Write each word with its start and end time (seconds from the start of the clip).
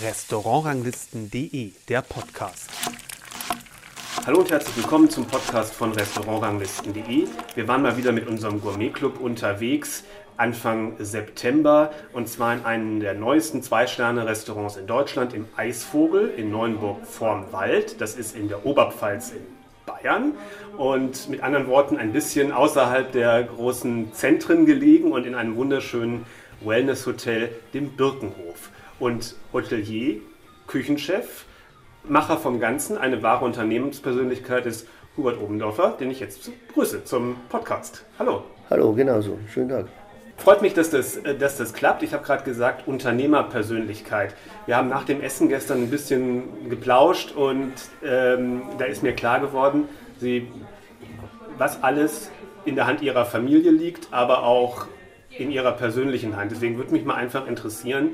Restaurantranglisten.de, 0.00 1.72
der 1.88 2.02
Podcast. 2.02 2.70
Hallo 4.24 4.38
und 4.40 4.50
herzlich 4.52 4.76
willkommen 4.76 5.10
zum 5.10 5.26
Podcast 5.26 5.74
von 5.74 5.90
Restaurantranglisten.de. 5.92 7.26
Wir 7.54 7.68
waren 7.68 7.82
mal 7.82 7.96
wieder 7.96 8.12
mit 8.12 8.28
unserem 8.28 8.60
Gourmetclub 8.60 9.18
unterwegs 9.18 10.04
Anfang 10.36 10.94
September 10.98 11.90
und 12.12 12.28
zwar 12.28 12.54
in 12.54 12.64
einem 12.64 13.00
der 13.00 13.14
neuesten 13.14 13.62
Zwei-Sterne-Restaurants 13.62 14.76
in 14.76 14.86
Deutschland, 14.86 15.34
im 15.34 15.46
Eisvogel 15.56 16.32
in 16.36 16.50
Neuenburg 16.52 17.06
vorm 17.06 17.52
Wald. 17.52 18.00
Das 18.00 18.14
ist 18.14 18.36
in 18.36 18.48
der 18.48 18.64
Oberpfalz 18.64 19.32
in 19.32 19.44
Bayern 19.84 20.34
und 20.76 21.28
mit 21.28 21.42
anderen 21.42 21.66
Worten 21.66 21.96
ein 21.96 22.12
bisschen 22.12 22.52
außerhalb 22.52 23.12
der 23.12 23.42
großen 23.42 24.12
Zentren 24.12 24.66
gelegen 24.66 25.12
und 25.12 25.26
in 25.26 25.34
einem 25.34 25.56
wunderschönen 25.56 26.24
Wellness-Hotel, 26.64 27.50
dem 27.72 27.90
Birkenhof. 27.90 28.70
Und 28.98 29.34
Hotelier, 29.52 30.20
Küchenchef, 30.66 31.44
Macher 32.06 32.36
vom 32.36 32.60
Ganzen, 32.60 32.98
eine 32.98 33.22
wahre 33.22 33.44
Unternehmenspersönlichkeit 33.44 34.66
ist 34.66 34.86
Hubert 35.16 35.40
Obendorfer, 35.40 35.96
den 35.98 36.10
ich 36.10 36.20
jetzt 36.20 36.50
begrüße 36.68 37.04
zum 37.04 37.36
Podcast. 37.48 38.04
Hallo. 38.18 38.44
Hallo, 38.68 38.92
genauso. 38.92 39.38
Schönen 39.52 39.68
Tag. 39.68 39.86
Freut 40.36 40.62
mich, 40.62 40.74
dass 40.74 40.90
das, 40.90 41.16
äh, 41.18 41.36
dass 41.36 41.56
das 41.56 41.72
klappt. 41.72 42.02
Ich 42.02 42.12
habe 42.12 42.24
gerade 42.24 42.44
gesagt, 42.44 42.88
Unternehmerpersönlichkeit. 42.88 44.34
Wir 44.66 44.76
haben 44.76 44.88
nach 44.88 45.04
dem 45.04 45.20
Essen 45.22 45.48
gestern 45.48 45.82
ein 45.82 45.90
bisschen 45.90 46.68
geplauscht 46.68 47.32
und 47.32 47.72
ähm, 48.04 48.62
da 48.78 48.84
ist 48.84 49.02
mir 49.02 49.14
klar 49.14 49.40
geworden, 49.40 49.88
Sie, 50.18 50.48
was 51.56 51.82
alles 51.82 52.30
in 52.64 52.74
der 52.76 52.86
Hand 52.86 53.02
Ihrer 53.02 53.24
Familie 53.24 53.70
liegt, 53.70 54.08
aber 54.12 54.42
auch 54.42 54.86
in 55.38 55.50
Ihrer 55.50 55.72
persönlichen 55.72 56.36
Hand. 56.36 56.52
Deswegen 56.52 56.76
würde 56.76 56.92
mich 56.92 57.04
mal 57.04 57.14
einfach 57.14 57.46
interessieren, 57.46 58.12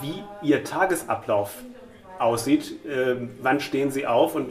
wie 0.00 0.22
Ihr 0.46 0.64
Tagesablauf 0.64 1.54
aussieht. 2.18 2.76
Ähm, 2.88 3.30
wann 3.40 3.60
stehen 3.60 3.90
Sie 3.90 4.06
auf 4.06 4.34
und 4.34 4.50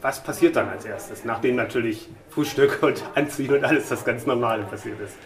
was 0.00 0.22
passiert 0.22 0.56
dann 0.56 0.68
als 0.68 0.84
erstes, 0.84 1.24
nachdem 1.24 1.54
natürlich 1.56 2.08
Frühstück 2.28 2.82
und 2.82 3.04
Anziehen 3.14 3.52
und 3.54 3.64
alles 3.64 3.88
das 3.88 4.04
ganz 4.04 4.26
Normale 4.26 4.64
passiert 4.64 5.00
ist? 5.00 5.16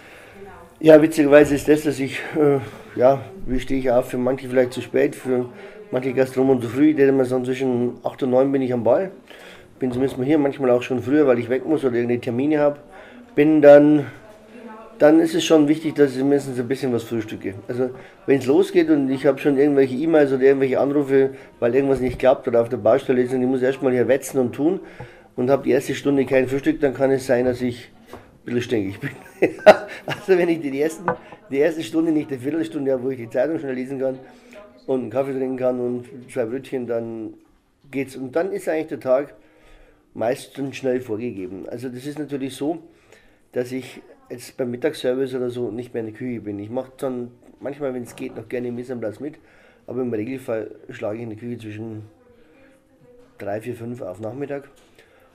Ja, 0.78 1.00
witzigerweise 1.00 1.54
ist 1.54 1.66
das, 1.68 1.84
dass 1.84 1.98
ich, 1.98 2.20
äh, 2.38 2.60
ja, 2.98 3.22
wie 3.46 3.58
stehe 3.58 3.80
ich 3.80 3.90
auf? 3.90 4.10
Für 4.10 4.18
manche 4.18 4.48
vielleicht 4.48 4.74
zu 4.74 4.82
spät, 4.82 5.16
für 5.16 5.46
manche 5.90 6.12
Gastronomen 6.12 6.60
zu 6.60 6.68
früh. 6.68 6.92
Denke 6.92 7.12
mal 7.12 7.24
so 7.24 7.42
zwischen 7.42 7.94
8 8.04 8.24
und 8.24 8.30
9 8.30 8.52
bin 8.52 8.60
ich 8.60 8.74
am 8.74 8.84
Ball. 8.84 9.10
Bin 9.78 9.90
zumindest 9.90 10.18
mal 10.18 10.26
hier, 10.26 10.36
manchmal 10.36 10.70
auch 10.70 10.82
schon 10.82 11.02
früher, 11.02 11.26
weil 11.26 11.38
ich 11.38 11.48
weg 11.48 11.64
muss 11.64 11.82
oder 11.82 11.94
irgendeine 11.94 12.20
Termine 12.20 12.58
habe. 12.58 12.76
Bin 13.34 13.62
dann 13.62 14.06
dann 14.98 15.20
ist 15.20 15.34
es 15.34 15.44
schon 15.44 15.68
wichtig, 15.68 15.94
dass 15.94 16.16
ich 16.16 16.22
mindestens 16.22 16.58
ein 16.58 16.68
bisschen 16.68 16.92
was 16.92 17.04
frühstücke. 17.04 17.54
Also 17.68 17.90
wenn 18.26 18.38
es 18.38 18.46
losgeht 18.46 18.88
und 18.90 19.10
ich 19.10 19.26
habe 19.26 19.38
schon 19.38 19.58
irgendwelche 19.58 19.94
E-Mails 19.94 20.32
oder 20.32 20.42
irgendwelche 20.42 20.80
Anrufe, 20.80 21.30
weil 21.60 21.74
irgendwas 21.74 22.00
nicht 22.00 22.18
klappt 22.18 22.48
oder 22.48 22.62
auf 22.62 22.68
der 22.68 22.78
Baustelle 22.78 23.22
ist 23.22 23.32
und 23.32 23.42
ich 23.42 23.48
muss 23.48 23.62
erstmal 23.62 23.92
hier 23.92 24.08
wetzen 24.08 24.38
und 24.38 24.54
tun 24.54 24.80
und 25.36 25.50
habe 25.50 25.64
die 25.64 25.70
erste 25.70 25.94
Stunde 25.94 26.24
kein 26.24 26.48
Frühstück, 26.48 26.80
dann 26.80 26.94
kann 26.94 27.10
es 27.10 27.26
sein, 27.26 27.44
dass 27.44 27.60
ich 27.60 27.90
ein 28.12 28.44
bisschen 28.44 28.62
stinkig 28.62 29.00
bin. 29.00 29.10
also 30.06 30.38
wenn 30.38 30.48
ich 30.48 30.60
die, 30.60 30.80
ersten, 30.80 31.04
die 31.50 31.58
erste 31.58 31.82
Stunde, 31.82 32.12
nicht 32.12 32.30
eine 32.30 32.38
Viertelstunde 32.38 32.92
habe, 32.92 33.02
wo 33.02 33.10
ich 33.10 33.18
die 33.18 33.28
Zeitung 33.28 33.58
schnell 33.58 33.74
lesen 33.74 34.00
kann 34.00 34.18
und 34.86 35.00
einen 35.00 35.10
Kaffee 35.10 35.32
trinken 35.32 35.56
kann 35.58 35.80
und 35.80 36.06
zwei 36.32 36.46
Brötchen, 36.46 36.86
dann 36.86 37.34
geht's. 37.90 38.16
Und 38.16 38.34
dann 38.34 38.52
ist 38.52 38.68
eigentlich 38.68 38.86
der 38.86 39.00
Tag 39.00 39.34
meistens 40.14 40.76
schnell 40.76 41.00
vorgegeben. 41.00 41.68
Also 41.68 41.90
das 41.90 42.06
ist 42.06 42.18
natürlich 42.18 42.54
so, 42.54 42.78
dass 43.52 43.72
ich 43.72 44.00
jetzt 44.28 44.56
beim 44.56 44.70
Mittagsservice 44.70 45.34
oder 45.34 45.50
so 45.50 45.70
nicht 45.70 45.94
mehr 45.94 46.02
in 46.02 46.10
der 46.10 46.18
Küche 46.18 46.40
bin. 46.40 46.58
Ich 46.58 46.70
mache 46.70 46.92
dann 46.98 47.30
manchmal, 47.60 47.94
wenn 47.94 48.02
es 48.02 48.16
geht, 48.16 48.36
noch 48.36 48.48
gerne 48.48 48.68
im 48.68 48.76
Missenplatz 48.76 49.20
mit, 49.20 49.38
aber 49.86 50.02
im 50.02 50.12
Regelfall 50.12 50.74
schlage 50.90 51.18
ich 51.18 51.22
in 51.22 51.30
der 51.30 51.38
Küche 51.38 51.58
zwischen 51.58 52.02
3, 53.38 53.60
4, 53.60 53.74
5 53.74 54.02
auf 54.02 54.20
Nachmittag, 54.20 54.68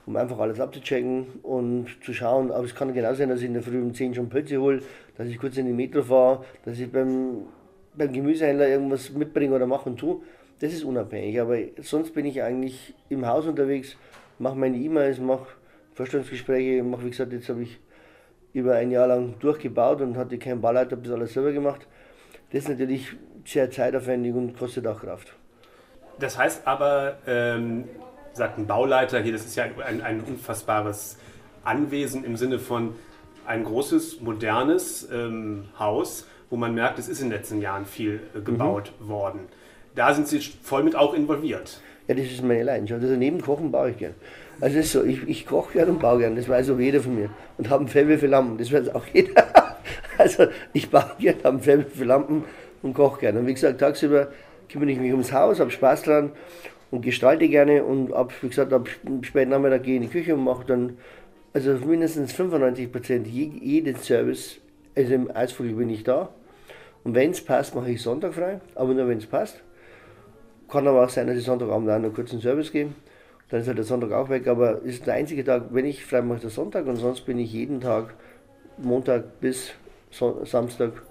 um 0.06 0.16
einfach 0.16 0.38
alles 0.38 0.60
abzuchecken 0.60 1.26
und 1.42 1.88
zu 2.04 2.12
schauen. 2.12 2.50
Aber 2.50 2.64
es 2.64 2.74
kann 2.74 2.92
genau 2.92 3.14
sein, 3.14 3.28
dass 3.28 3.40
ich 3.40 3.46
in 3.46 3.54
der 3.54 3.62
Früh 3.62 3.80
um 3.80 3.94
10 3.94 4.14
schon 4.14 4.28
Pölze 4.28 4.58
hole, 4.60 4.82
dass 5.16 5.28
ich 5.28 5.38
kurz 5.38 5.56
in 5.56 5.66
die 5.66 5.72
Metro 5.72 6.02
fahre, 6.02 6.44
dass 6.64 6.78
ich 6.78 6.90
beim, 6.90 7.46
beim 7.96 8.12
Gemüsehändler 8.12 8.68
irgendwas 8.68 9.10
mitbringe 9.12 9.54
oder 9.54 9.66
mache 9.66 9.88
und 9.88 9.98
tue. 9.98 10.20
Das 10.60 10.72
ist 10.72 10.84
unabhängig, 10.84 11.40
aber 11.40 11.58
sonst 11.80 12.14
bin 12.14 12.24
ich 12.24 12.42
eigentlich 12.42 12.94
im 13.08 13.26
Haus 13.26 13.46
unterwegs, 13.46 13.96
mache 14.38 14.56
meine 14.56 14.76
E-Mails, 14.76 15.18
mache 15.18 15.46
Vorstellungsgespräche, 15.94 16.82
mache, 16.84 17.04
wie 17.04 17.10
gesagt, 17.10 17.32
jetzt 17.32 17.48
habe 17.48 17.62
ich 17.62 17.80
über 18.52 18.74
ein 18.74 18.90
Jahr 18.90 19.06
lang 19.06 19.34
durchgebaut 19.40 20.00
und 20.00 20.16
hatte 20.16 20.38
keinen 20.38 20.60
Bauleiter, 20.60 20.92
habe 20.92 21.02
das 21.02 21.12
alles 21.12 21.32
selber 21.32 21.52
gemacht. 21.52 21.86
Das 22.50 22.64
ist 22.64 22.68
natürlich 22.68 23.14
sehr 23.44 23.70
zeitaufwendig 23.70 24.34
und 24.34 24.58
kostet 24.58 24.86
auch 24.86 25.00
Kraft. 25.00 25.34
Das 26.18 26.38
heißt 26.38 26.66
aber, 26.66 27.16
ähm, 27.26 27.84
sagt 28.32 28.58
ein 28.58 28.66
Bauleiter 28.66 29.20
hier, 29.20 29.32
das 29.32 29.44
ist 29.44 29.56
ja 29.56 29.64
ein, 29.64 30.02
ein 30.02 30.20
unfassbares 30.20 31.18
Anwesen 31.64 32.24
im 32.24 32.36
Sinne 32.36 32.58
von 32.58 32.94
ein 33.46 33.64
großes, 33.64 34.20
modernes 34.20 35.08
ähm, 35.10 35.64
Haus, 35.78 36.26
wo 36.50 36.56
man 36.56 36.74
merkt, 36.74 36.98
es 36.98 37.08
ist 37.08 37.20
in 37.20 37.30
den 37.30 37.38
letzten 37.38 37.60
Jahren 37.60 37.86
viel 37.86 38.20
äh, 38.34 38.40
gebaut 38.40 38.92
mhm. 39.00 39.08
worden. 39.08 39.40
Da 39.94 40.14
sind 40.14 40.28
Sie 40.28 40.40
voll 40.40 40.82
mit 40.82 40.96
auch 40.96 41.14
involviert. 41.14 41.80
Ja, 42.08 42.14
das 42.14 42.26
ist 42.26 42.42
meine 42.42 42.62
Leidenschaft. 42.62 43.02
Also 43.02 43.16
neben 43.16 43.40
Kochen 43.40 43.70
baue 43.70 43.90
ich 43.90 43.98
gern. 43.98 44.14
Also 44.60 44.78
ist 44.78 44.92
so, 44.92 45.04
ich, 45.04 45.26
ich 45.28 45.46
koche 45.46 45.72
gern 45.72 45.88
und 45.88 46.00
baue 46.00 46.20
gern, 46.20 46.36
das 46.36 46.48
weiß 46.48 46.70
auch 46.70 46.78
jeder 46.78 47.00
von 47.00 47.14
mir. 47.14 47.30
Und 47.58 47.68
habe 47.70 47.84
ein 47.84 47.88
Faible 47.88 48.18
für 48.18 48.26
Lampen, 48.26 48.58
das 48.58 48.72
weiß 48.72 48.94
auch 48.94 49.06
jeder. 49.12 49.46
also 50.18 50.46
ich 50.72 50.90
baue 50.90 51.10
gern, 51.18 51.36
habe 51.42 51.56
ein 51.56 51.60
Faible 51.60 51.86
für 51.86 52.04
Lampen 52.04 52.44
und 52.82 52.94
koche 52.94 53.20
gern. 53.20 53.36
Und 53.38 53.46
wie 53.46 53.54
gesagt, 53.54 53.80
tagsüber 53.80 54.28
kümmere 54.68 54.90
ich 54.90 54.98
mich 54.98 55.12
ums 55.12 55.32
Haus, 55.32 55.60
habe 55.60 55.70
Spaß 55.70 56.02
dran 56.02 56.32
und 56.90 57.02
gestalte 57.02 57.48
gerne. 57.48 57.84
Und 57.84 58.12
ab, 58.12 58.32
wie 58.40 58.48
gesagt, 58.48 58.72
ab 58.72 58.88
späten 59.22 59.50
Nachmittag 59.50 59.82
gehe 59.82 59.94
ich 59.94 60.02
in 60.02 60.08
die 60.08 60.12
Küche 60.12 60.34
und 60.34 60.44
mache 60.44 60.64
dann, 60.64 60.98
also 61.52 61.72
mindestens 61.72 62.32
95 62.32 62.92
Prozent 62.92 63.26
jeden 63.26 63.96
Service, 63.96 64.58
also 64.96 65.14
im 65.14 65.30
Eisvogel 65.34 65.74
bin 65.74 65.90
ich 65.90 66.04
da. 66.04 66.28
Und 67.04 67.14
wenn 67.14 67.30
es 67.30 67.44
passt, 67.44 67.74
mache 67.74 67.90
ich 67.90 68.00
Sonntag 68.00 68.34
frei, 68.34 68.60
aber 68.74 68.94
nur 68.94 69.08
wenn 69.08 69.18
es 69.18 69.26
passt. 69.26 69.60
Kann 70.68 70.86
aber 70.86 71.04
auch 71.04 71.08
sein, 71.08 71.26
dass 71.26 71.36
ich 71.36 71.44
Sonntagabend 71.44 71.90
auch 71.90 71.98
noch 71.98 72.14
kurz 72.14 72.32
einen 72.32 72.40
Service 72.40 72.70
gebe. 72.70 72.90
Dann 73.52 73.60
ist 73.60 73.66
halt 73.66 73.76
der 73.76 73.84
Sonntag 73.84 74.12
auch 74.12 74.30
weg, 74.30 74.48
aber 74.48 74.80
ist 74.80 75.06
der 75.06 75.12
einzige 75.12 75.44
Tag, 75.44 75.64
wenn 75.72 75.84
ich 75.84 76.06
frei 76.06 76.22
mache, 76.22 76.40
der 76.40 76.48
Sonntag 76.48 76.86
und 76.86 76.96
sonst 76.96 77.26
bin 77.26 77.38
ich 77.38 77.52
jeden 77.52 77.82
Tag, 77.82 78.14
Montag 78.78 79.40
bis 79.40 79.72
Samstag, 80.10 81.02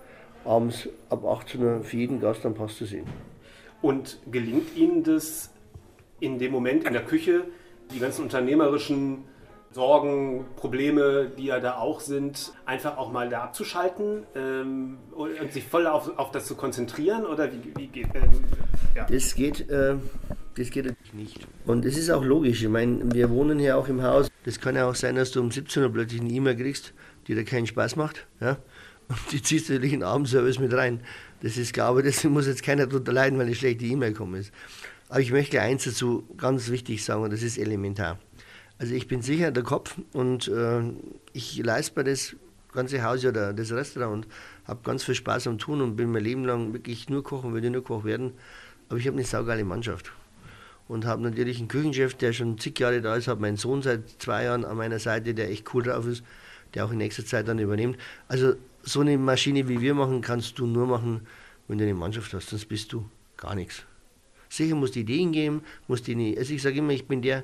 abends 0.43 0.89
ab 1.11 1.23
18 1.23 1.63
Uhr 1.63 1.83
für 1.83 1.97
jeden 1.97 2.19
Gast 2.19 2.43
am 2.47 2.55
Pass 2.55 2.77
zu 2.77 2.85
sehen. 2.85 3.05
Und 3.83 4.17
gelingt 4.31 4.75
Ihnen 4.75 5.03
das 5.03 5.51
in 6.19 6.39
dem 6.39 6.51
Moment 6.51 6.83
in 6.85 6.93
der 6.93 7.05
Küche, 7.05 7.43
die 7.93 7.99
ganzen 7.99 8.23
unternehmerischen 8.23 9.25
Sorgen, 9.69 10.45
Probleme, 10.55 11.29
die 11.37 11.45
ja 11.45 11.59
da 11.59 11.77
auch 11.77 11.99
sind, 11.99 12.53
einfach 12.65 12.97
auch 12.97 13.11
mal 13.11 13.29
da 13.29 13.43
abzuschalten 13.43 14.23
ähm, 14.33 14.97
und 15.11 15.53
sich 15.53 15.63
voll 15.63 15.85
auf, 15.85 16.17
auf 16.17 16.31
das 16.31 16.47
zu 16.47 16.55
konzentrieren? 16.55 17.23
Oder 17.23 17.51
wie, 17.53 17.71
wie 17.75 17.85
geht 17.85 18.07
ähm, 18.15 18.43
ja. 18.95 19.05
Das 19.05 19.35
geht. 19.35 19.69
Äh 19.69 19.97
das 20.55 20.69
geht 20.69 20.85
natürlich 20.85 21.13
nicht. 21.13 21.47
Und 21.65 21.85
es 21.85 21.97
ist 21.97 22.09
auch 22.09 22.23
logisch. 22.23 22.61
Ich 22.61 22.69
meine, 22.69 23.13
wir 23.13 23.29
wohnen 23.29 23.59
hier 23.59 23.77
auch 23.77 23.87
im 23.87 24.01
Haus. 24.01 24.29
Das 24.43 24.59
kann 24.59 24.75
ja 24.75 24.87
auch 24.87 24.95
sein, 24.95 25.15
dass 25.15 25.31
du 25.31 25.39
um 25.39 25.51
17 25.51 25.83
Uhr 25.83 25.89
plötzlich 25.89 26.21
eine 26.21 26.31
E-Mail 26.31 26.55
kriegst, 26.55 26.93
die 27.27 27.35
dir 27.35 27.45
keinen 27.45 27.67
Spaß 27.67 27.95
macht. 27.95 28.27
Ja? 28.39 28.57
Und 29.07 29.19
die 29.31 29.41
ziehst 29.41 29.69
du 29.69 29.73
natürlich 29.73 29.93
in 29.93 30.01
den 30.01 30.07
Abendservice 30.07 30.59
mit 30.59 30.73
rein. 30.73 31.01
Das 31.41 31.57
ist 31.57 31.73
klar, 31.73 31.89
aber 31.89 32.03
das 32.03 32.23
muss 32.25 32.47
jetzt 32.47 32.63
keiner 32.63 32.87
darunter 32.87 33.13
leiden, 33.13 33.37
weil 33.39 33.45
eine 33.45 33.55
schlechte 33.55 33.85
E-Mail 33.85 34.13
kommt. 34.13 34.51
Aber 35.09 35.19
ich 35.19 35.31
möchte 35.31 35.61
eins 35.61 35.85
dazu 35.85 36.23
ganz 36.37 36.69
wichtig 36.69 37.03
sagen, 37.03 37.23
und 37.23 37.33
das 37.33 37.43
ist 37.43 37.57
elementar. 37.57 38.19
Also 38.77 38.93
ich 38.93 39.07
bin 39.07 39.21
sicher 39.21 39.51
der 39.51 39.63
Kopf 39.63 39.95
und 40.13 40.47
äh, 40.47 40.81
ich 41.33 41.57
leiste 41.57 41.99
mir 41.99 42.05
das 42.05 42.35
ganze 42.73 43.03
Haus 43.03 43.23
oder 43.25 43.53
das 43.53 43.71
Restaurant 43.71 44.25
und 44.25 44.33
habe 44.65 44.79
ganz 44.83 45.03
viel 45.03 45.15
Spaß 45.15 45.47
am 45.47 45.59
Tun 45.59 45.81
und 45.81 45.95
bin 45.95 46.11
mein 46.11 46.23
Leben 46.23 46.45
lang 46.45 46.73
wirklich 46.73 47.09
nur 47.09 47.23
kochen, 47.23 47.53
würde 47.53 47.69
nur 47.69 47.83
Koch 47.83 48.05
werden. 48.05 48.33
Aber 48.89 48.97
ich 48.97 49.07
habe 49.07 49.17
eine 49.17 49.25
saugeile 49.25 49.63
Mannschaft 49.63 50.11
und 50.91 51.05
habe 51.05 51.21
natürlich 51.21 51.59
einen 51.59 51.69
Küchenchef, 51.69 52.15
der 52.15 52.33
schon 52.33 52.57
zig 52.57 52.77
Jahre 52.77 52.99
da 52.99 53.15
ist, 53.15 53.29
habe 53.29 53.39
meinen 53.39 53.55
Sohn 53.55 53.81
seit 53.81 54.09
zwei 54.19 54.43
Jahren 54.43 54.65
an 54.65 54.75
meiner 54.75 54.99
Seite, 54.99 55.33
der 55.33 55.49
echt 55.49 55.73
cool 55.73 55.83
drauf 55.83 56.05
ist, 56.05 56.21
der 56.73 56.83
auch 56.83 56.91
in 56.91 56.97
nächster 56.97 57.25
Zeit 57.25 57.47
dann 57.47 57.59
übernimmt. 57.59 57.97
Also 58.27 58.55
so 58.83 58.99
eine 58.99 59.17
Maschine 59.17 59.69
wie 59.69 59.79
wir 59.79 59.93
machen, 59.93 60.19
kannst 60.19 60.59
du 60.59 60.65
nur 60.65 60.87
machen, 60.87 61.21
wenn 61.69 61.77
du 61.77 61.85
eine 61.85 61.93
Mannschaft 61.93 62.33
hast, 62.33 62.49
sonst 62.49 62.65
bist 62.65 62.91
du 62.91 63.05
gar 63.37 63.55
nichts. 63.55 63.85
Sicher 64.49 64.75
musst 64.75 64.95
du 64.95 64.99
Ideen 64.99 65.31
geben, 65.31 65.63
musst 65.87 66.07
die 66.07 66.15
nicht. 66.15 66.37
Also 66.37 66.53
ich 66.53 66.61
sage 66.61 66.79
immer, 66.79 66.91
ich 66.91 67.07
bin 67.07 67.21
der, 67.21 67.43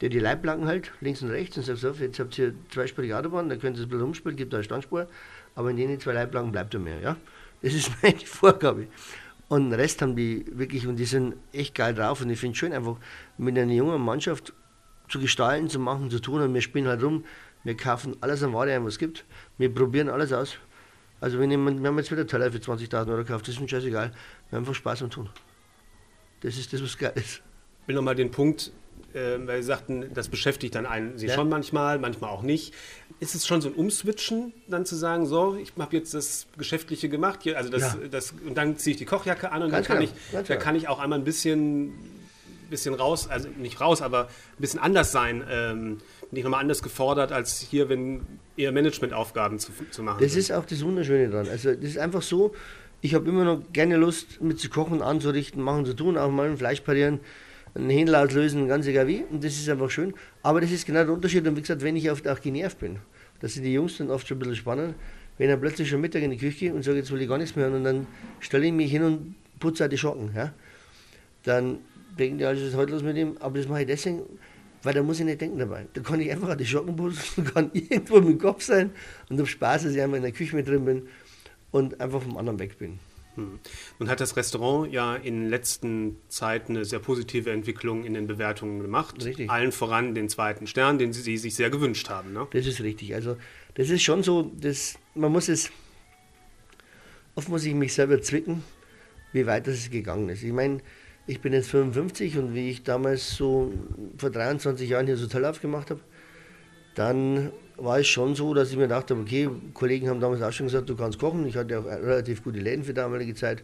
der 0.00 0.08
die 0.08 0.20
Leitplanken 0.20 0.68
hält, 0.68 0.92
links 1.00 1.20
und 1.20 1.30
rechts, 1.30 1.56
und 1.56 1.64
sagt 1.64 1.80
so, 1.80 1.90
jetzt 1.90 2.20
habt 2.20 2.38
ihr 2.38 2.54
zweispurige 2.70 3.18
Autobahn, 3.18 3.48
da 3.48 3.56
könnt 3.56 3.76
ihr 3.76 3.82
ein 3.82 3.88
bisschen 3.88 4.04
umspielen, 4.04 4.36
gibt 4.36 4.52
da 4.52 4.58
eine 4.58 4.64
Standspur, 4.64 5.08
aber 5.56 5.70
in 5.70 5.78
den 5.78 5.98
zwei 5.98 6.12
Leitplanken 6.12 6.52
bleibt 6.52 6.74
er 6.74 6.80
mehr. 6.80 7.00
Ja? 7.00 7.16
Das 7.60 7.74
ist 7.74 7.90
meine 8.04 8.20
Vorgabe. 8.20 8.86
Und 9.48 9.70
den 9.70 9.80
Rest 9.80 10.02
haben 10.02 10.14
die 10.14 10.44
wirklich, 10.52 10.86
und 10.86 10.96
die 10.96 11.06
sind 11.06 11.34
echt 11.52 11.74
geil 11.74 11.94
drauf. 11.94 12.20
Und 12.20 12.30
ich 12.30 12.38
finde 12.38 12.52
es 12.52 12.58
schön, 12.58 12.72
einfach 12.72 12.96
mit 13.38 13.58
einer 13.58 13.72
jungen 13.72 14.00
Mannschaft 14.00 14.52
zu 15.08 15.18
gestalten, 15.20 15.68
zu 15.68 15.78
machen, 15.78 16.10
zu 16.10 16.20
tun. 16.20 16.42
Und 16.42 16.52
wir 16.52 16.60
spielen 16.60 16.86
halt 16.86 17.02
rum. 17.02 17.24
Wir 17.64 17.76
kaufen 17.76 18.16
alles 18.20 18.42
an 18.42 18.52
Ware 18.52 18.74
ein, 18.74 18.84
was 18.84 18.94
es 18.94 18.98
gibt. 18.98 19.24
Wir 19.56 19.72
probieren 19.72 20.10
alles 20.10 20.32
aus. 20.32 20.58
Also 21.20 21.38
wenn 21.38 21.50
jemand, 21.50 21.80
wir 21.80 21.88
haben 21.88 21.98
jetzt 21.98 22.12
wieder 22.12 22.26
Teller 22.26 22.52
für 22.52 22.58
20.000 22.58 23.08
Euro 23.08 23.24
gekauft, 23.24 23.48
das 23.48 23.54
ist 23.54 23.60
mir 23.60 23.68
scheißegal. 23.68 24.10
Wir 24.10 24.56
haben 24.56 24.64
einfach 24.64 24.74
Spaß 24.74 25.02
am 25.02 25.10
Tun. 25.10 25.28
Das 26.40 26.56
ist 26.56 26.72
das, 26.72 26.82
was 26.82 26.96
geil 26.96 27.12
ist. 27.16 27.42
Ich 27.82 27.88
will 27.88 27.96
nochmal 27.96 28.14
den 28.14 28.30
Punkt, 28.30 28.70
äh, 29.14 29.38
weil 29.46 29.62
Sie 29.62 29.68
sagten, 29.68 30.06
das 30.14 30.28
beschäftigt 30.28 30.74
dann 30.74 30.86
einen 30.86 31.18
Sie 31.18 31.26
ja. 31.26 31.34
schon 31.34 31.48
manchmal, 31.48 31.98
manchmal 31.98 32.30
auch 32.30 32.42
nicht. 32.42 32.74
Ist 33.20 33.34
es 33.34 33.46
schon 33.46 33.60
so 33.60 33.68
ein 33.68 33.74
Umswitchen, 33.74 34.52
dann 34.68 34.86
zu 34.86 34.94
sagen, 34.94 35.26
so, 35.26 35.56
ich 35.60 35.72
habe 35.78 35.96
jetzt 35.96 36.14
das 36.14 36.46
Geschäftliche 36.56 37.08
gemacht, 37.08 37.40
hier, 37.42 37.56
also 37.56 37.70
das, 37.70 37.94
ja. 37.94 38.08
das, 38.10 38.34
und 38.46 38.56
dann 38.56 38.76
ziehe 38.76 38.92
ich 38.92 38.98
die 38.98 39.06
Kochjacke 39.06 39.50
an 39.50 39.62
und 39.62 39.70
Ganz 39.70 39.88
dann 39.88 39.98
kann, 39.98 40.06
genau. 40.06 40.40
ich, 40.40 40.48
da 40.48 40.56
kann 40.56 40.76
ich 40.76 40.88
auch 40.88 40.98
einmal 40.98 41.18
ein 41.18 41.24
bisschen, 41.24 41.94
bisschen 42.70 42.94
raus, 42.94 43.28
also 43.28 43.48
nicht 43.56 43.80
raus, 43.80 44.02
aber 44.02 44.24
ein 44.24 44.60
bisschen 44.60 44.80
anders 44.80 45.10
sein. 45.12 45.42
Ähm, 45.50 45.98
bin 46.30 46.38
ich 46.38 46.44
nochmal 46.44 46.60
anders 46.60 46.82
gefordert, 46.82 47.32
als 47.32 47.60
hier, 47.60 47.88
wenn 47.88 48.20
eher 48.56 48.72
Managementaufgaben 48.72 49.58
zu, 49.58 49.72
zu 49.90 50.02
machen. 50.02 50.18
Das 50.20 50.32
sind. 50.32 50.40
ist 50.40 50.52
auch 50.52 50.66
das 50.66 50.82
Wunderschöne 50.84 51.30
dran. 51.30 51.48
Also 51.48 51.74
das 51.74 51.84
ist 51.84 51.98
einfach 51.98 52.22
so, 52.22 52.54
ich 53.00 53.14
habe 53.14 53.28
immer 53.28 53.44
noch 53.44 53.62
gerne 53.72 53.96
Lust, 53.96 54.40
mit 54.40 54.60
zu 54.60 54.68
kochen, 54.68 55.02
anzurichten, 55.02 55.62
machen, 55.62 55.86
zu 55.86 55.94
tun, 55.94 56.18
auch 56.18 56.30
mal 56.30 56.50
ein 56.50 56.58
Fleisch 56.58 56.80
parieren, 56.80 57.20
einen 57.74 57.90
Händel 57.90 58.14
auslösen, 58.14 58.68
ganz 58.68 58.86
egal 58.86 59.06
wie. 59.06 59.24
Und 59.30 59.44
das 59.44 59.54
ist 59.54 59.68
einfach 59.68 59.90
schön. 59.90 60.14
Aber 60.42 60.60
das 60.60 60.70
ist 60.70 60.86
genau 60.86 61.04
der 61.04 61.12
Unterschied. 61.12 61.46
Und 61.46 61.56
wie 61.56 61.60
gesagt, 61.60 61.82
wenn 61.82 61.96
ich 61.96 62.10
oft 62.10 62.26
auch 62.28 62.40
genervt 62.40 62.78
bin, 62.78 62.98
das 63.40 63.54
sind 63.54 63.64
die 63.64 63.72
Jungs 63.72 63.98
dann 63.98 64.10
oft 64.10 64.26
schon 64.26 64.36
ein 64.36 64.40
bisschen 64.40 64.56
spannend, 64.56 64.94
wenn 65.38 65.48
er 65.48 65.56
plötzlich 65.56 65.88
schon 65.88 66.00
Mittag 66.00 66.22
in 66.22 66.30
die 66.30 66.36
Küche 66.36 66.58
geht 66.58 66.72
und 66.72 66.82
sagt, 66.82 66.96
jetzt 66.96 67.10
will 67.12 67.22
ich 67.22 67.28
gar 67.28 67.38
nichts 67.38 67.54
mehr 67.54 67.66
hören 67.66 67.76
und 67.76 67.84
dann 67.84 68.06
stelle 68.40 68.66
ich 68.66 68.72
mich 68.72 68.90
hin 68.90 69.02
und 69.02 69.34
putze 69.60 69.88
die 69.88 69.96
Schocken. 69.96 70.30
Ja? 70.34 70.52
Dann 71.44 71.78
denken 72.18 72.38
die, 72.38 72.44
also 72.44 72.60
was 72.60 72.70
ist 72.70 72.76
heute 72.76 72.92
los 72.92 73.02
mit 73.02 73.16
ihm? 73.16 73.36
Aber 73.38 73.56
das 73.58 73.68
mache 73.68 73.82
ich 73.82 73.86
deswegen, 73.86 74.22
weil 74.82 74.94
da 74.94 75.02
muss 75.02 75.20
ich 75.20 75.26
nicht 75.26 75.40
denken 75.40 75.58
dabei. 75.58 75.86
Da 75.94 76.00
kann 76.00 76.20
ich 76.20 76.30
einfach 76.30 76.56
die 76.56 76.66
Schocken 76.66 76.96
putzen, 76.96 77.44
kann 77.54 77.70
irgendwo 77.72 78.20
mit 78.20 78.40
Kopf 78.40 78.62
sein 78.62 78.90
und 79.28 79.38
habe 79.38 79.46
Spaß, 79.46 79.84
dass 79.84 79.92
ich 79.92 80.02
einmal 80.02 80.18
in 80.18 80.24
der 80.24 80.32
Küche 80.32 80.56
mit 80.56 80.66
drin 80.66 80.84
bin 80.84 81.08
und 81.70 82.00
einfach 82.00 82.22
vom 82.22 82.36
anderen 82.36 82.58
weg 82.58 82.78
bin. 82.78 82.98
Hm. 83.38 83.60
Nun 84.00 84.08
hat 84.08 84.20
das 84.20 84.36
Restaurant 84.36 84.92
ja 84.92 85.14
in 85.14 85.48
letzter 85.48 85.88
Zeit 86.28 86.68
eine 86.68 86.84
sehr 86.84 86.98
positive 86.98 87.50
Entwicklung 87.52 88.04
in 88.04 88.14
den 88.14 88.26
Bewertungen 88.26 88.80
gemacht. 88.80 89.24
Richtig. 89.24 89.48
Allen 89.48 89.70
voran 89.70 90.14
den 90.14 90.28
zweiten 90.28 90.66
Stern, 90.66 90.98
den 90.98 91.12
Sie 91.12 91.36
sich 91.36 91.54
sehr 91.54 91.70
gewünscht 91.70 92.08
haben. 92.10 92.32
Ne? 92.32 92.48
Das 92.50 92.66
ist 92.66 92.80
richtig. 92.80 93.14
Also 93.14 93.36
das 93.74 93.90
ist 93.90 94.02
schon 94.02 94.24
so, 94.24 94.50
dass 94.56 94.98
man 95.14 95.30
muss 95.30 95.48
es, 95.48 95.70
oft 97.36 97.48
muss 97.48 97.64
ich 97.64 97.74
mich 97.74 97.94
selber 97.94 98.20
zwicken, 98.20 98.64
wie 99.32 99.46
weit 99.46 99.68
das 99.68 99.88
gegangen 99.88 100.28
ist. 100.28 100.42
Ich 100.42 100.52
meine, 100.52 100.80
ich 101.28 101.40
bin 101.40 101.52
jetzt 101.52 101.70
55 101.70 102.38
und 102.38 102.54
wie 102.54 102.70
ich 102.70 102.82
damals 102.82 103.36
so 103.36 103.72
vor 104.16 104.30
23 104.30 104.88
Jahren 104.88 105.06
hier 105.06 105.14
das 105.14 105.24
Hotel 105.24 105.44
aufgemacht 105.44 105.90
habe, 105.90 106.00
dann 106.96 107.52
war 107.78 107.98
es 107.98 108.08
schon 108.08 108.34
so, 108.34 108.54
dass 108.54 108.70
ich 108.70 108.76
mir 108.76 108.88
dachte, 108.88 109.14
okay, 109.14 109.48
Kollegen 109.72 110.08
haben 110.08 110.20
damals 110.20 110.42
auch 110.42 110.52
schon 110.52 110.66
gesagt, 110.66 110.88
du 110.88 110.96
kannst 110.96 111.18
kochen. 111.18 111.46
Ich 111.46 111.56
hatte 111.56 111.78
auch 111.78 111.84
relativ 111.84 112.42
gute 112.42 112.58
Läden 112.58 112.84
für 112.84 112.92
damalige 112.92 113.34
Zeit. 113.34 113.62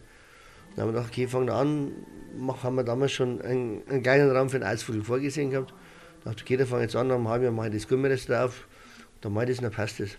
Dann 0.75 0.83
haben 0.83 0.93
wir 0.93 0.99
gedacht, 0.99 1.11
okay, 1.11 1.27
fang 1.27 1.47
da 1.47 1.59
an. 1.59 1.91
Haben 2.63 2.75
wir 2.75 2.83
damals 2.83 3.11
schon 3.11 3.41
einen, 3.41 3.81
einen 3.89 4.03
kleinen 4.03 4.31
Raum 4.31 4.49
für 4.49 4.59
den 4.59 4.67
Eisvogel 4.67 5.03
vorgesehen 5.03 5.51
gehabt. 5.51 5.73
Ich 6.19 6.23
dachte, 6.25 6.43
okay, 6.43 6.57
da 6.57 6.65
fange 6.65 6.83
jetzt 6.83 6.95
an, 6.95 7.09
Jahr 7.09 7.19
mache 7.19 7.67
ich 7.67 7.73
das 7.73 7.87
Gummirest 7.87 8.29
drauf. 8.29 8.67
Dann 9.21 9.33
mache 9.33 9.45
ich 9.45 9.51
das, 9.51 9.61
dann 9.61 9.71
passt 9.71 9.99
das. 9.99 10.09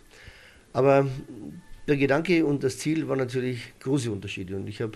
Aber 0.72 1.06
der 1.88 1.96
Gedanke 1.96 2.44
und 2.44 2.64
das 2.64 2.78
Ziel 2.78 3.08
waren 3.08 3.18
natürlich 3.18 3.72
große 3.80 4.10
Unterschiede. 4.10 4.56
Und 4.56 4.68
ich 4.68 4.80
habe 4.80 4.92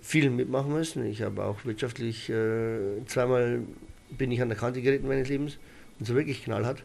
viel 0.00 0.30
mitmachen 0.30 0.72
müssen. 0.72 1.04
Ich 1.04 1.22
habe 1.22 1.44
auch 1.44 1.64
wirtschaftlich 1.64 2.30
äh, 2.30 3.04
zweimal 3.06 3.62
bin 4.10 4.30
ich 4.30 4.40
an 4.40 4.48
der 4.48 4.56
Kante 4.56 4.80
geritten 4.80 5.08
meines 5.08 5.28
Lebens 5.28 5.58
und 5.98 6.06
so 6.06 6.14
wirklich 6.14 6.44
knallhart. 6.44 6.84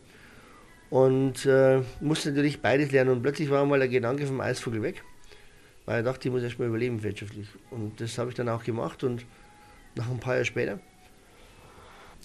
Und 0.91 1.45
äh, 1.45 1.81
musste 2.01 2.29
natürlich 2.29 2.61
beides 2.61 2.91
lernen. 2.91 3.11
Und 3.11 3.21
plötzlich 3.23 3.49
war 3.49 3.65
mal 3.65 3.79
der 3.79 3.87
Gedanke 3.87 4.27
vom 4.27 4.41
Eisvogel 4.41 4.83
weg, 4.83 5.03
weil 5.85 5.99
ich 5.99 6.05
dachte, 6.05 6.27
ich 6.27 6.33
muss 6.33 6.43
erstmal 6.43 6.67
überleben 6.67 7.01
wirtschaftlich. 7.01 7.47
Und 7.71 7.99
das 7.99 8.17
habe 8.17 8.29
ich 8.29 8.35
dann 8.35 8.49
auch 8.49 8.63
gemacht. 8.63 9.03
Und 9.03 9.25
nach 9.95 10.09
ein 10.09 10.19
paar 10.19 10.35
Jahren 10.35 10.45
später 10.45 10.79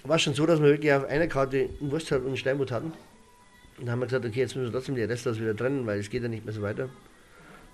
war 0.04 0.16
es 0.16 0.22
schon 0.22 0.34
so, 0.34 0.44
dass 0.46 0.60
wir 0.60 0.68
wirklich 0.68 0.92
auf 0.92 1.04
einer 1.04 1.28
Karte 1.28 1.68
einen 1.80 1.90
Wursthart 1.92 2.22
und 2.22 2.28
einen 2.28 2.36
Steinbutt 2.36 2.72
hatten. 2.72 2.92
Und 3.78 3.86
dann 3.86 3.90
haben 3.90 4.00
wir 4.00 4.06
gesagt, 4.06 4.24
okay, 4.24 4.40
jetzt 4.40 4.56
müssen 4.56 4.69
wir 4.69 4.72
trotzdem 4.72 4.96
die 4.96 5.02
Reste 5.02 5.34
wieder 5.38 5.56
trennen, 5.56 5.86
weil 5.86 6.00
es 6.00 6.10
geht 6.10 6.22
ja 6.22 6.28
nicht 6.28 6.44
mehr 6.44 6.54
so 6.54 6.62
weiter. 6.62 6.88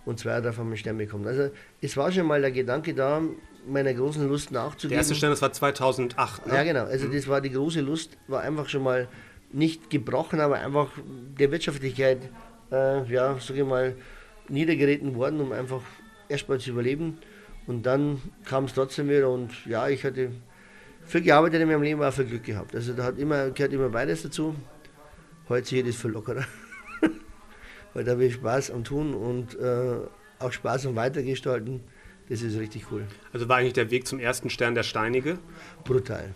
Und 0.05 0.19
zwei 0.19 0.41
davon 0.41 0.65
haben 0.65 0.67
einen 0.69 0.77
Stern 0.77 0.99
bekommen. 0.99 1.27
Also 1.27 1.51
es 1.81 1.97
war 1.97 2.13
schon 2.13 2.27
mal 2.27 2.41
der 2.41 2.51
Gedanke 2.51 2.93
da, 2.93 3.23
meiner 3.67 3.95
großen 3.95 4.29
Lust 4.29 4.51
nachzugeben. 4.51 4.91
Der 4.91 4.99
erste 4.99 5.15
Stern, 5.15 5.31
das 5.31 5.41
war 5.41 5.53
2008, 5.53 6.47
ne? 6.49 6.55
Ja, 6.55 6.65
genau. 6.65 6.85
Also 6.85 7.07
mhm. 7.07 7.13
das 7.13 7.29
war 7.29 7.41
die 7.41 7.51
große 7.51 7.81
Lust, 7.81 8.19
war 8.27 8.41
einfach 8.41 8.69
schon 8.69 8.83
mal 8.83 9.09
nicht 9.53 9.91
gebrochen, 9.91 10.41
aber 10.41 10.57
einfach 10.57 10.91
der 11.39 11.51
Wirtschaftlichkeit, 11.51 12.19
äh, 12.71 13.05
ja, 13.11 13.39
sage 13.39 13.61
ich 13.61 13.67
mal, 13.67 13.95
niedergeritten 14.49 15.15
worden, 15.15 15.41
um 15.41 15.53
einfach 15.53 15.83
erstmal 16.29 16.59
zu 16.59 16.71
überleben. 16.71 17.19
Und 17.67 17.87
dann 17.87 18.21
kam 18.45 18.65
es 18.65 18.75
trotzdem 18.75 19.09
wieder 19.09 19.31
und 19.31 19.51
ja, 19.67 19.89
ich 19.89 20.05
hatte 20.05 20.31
viel 21.05 21.21
gearbeitet 21.21 21.61
in 21.61 21.69
meinem 21.69 21.83
Leben, 21.83 22.01
war 22.01 22.13
viel 22.13 22.25
Glück 22.25 22.45
gehabt. 22.45 22.75
Also 22.75 22.93
da 22.93 23.05
hat 23.05 23.19
immer, 23.19 23.51
gehört 23.51 23.73
immer 23.73 23.89
beides 23.89 24.23
dazu. 24.23 24.55
Heute 25.49 25.69
sehe 25.69 25.81
ich 25.81 25.87
das 25.87 25.97
viel 25.97 26.11
lockerer. 26.11 26.45
Heute 27.95 28.11
habe 28.11 28.25
ich 28.25 28.35
Spaß 28.35 28.71
am 28.71 28.85
Tun 28.85 29.15
und 29.15 29.59
äh, 29.59 29.97
auch 30.39 30.53
Spaß 30.53 30.87
am 30.87 30.97
Weitergestalten. 30.97 31.81
Das 32.29 32.43
ist 32.43 32.59
richtig 32.59 32.87
cool. 32.91 33.07
Also 33.33 33.49
war 33.49 33.59
eigentlich 33.59 33.75
der 33.75 33.91
Weg 33.91 34.07
zum 34.07 34.19
ersten 34.19 34.49
Stern 34.51 34.75
der 34.75 34.85
Steinige? 34.85 35.39
Brutal. 35.85 36.35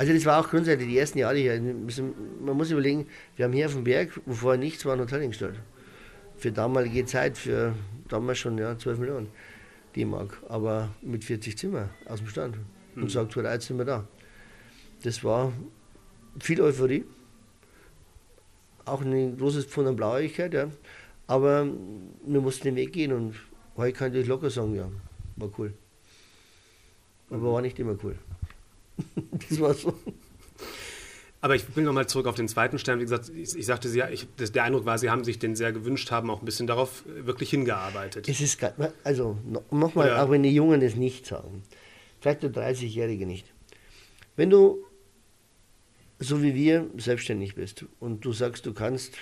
Also 0.00 0.14
das 0.14 0.24
war 0.24 0.40
auch 0.40 0.48
grundsätzlich 0.48 0.88
die 0.88 0.96
ersten 0.96 1.18
Jahre 1.18 1.36
hier. 1.36 1.60
Man 1.60 2.56
muss 2.56 2.70
überlegen, 2.70 3.06
wir 3.36 3.44
haben 3.44 3.52
hier 3.52 3.66
auf 3.66 3.74
dem 3.74 3.84
Berg, 3.84 4.18
wo 4.24 4.32
vorher 4.32 4.58
nichts 4.58 4.86
war, 4.86 4.94
ein 4.94 5.00
Hotel 5.00 5.20
hingestellt. 5.20 5.60
Für 6.38 6.50
damalige 6.50 7.04
Zeit, 7.04 7.36
für 7.36 7.74
damals 8.08 8.38
schon 8.38 8.56
ja, 8.56 8.78
12 8.78 8.98
Millionen 8.98 9.28
D-Mark, 9.94 10.42
aber 10.48 10.88
mit 11.02 11.22
40 11.22 11.58
Zimmer 11.58 11.90
aus 12.06 12.20
dem 12.20 12.28
Stand. 12.28 12.56
Mhm. 12.94 13.02
Und 13.02 13.10
sagt, 13.10 13.36
jetzt 13.36 13.66
sind 13.66 13.76
wir 13.76 13.84
da. 13.84 14.08
Das 15.02 15.22
war 15.22 15.52
viel 16.38 16.62
Euphorie, 16.62 17.04
auch 18.86 19.02
ein 19.02 19.36
großes 19.36 19.66
Pfund 19.66 19.86
an 19.86 19.96
Blauigkeit, 19.96 20.54
ja. 20.54 20.70
aber 21.26 21.66
wir 22.24 22.40
mussten 22.40 22.68
den 22.68 22.76
Weg 22.76 22.94
gehen 22.94 23.12
und 23.12 23.34
heute 23.76 23.98
kann 23.98 24.14
ich 24.14 24.26
locker 24.26 24.48
sagen, 24.48 24.74
ja, 24.74 24.90
war 25.36 25.50
cool. 25.58 25.74
Aber 27.28 27.52
war 27.52 27.60
nicht 27.60 27.78
immer 27.78 27.98
cool. 28.02 28.16
war 29.60 29.74
so. 29.74 29.94
Aber 31.42 31.54
ich 31.54 31.74
will 31.74 31.84
nochmal 31.84 32.06
zurück 32.06 32.26
auf 32.26 32.34
den 32.34 32.48
zweiten 32.48 32.78
Stern. 32.78 32.98
Wie 32.98 33.04
gesagt, 33.04 33.30
ich, 33.30 33.56
ich 33.56 33.66
sagte, 33.66 33.88
Sie, 33.88 34.02
ich, 34.12 34.26
das, 34.36 34.52
der 34.52 34.64
Eindruck 34.64 34.84
war, 34.84 34.98
Sie 34.98 35.08
haben 35.08 35.24
sich 35.24 35.38
den 35.38 35.56
sehr 35.56 35.72
gewünscht, 35.72 36.10
haben 36.10 36.28
auch 36.30 36.42
ein 36.42 36.44
bisschen 36.44 36.66
darauf 36.66 37.02
wirklich 37.06 37.50
hingearbeitet. 37.50 38.28
Es 38.28 38.40
ist, 38.40 38.58
also 39.04 39.38
nochmal, 39.70 40.18
auch 40.18 40.30
wenn 40.30 40.42
die 40.42 40.54
Jungen 40.54 40.82
es 40.82 40.96
nicht 40.96 41.26
sagen, 41.26 41.62
vielleicht 42.20 42.42
der 42.42 42.52
30-Jährige 42.52 43.24
nicht. 43.24 43.46
Wenn 44.36 44.50
du, 44.50 44.84
so 46.18 46.42
wie 46.42 46.54
wir, 46.54 46.90
selbstständig 46.98 47.54
bist 47.54 47.86
und 48.00 48.24
du 48.24 48.32
sagst, 48.32 48.66
du 48.66 48.74
kannst 48.74 49.14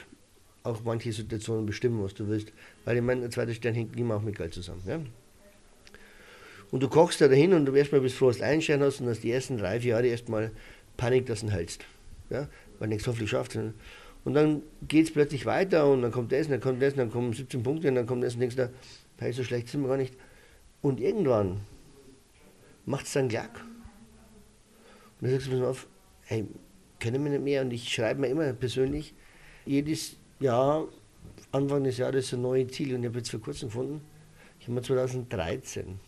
auch 0.64 0.82
manche 0.84 1.12
Situationen 1.12 1.66
bestimmen, 1.66 2.02
was 2.02 2.14
du 2.14 2.26
willst, 2.26 2.52
weil 2.84 2.96
ich 2.96 3.02
meine, 3.02 3.22
der 3.22 3.30
zweite 3.30 3.54
Stern 3.54 3.74
hängt 3.74 3.96
immer 3.96 4.16
auch 4.16 4.22
mit 4.22 4.36
Geld 4.36 4.54
zusammen. 4.54 4.82
Ja? 4.86 5.00
Und 6.70 6.82
du 6.82 6.88
kochst 6.88 7.20
da 7.20 7.28
dahin 7.28 7.54
und 7.54 7.66
du 7.66 7.72
erstmal 7.72 8.00
bis 8.00 8.14
froh, 8.14 8.28
dass 8.28 8.38
du 8.38 8.44
Einstein 8.44 8.82
hast 8.82 9.00
und 9.00 9.08
hast 9.08 9.22
die 9.22 9.32
ersten 9.32 9.56
drei, 9.56 9.80
vier 9.80 9.90
Jahre 9.90 10.06
erstmal 10.06 10.50
Panik, 10.96 11.26
dass 11.26 11.40
du 11.40 11.46
ihn 11.46 11.52
hältst. 11.52 11.84
Ja? 12.30 12.48
Weil 12.78 12.88
nichts 12.88 13.06
hoffentlich 13.06 13.30
schafft. 13.30 13.56
Und 13.56 14.34
dann 14.34 14.62
geht 14.86 15.06
es 15.06 15.12
plötzlich 15.12 15.46
weiter 15.46 15.90
und 15.90 16.02
dann 16.02 16.12
kommt 16.12 16.32
das, 16.32 16.46
und 16.46 16.52
dann 16.52 16.60
kommt 16.60 16.82
das, 16.82 16.92
und 16.92 16.98
dann 16.98 17.10
kommen 17.10 17.32
17 17.32 17.62
Punkte 17.62 17.88
und 17.88 17.94
dann 17.94 18.06
kommt 18.06 18.22
das 18.22 18.34
und 18.34 18.40
denkst 18.40 18.56
du, 18.56 18.70
hey, 19.18 19.32
so 19.32 19.42
schlecht 19.42 19.68
sind 19.68 19.80
wir 19.82 19.88
gar 19.88 19.96
nicht. 19.96 20.14
Und 20.82 21.00
irgendwann 21.00 21.60
macht 22.84 23.06
es 23.06 23.12
dann 23.14 23.28
Klack. 23.28 23.64
Und 25.20 25.28
dann 25.28 25.30
sagst 25.30 25.46
du 25.46 25.56
mir 25.56 25.66
auf, 25.66 25.86
hey, 26.26 26.46
können 27.00 27.24
wir 27.24 27.30
nicht 27.30 27.42
mehr? 27.42 27.62
Und 27.62 27.72
ich 27.72 27.88
schreibe 27.88 28.20
mir 28.20 28.28
immer 28.28 28.52
persönlich, 28.52 29.14
jedes 29.64 30.16
Jahr, 30.40 30.86
Anfang 31.50 31.84
des 31.84 31.98
Jahres 31.98 32.32
ein 32.32 32.42
neues 32.42 32.72
Ziel 32.72 32.94
und 32.94 33.02
ich 33.02 33.08
habe 33.08 33.18
jetzt 33.18 33.30
vor 33.30 33.40
kurzem 33.40 33.68
gefunden, 33.68 34.02
ich 34.60 34.66
habe 34.66 34.74
mir 34.74 34.82
2013 34.82 35.98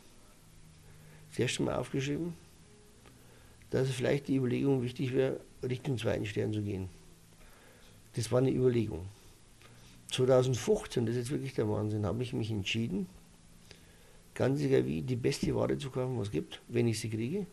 das 1.30 1.38
erste 1.38 1.62
Mal 1.62 1.76
aufgeschrieben, 1.76 2.34
dass 3.70 3.90
vielleicht 3.90 4.28
die 4.28 4.36
Überlegung 4.36 4.82
wichtig 4.82 5.14
wäre, 5.14 5.40
Richtung 5.62 5.98
zweiten 5.98 6.26
Stern 6.26 6.52
zu 6.52 6.62
gehen. 6.62 6.88
Das 8.14 8.30
war 8.32 8.38
eine 8.38 8.50
Überlegung. 8.50 9.06
2015, 10.10 11.06
das 11.06 11.14
ist 11.14 11.20
jetzt 11.20 11.30
wirklich 11.30 11.54
der 11.54 11.68
Wahnsinn, 11.68 12.04
habe 12.04 12.22
ich 12.22 12.32
mich 12.32 12.50
entschieden, 12.50 13.06
ganz 14.34 14.60
egal 14.60 14.86
wie, 14.86 15.02
die 15.02 15.16
beste 15.16 15.54
Ware 15.54 15.78
zu 15.78 15.90
kaufen, 15.90 16.18
was 16.18 16.28
es 16.28 16.32
gibt, 16.32 16.60
wenn 16.68 16.88
ich 16.88 16.98
sie 16.98 17.10
kriege, 17.10 17.46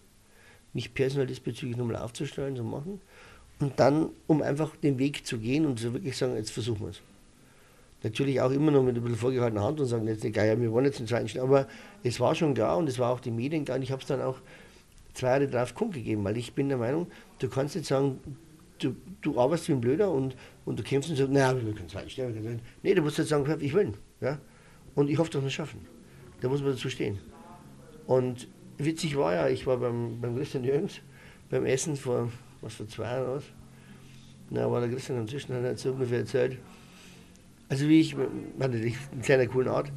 mich 0.73 0.93
personell 0.93 1.27
diesbezüglich 1.27 1.77
nochmal 1.77 1.97
aufzustellen, 1.97 2.55
zu 2.55 2.63
machen 2.63 2.99
und 3.59 3.79
dann, 3.79 4.09
um 4.25 4.41
einfach 4.41 4.75
den 4.77 4.97
Weg 4.97 5.25
zu 5.25 5.37
gehen 5.37 5.65
und 5.65 5.79
so 5.79 5.93
wirklich 5.93 6.17
sagen, 6.17 6.35
jetzt 6.35 6.51
versuchen 6.51 6.81
wir 6.81 6.89
es. 6.89 7.01
Natürlich 8.03 8.39
auch 8.41 8.51
immer 8.51 8.71
noch 8.71 8.83
mit 8.83 8.95
ein 8.95 9.01
bisschen 9.01 9.17
vorgehaltener 9.17 9.63
Hand 9.63 9.79
und 9.79 9.87
sagen, 9.87 10.07
jetzt 10.07 10.23
egal, 10.23 10.47
ja, 10.47 10.59
wir 10.59 10.71
wollen 10.71 10.85
jetzt 10.85 10.99
den 10.99 11.07
zweiten 11.07 11.27
Stern. 11.27 11.45
Aber 11.45 11.67
es 12.03 12.19
war 12.19 12.35
schon 12.35 12.53
klar 12.53 12.77
und 12.77 12.87
es 12.87 12.99
war 12.99 13.11
auch 13.11 13.19
die 13.19 13.31
Medien 13.31 13.65
klar. 13.65 13.77
Und 13.77 13.83
ich 13.83 13.91
habe 13.91 14.01
es 14.01 14.07
dann 14.07 14.21
auch 14.21 14.39
zwei 15.13 15.27
Jahre 15.27 15.47
drauf 15.47 15.73
kundgegeben, 15.73 16.23
weil 16.23 16.37
ich 16.37 16.53
bin 16.53 16.69
der 16.69 16.77
Meinung, 16.77 17.07
du 17.39 17.49
kannst 17.49 17.75
jetzt 17.75 17.87
sagen, 17.87 18.19
du, 18.79 18.95
du 19.21 19.39
arbeitest 19.39 19.69
wie 19.69 19.73
ein 19.73 19.81
Blöder 19.81 20.11
und, 20.11 20.35
und 20.65 20.77
du 20.77 20.83
kämpfst 20.83 21.09
und 21.09 21.17
sagst, 21.17 21.31
naja, 21.31 21.55
wir 21.55 21.73
können 21.73 21.89
zwei 21.89 22.07
Sterne. 22.07 22.59
Nee, 22.83 22.93
du 22.93 23.01
musst 23.01 23.17
jetzt 23.17 23.29
sagen, 23.29 23.45
ich 23.59 23.73
will. 23.73 23.93
Ja? 24.21 24.37
Und 24.93 25.09
ich 25.09 25.17
hoffe, 25.17 25.31
dass 25.31 25.41
wir 25.41 25.47
es 25.47 25.53
schaffen. 25.53 25.81
Da 26.41 26.49
muss 26.49 26.61
man 26.61 26.71
dazu 26.71 26.89
stehen. 26.89 27.17
Und 28.05 28.47
witzig 28.77 29.17
war 29.17 29.33
ja, 29.33 29.47
ich 29.47 29.65
war 29.65 29.77
beim, 29.77 30.21
beim 30.21 30.35
Christian 30.35 30.63
Jürgens 30.63 31.01
beim 31.49 31.65
Essen 31.65 31.95
vor, 31.95 32.31
was, 32.61 32.75
vor 32.75 32.87
zwei 32.87 33.03
Jahren 33.03 33.37
aus. 33.37 33.43
Na, 34.49 34.69
war 34.69 34.81
der 34.81 34.89
Christian 34.89 35.19
am 35.19 35.27
Tisch 35.27 35.49
und 35.49 35.63
hat 35.63 35.79
so 35.79 35.91
ungefähr 35.91 36.19
erzählt. 36.19 36.57
Also 37.69 37.87
wie 37.87 37.99
ich, 37.99 38.13
hatte 38.13 38.29
natürlich 38.59 38.95
eine 39.11 39.21
kleine 39.21 39.47
coole 39.47 39.71
Art, 39.71 39.91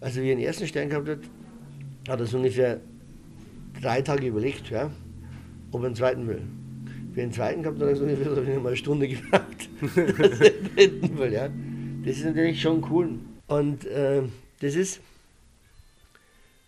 also 0.00 0.20
wie 0.20 0.30
er 0.30 0.36
den 0.36 0.44
ersten 0.44 0.66
Stern 0.66 0.88
gehabt 0.88 1.08
hat, 1.08 1.20
hat 2.08 2.20
er 2.20 2.26
so 2.26 2.36
ungefähr 2.36 2.80
drei 3.80 4.02
Tage 4.02 4.26
überlegt, 4.26 4.70
ja, 4.70 4.90
ob 5.70 5.82
er 5.82 5.86
einen 5.86 5.94
zweiten 5.94 6.26
will. 6.26 6.42
Für 7.14 7.20
den 7.20 7.32
zweiten 7.32 7.62
gehabt 7.62 7.80
hat 7.80 7.88
er 7.88 7.96
so 7.96 8.04
ungefähr 8.04 8.34
so 8.34 8.40
eine 8.40 8.76
Stunde 8.76 9.08
gebraucht, 9.08 9.68
dass 10.18 10.40
er 10.40 10.50
den 10.50 10.74
dritten 10.74 11.18
will, 11.18 11.32
ja. 11.32 11.48
Das 12.04 12.16
ist 12.16 12.24
natürlich 12.24 12.60
schon 12.60 12.84
cool. 12.90 13.10
Und 13.46 13.84
äh, 13.84 14.22
das 14.60 14.74
ist, 14.74 15.00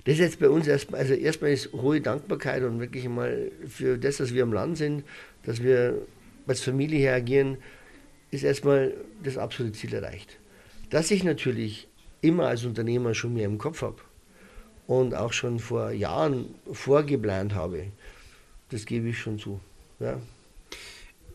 das 0.04 0.14
ist 0.14 0.20
jetzt 0.20 0.38
bei 0.38 0.48
uns 0.48 0.68
erstmal, 0.68 1.00
also 1.00 1.14
erstmal 1.14 1.50
ist 1.50 1.72
hohe 1.72 2.00
Dankbarkeit 2.00 2.62
und 2.62 2.78
wirklich 2.78 3.08
mal 3.08 3.50
für 3.66 3.98
das, 3.98 4.18
dass 4.18 4.32
wir 4.32 4.44
am 4.44 4.52
Land 4.52 4.76
sind, 4.76 5.02
dass 5.44 5.62
wir 5.62 6.02
als 6.46 6.60
Familie 6.60 6.98
hier 6.98 7.14
agieren, 7.14 7.56
ist 8.30 8.44
erstmal 8.44 8.94
das 9.22 9.38
absolute 9.38 9.76
Ziel 9.76 9.94
erreicht. 9.94 10.38
Dass 10.94 11.10
ich 11.10 11.24
natürlich 11.24 11.88
immer 12.20 12.46
als 12.46 12.64
Unternehmer 12.64 13.14
schon 13.14 13.34
mehr 13.34 13.46
im 13.46 13.58
Kopf 13.58 13.82
habe 13.82 13.96
und 14.86 15.12
auch 15.12 15.32
schon 15.32 15.58
vor 15.58 15.90
Jahren 15.90 16.54
vorgeplant 16.70 17.52
habe, 17.52 17.86
das 18.70 18.86
gebe 18.86 19.08
ich 19.08 19.18
schon 19.18 19.40
zu. 19.40 19.58
Ja. 19.98 20.20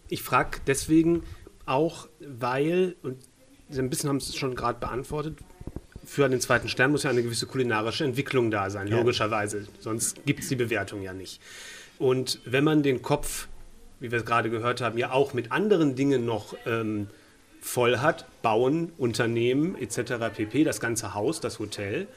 Ich 0.08 0.24
frage 0.24 0.60
deswegen 0.66 1.24
auch, 1.66 2.08
weil, 2.22 2.96
und 3.04 3.18
Sie 3.70 3.82
ein 3.82 3.90
bisschen 3.90 4.08
haben 4.08 4.16
es 4.16 4.34
schon 4.34 4.56
gerade 4.56 4.80
beantwortet, 4.80 5.38
für 6.06 6.30
den 6.30 6.40
zweiten 6.40 6.70
Stern 6.70 6.92
muss 6.92 7.04
ja 7.04 7.10
eine 7.10 7.22
gewisse 7.22 7.46
kulinarische 7.46 8.06
Entwicklung 8.06 8.52
da 8.52 8.70
sein, 8.70 8.88
logischerweise. 8.88 9.68
Sonst 9.82 10.26
gibt 10.26 10.40
es 10.40 10.48
die 10.48 10.56
Bewertung 10.56 11.02
ja 11.02 11.12
nicht. 11.12 11.42
Und 11.98 12.40
wenn 12.46 12.64
man 12.64 12.82
den 12.82 13.02
Kopf, 13.02 13.50
wie 14.00 14.10
wir 14.10 14.20
es 14.20 14.26
gerade 14.26 14.50
gehört 14.50 14.80
haben, 14.80 14.98
ja 14.98 15.12
auch 15.12 15.34
mit 15.34 15.52
anderen 15.52 15.98
Dingen 15.98 16.24
noch 16.24 16.56
ähm, 16.66 17.10
voll 17.62 17.98
hat, 17.98 18.26
bauen, 18.42 18.92
Unternehmen 18.98 19.76
etc. 19.76 20.14
pp, 20.34 20.64
das 20.64 20.80
ganze 20.80 21.14
Haus, 21.14 21.40
das 21.42 21.60
Hotel, 21.60 22.08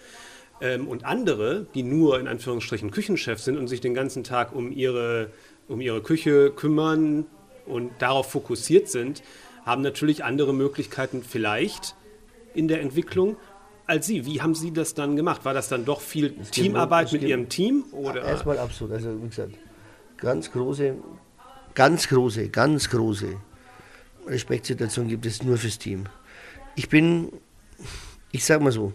ähm, 0.61 0.87
und 0.87 1.05
andere, 1.05 1.67
die 1.75 1.83
nur 1.83 2.21
in 2.21 2.29
Anführungsstrichen 2.29 2.91
Küchenchefs 2.91 3.45
sind 3.45 3.59
und 3.59 3.69
sich 3.69 3.81
den 3.81 3.95
ganzen 3.95 4.25
Tag 4.25 4.55
um 4.55 4.71
ihre, 4.71 5.31
um 5.69 5.81
ihre 5.81 6.03
Küche 6.03 6.51
kümmern 6.51 7.27
und 7.67 7.91
darauf 7.99 8.31
fokussiert 8.31 8.89
sind, 8.89 9.23
haben 9.67 9.83
natürlich 9.83 10.25
andere 10.25 10.55
Möglichkeiten 10.55 11.23
vielleicht 11.23 11.95
in 12.55 12.69
der 12.69 12.81
Entwicklung 12.81 13.37
als 13.87 14.07
Sie. 14.07 14.25
Wie 14.27 14.41
haben 14.41 14.55
Sie 14.55 14.73
das 14.73 14.95
dann 14.95 15.17
gemacht? 15.17 15.45
War 15.45 15.55
das 15.55 15.69
dann 15.69 15.85
doch 15.85 16.01
viel 16.01 16.35
es 16.41 16.51
Teamarbeit 16.51 17.11
gibt, 17.11 17.23
mit 17.23 17.31
Ihrem 17.31 17.49
Team? 17.49 17.85
Oder? 17.93 18.23
Erstmal 18.23 18.59
absolut. 18.59 18.95
Also 18.95 19.23
wie 19.23 19.29
gesagt, 19.29 19.55
ganz 20.17 20.53
große, 20.53 20.95
ganz 21.75 22.09
große, 22.09 22.49
ganz 22.49 22.89
große 22.89 23.37
Respektsituation 24.26 25.09
gibt 25.09 25.26
es 25.26 25.43
nur 25.43 25.57
fürs 25.57 25.79
Team. 25.79 26.05
Ich 26.75 26.88
bin, 26.88 27.33
ich 28.31 28.45
sag 28.45 28.61
mal 28.61 28.73
so, 28.73 28.93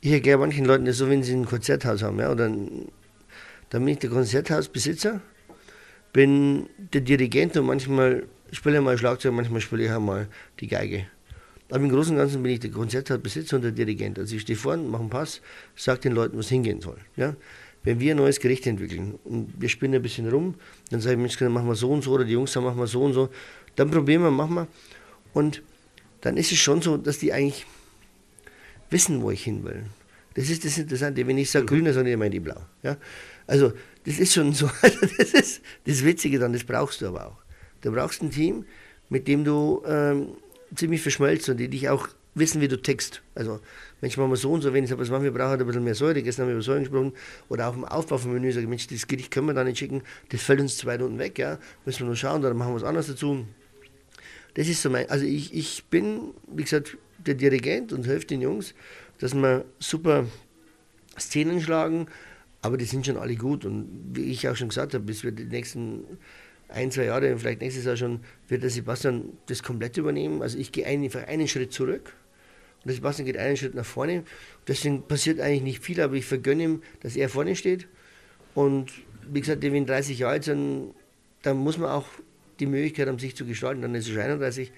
ich 0.00 0.12
erkläre 0.12 0.38
manchen 0.38 0.64
Leuten 0.64 0.84
das 0.84 0.98
so, 0.98 1.08
wenn 1.08 1.22
sie 1.22 1.34
ein 1.34 1.46
Konzerthaus 1.46 2.02
haben, 2.02 2.18
ja, 2.18 2.30
oder 2.30 2.46
ein, 2.46 2.88
dann 3.70 3.84
bin 3.84 3.94
ich 3.94 3.98
der 3.98 4.10
Konzerthausbesitzer, 4.10 5.20
bin 6.12 6.68
der 6.92 7.00
Dirigent 7.00 7.56
und 7.56 7.66
manchmal 7.66 8.26
spiele 8.52 8.78
ich 8.78 8.82
mal 8.82 8.96
Schlagzeug, 8.96 9.32
manchmal 9.32 9.60
spiele 9.60 9.84
ich 9.84 9.90
auch 9.90 10.00
mal 10.00 10.28
die 10.60 10.68
Geige. 10.68 11.06
Aber 11.70 11.84
im 11.84 11.90
Großen 11.90 12.12
und 12.12 12.18
Ganzen 12.18 12.42
bin 12.42 12.52
ich 12.52 12.60
der 12.60 12.70
Konzerthausbesitzer 12.70 13.56
und 13.56 13.62
der 13.62 13.72
Dirigent. 13.72 14.18
Also 14.18 14.36
ich 14.36 14.42
stehe 14.42 14.56
vorne, 14.56 14.82
mache 14.84 15.02
einen 15.02 15.10
Pass, 15.10 15.42
sage 15.76 16.00
den 16.00 16.12
Leuten, 16.12 16.38
was 16.38 16.48
hingehen 16.48 16.80
soll. 16.80 16.96
Ja? 17.16 17.36
Wenn 17.82 18.00
wir 18.00 18.14
ein 18.14 18.16
neues 18.16 18.40
Gericht 18.40 18.66
entwickeln 18.66 19.18
und 19.24 19.52
wir 19.58 19.68
spinnen 19.68 19.96
ein 19.96 20.02
bisschen 20.02 20.28
rum, 20.28 20.54
dann 20.90 21.00
sage 21.00 21.14
ich, 21.14 21.20
Mensch, 21.20 21.36
dann 21.36 21.52
machen 21.52 21.68
wir 21.68 21.74
so 21.74 21.90
und 21.90 22.02
so 22.02 22.12
oder 22.12 22.24
die 22.24 22.32
Jungs 22.32 22.52
sagen, 22.52 22.66
machen 22.66 22.78
wir 22.78 22.86
so 22.86 23.02
und 23.02 23.12
so. 23.12 23.28
Dann 23.78 23.92
probieren 23.92 24.22
wir, 24.22 24.32
machen 24.32 24.54
wir. 24.54 24.66
Und 25.32 25.62
dann 26.20 26.36
ist 26.36 26.50
es 26.50 26.58
schon 26.58 26.82
so, 26.82 26.96
dass 26.96 27.18
die 27.18 27.32
eigentlich 27.32 27.64
wissen, 28.90 29.22
wo 29.22 29.30
ich 29.30 29.44
hin 29.44 29.62
will. 29.62 29.84
Das 30.34 30.50
ist 30.50 30.64
das 30.64 30.78
Interessante. 30.78 31.24
Wenn 31.24 31.38
ich 31.38 31.48
sage 31.52 31.66
grün, 31.66 31.84
dann 31.84 31.94
sagen 31.94 32.06
die, 32.06 32.16
meine 32.16 32.30
die 32.30 32.40
blau. 32.40 32.60
Ja? 32.82 32.96
Also 33.46 33.72
das 34.04 34.18
ist 34.18 34.34
schon 34.34 34.52
so, 34.52 34.68
das 34.82 35.32
ist 35.32 35.62
das 35.86 36.04
Witzige 36.04 36.40
dann, 36.40 36.52
das 36.52 36.64
brauchst 36.64 37.02
du 37.02 37.06
aber 37.06 37.28
auch. 37.28 37.36
Du 37.82 37.92
brauchst 37.92 38.20
ein 38.20 38.32
Team, 38.32 38.64
mit 39.10 39.28
dem 39.28 39.44
du 39.44 39.84
ähm, 39.86 40.30
ziemlich 40.74 41.00
verschmelzt 41.00 41.48
und 41.48 41.58
die 41.58 41.68
dich 41.68 41.88
auch 41.88 42.08
wissen, 42.34 42.60
wie 42.60 42.68
du 42.68 42.82
text. 42.82 43.22
Also, 43.36 43.60
manchmal 44.00 44.26
machen 44.26 44.32
wir 44.32 44.38
so 44.38 44.50
und 44.50 44.62
so 44.62 44.74
wenig, 44.74 44.90
aber 44.92 45.02
was 45.02 45.10
machen 45.10 45.22
wir, 45.22 45.32
brauchen 45.32 45.60
ein 45.60 45.66
bisschen 45.66 45.84
mehr 45.84 45.94
Säure, 45.94 46.20
gestern 46.22 46.44
haben 46.44 46.48
wir 46.48 46.54
über 46.54 46.62
Säure 46.62 46.80
gesprochen, 46.80 47.12
oder 47.48 47.68
auch 47.68 47.74
im 47.74 47.84
Aufbau 47.84 48.18
vom 48.18 48.32
Menü, 48.32 48.50
sage 48.50 48.64
ich, 48.64 48.68
Mensch, 48.68 48.86
das 48.88 49.06
Gericht 49.06 49.30
können 49.30 49.46
wir 49.46 49.54
da 49.54 49.64
nicht 49.64 49.78
schicken, 49.78 50.02
das 50.30 50.42
fällt 50.42 50.60
uns 50.60 50.76
zwei 50.76 50.98
Minuten 50.98 51.18
weg, 51.18 51.38
ja, 51.38 51.58
müssen 51.84 52.00
wir 52.00 52.06
nur 52.06 52.16
schauen, 52.16 52.42
dann 52.42 52.56
machen 52.56 52.72
wir 52.72 52.76
was 52.76 52.84
anderes 52.84 53.06
dazu. 53.06 53.46
Das 54.58 54.66
ist 54.66 54.82
so 54.82 54.90
mein, 54.90 55.08
also 55.08 55.24
ich, 55.24 55.54
ich 55.54 55.84
bin, 55.84 56.34
wie 56.52 56.64
gesagt, 56.64 56.98
der 57.24 57.34
Dirigent 57.34 57.92
und 57.92 58.08
helfe 58.08 58.26
den 58.26 58.40
Jungs, 58.40 58.74
dass 59.20 59.32
wir 59.32 59.64
super 59.78 60.26
Szenen 61.16 61.60
schlagen, 61.60 62.08
aber 62.60 62.76
die 62.76 62.84
sind 62.84 63.06
schon 63.06 63.18
alle 63.18 63.36
gut 63.36 63.64
und 63.64 63.88
wie 64.14 64.24
ich 64.24 64.48
auch 64.48 64.56
schon 64.56 64.70
gesagt 64.70 64.94
habe, 64.94 65.04
bis 65.04 65.22
wir 65.22 65.30
die 65.30 65.44
nächsten 65.44 66.02
ein, 66.66 66.90
zwei 66.90 67.04
Jahre, 67.04 67.38
vielleicht 67.38 67.60
nächstes 67.60 67.84
Jahr 67.84 67.96
schon, 67.96 68.18
wird 68.48 68.64
der 68.64 68.70
Sebastian 68.70 69.26
das 69.46 69.62
komplett 69.62 69.96
übernehmen. 69.96 70.42
Also 70.42 70.58
ich 70.58 70.72
gehe 70.72 70.86
einfach 70.86 71.28
einen 71.28 71.46
Schritt 71.46 71.72
zurück 71.72 72.14
und 72.78 72.86
der 72.86 72.94
Sebastian 72.96 73.26
geht 73.26 73.36
einen 73.36 73.56
Schritt 73.56 73.76
nach 73.76 73.86
vorne. 73.86 74.24
Deswegen 74.66 75.02
passiert 75.02 75.38
eigentlich 75.38 75.62
nicht 75.62 75.84
viel, 75.84 76.00
aber 76.00 76.14
ich 76.14 76.26
vergönne 76.26 76.64
ihm, 76.64 76.82
dass 76.98 77.14
er 77.14 77.28
vorne 77.28 77.54
steht. 77.54 77.86
Und 78.56 78.90
wie 79.30 79.40
gesagt, 79.40 79.62
wenn 79.62 79.86
30 79.86 80.18
Jahre 80.18 80.32
alt 80.32 80.42
sind, 80.42 80.94
dann 81.42 81.58
muss 81.58 81.78
man 81.78 81.90
auch 81.90 82.08
die 82.60 82.66
Möglichkeit 82.66 83.08
haben, 83.08 83.18
sich 83.18 83.36
zu 83.36 83.44
gestalten. 83.44 83.82
Dann 83.82 83.94
ist 83.94 84.08
er 84.08 84.24
31 84.24 84.72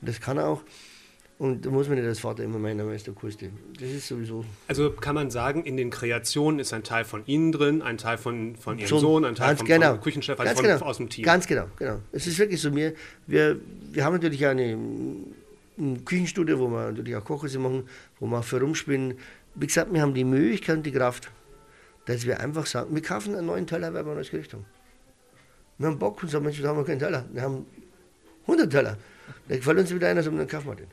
und 0.00 0.08
das 0.08 0.20
kann 0.20 0.38
er 0.38 0.48
auch. 0.48 0.62
Und 1.36 1.66
da 1.66 1.70
muss 1.70 1.88
man 1.88 1.98
nicht 1.98 2.06
als 2.06 2.20
Vater 2.20 2.44
immer 2.44 2.58
meinen, 2.58 2.78
er 2.78 2.94
ist 2.94 3.08
der 3.08 3.14
Coolste. 3.14 3.50
Das 3.80 3.88
ist 3.88 4.06
sowieso. 4.06 4.44
Also 4.68 4.90
kann 4.92 5.16
man 5.16 5.30
sagen, 5.30 5.64
in 5.64 5.76
den 5.76 5.90
Kreationen 5.90 6.60
ist 6.60 6.72
ein 6.72 6.84
Teil 6.84 7.04
von 7.04 7.26
Ihnen 7.26 7.50
drin, 7.50 7.82
ein 7.82 7.98
Teil 7.98 8.18
von, 8.18 8.54
von 8.54 8.78
Ihrem 8.78 8.88
Sohn, 8.88 9.00
Sohn 9.00 9.24
ein 9.24 9.34
Teil 9.34 9.56
vom, 9.56 9.66
genau. 9.66 9.94
vom 9.94 10.00
Küchenchef, 10.00 10.38
also 10.38 10.44
ganz 10.44 10.60
von, 10.60 10.68
genau. 10.68 10.84
aus 10.84 10.96
dem 10.98 11.08
Team. 11.08 11.24
Ganz 11.24 11.46
genau, 11.48 11.66
genau. 11.76 11.98
Es 12.12 12.28
ist 12.28 12.38
wirklich 12.38 12.60
so, 12.60 12.74
wir, 12.74 12.94
wir, 13.26 13.56
wir 13.90 14.04
haben 14.04 14.14
natürlich 14.14 14.46
eine, 14.46 14.78
ein 15.76 16.04
Küchenstudio, 16.04 16.58
wo 16.60 16.68
wir 16.68 16.92
natürlich 16.92 17.16
auch 17.16 17.24
Kochhäuser 17.24 17.58
machen, 17.58 17.88
wo 18.20 18.26
wir 18.26 18.38
auch 18.38 18.44
für 18.44 18.60
rumspielen. 18.60 19.14
Wie 19.56 19.66
gesagt, 19.66 19.92
wir 19.92 20.02
haben 20.02 20.14
die 20.14 20.24
Möglichkeit 20.24 20.76
und 20.76 20.86
die 20.86 20.92
Kraft, 20.92 21.30
dass 22.06 22.24
wir 22.26 22.38
einfach 22.38 22.66
sagen, 22.66 22.94
wir 22.94 23.02
kaufen 23.02 23.34
einen 23.34 23.46
neuen 23.46 23.66
Teller, 23.66 23.92
weil 23.92 24.04
wir 24.04 24.12
ein 24.12 24.16
neues 24.16 24.30
Gericht 24.30 24.52
haben. 24.52 24.66
Wir 25.78 25.88
haben 25.88 25.98
Bock 25.98 26.20
sagen, 26.26 26.44
Mensch, 26.44 26.60
da 26.60 26.68
haben 26.68 26.78
wir 26.78 26.84
keinen 26.84 26.98
Teller. 26.98 27.24
Wir 27.32 27.42
haben 27.42 27.66
100 28.42 28.70
Teller. 28.70 28.96
Da 29.48 29.56
gefällt 29.56 29.78
uns 29.78 29.94
wieder 29.94 30.08
einer, 30.08 30.22
dann 30.22 30.46
kaufen 30.46 30.68
wir 30.68 30.76
den. 30.76 30.86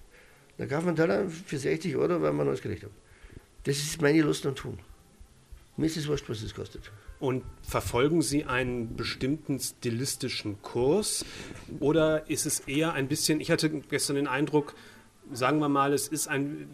Da 0.57 0.65
kauft 0.65 0.85
man 0.85 0.89
einen 0.89 0.97
Teller 0.97 1.29
für 1.29 1.57
60 1.57 1.95
Euro, 1.95 2.21
weil 2.21 2.33
man 2.33 2.47
neues 2.47 2.61
Gericht 2.61 2.83
hat. 2.83 2.91
Das 3.63 3.77
ist 3.77 4.01
meine 4.01 4.21
Lust 4.21 4.45
am 4.45 4.55
Tun. 4.55 4.79
Mir 5.77 5.85
ist 5.85 5.97
es 5.97 6.07
wurscht, 6.07 6.29
was 6.29 6.41
es 6.41 6.53
kostet. 6.53 6.91
Und 7.19 7.43
verfolgen 7.61 8.21
Sie 8.21 8.45
einen 8.45 8.95
bestimmten 8.95 9.59
stilistischen 9.59 10.61
Kurs 10.61 11.25
oder 11.79 12.29
ist 12.29 12.45
es 12.45 12.61
eher 12.61 12.93
ein 12.93 13.07
bisschen, 13.07 13.39
ich 13.39 13.51
hatte 13.51 13.69
gestern 13.69 14.15
den 14.15 14.27
Eindruck, 14.27 14.75
sagen 15.31 15.59
wir 15.59 15.69
mal, 15.69 15.93
es 15.93 16.07
ist 16.07 16.27
ein, 16.27 16.67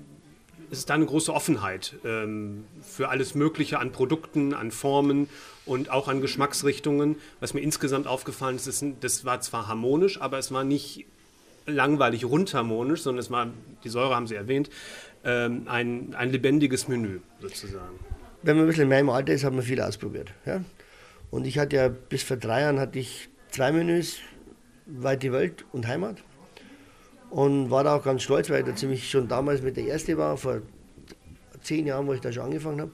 es 0.71 0.79
ist 0.79 0.89
da 0.89 0.95
eine 0.95 1.05
große 1.05 1.33
Offenheit 1.33 1.95
ähm, 2.03 2.65
für 2.81 3.09
alles 3.09 3.36
Mögliche 3.36 3.79
an 3.79 3.91
Produkten, 3.91 4.53
an 4.53 4.71
Formen 4.71 5.29
und 5.65 5.89
auch 5.89 6.07
an 6.07 6.21
Geschmacksrichtungen. 6.21 7.17
Was 7.39 7.53
mir 7.53 7.62
insgesamt 7.62 8.07
aufgefallen 8.07 8.55
ist, 8.55 8.67
ist 8.67 8.83
das 9.01 9.25
war 9.25 9.41
zwar 9.41 9.67
harmonisch, 9.67 10.19
aber 10.19 10.38
es 10.38 10.51
war 10.51 10.63
nicht 10.63 11.05
langweilig 11.65 12.25
rundharmonisch, 12.25 13.01
sondern 13.01 13.19
es 13.19 13.31
war, 13.31 13.47
die 13.83 13.89
Säure 13.89 14.15
haben 14.15 14.27
Sie 14.27 14.36
erwähnt, 14.36 14.69
ähm, 15.24 15.63
ein, 15.67 16.15
ein 16.15 16.31
lebendiges 16.31 16.88
Menü 16.88 17.19
sozusagen. 17.41 18.00
Wenn 18.43 18.55
man 18.55 18.65
ein 18.65 18.67
bisschen 18.67 18.83
in 18.83 18.89
meinem 18.89 19.09
Alter 19.09 19.33
ist, 19.33 19.43
hat 19.43 19.53
man 19.53 19.63
viel 19.63 19.81
ausprobiert. 19.81 20.31
Ja? 20.45 20.63
Und 21.31 21.45
ich 21.45 21.59
hatte 21.59 21.75
ja 21.75 21.89
bis 21.89 22.24
vor 22.24 22.38
drei 22.38 22.62
Jahren 22.62 22.79
hatte 22.79 23.00
ich 23.00 23.29
zwei 23.50 23.71
Menüs, 23.71 24.17
Weite 24.86 25.33
Welt 25.33 25.65
und 25.74 25.88
Heimat. 25.88 26.24
Und 27.29 27.69
war 27.69 27.84
da 27.84 27.96
auch 27.96 28.03
ganz 28.03 28.24
stolz, 28.24 28.50
weil 28.50 28.62
ich 28.62 28.65
da 28.65 28.75
ziemlich 28.75 29.10
schon 29.10 29.27
damals 29.27 29.62
mit 29.62 29.77
der 29.77 29.86
erste 29.86 30.17
war, 30.17 30.38
vor 30.38 30.62
zehn 31.62 31.86
Jahren, 31.86 32.07
wo 32.07 32.13
ich 32.13 32.22
da 32.22 32.31
schon 32.31 32.43
angefangen 32.43 32.81
habe. 32.81 32.91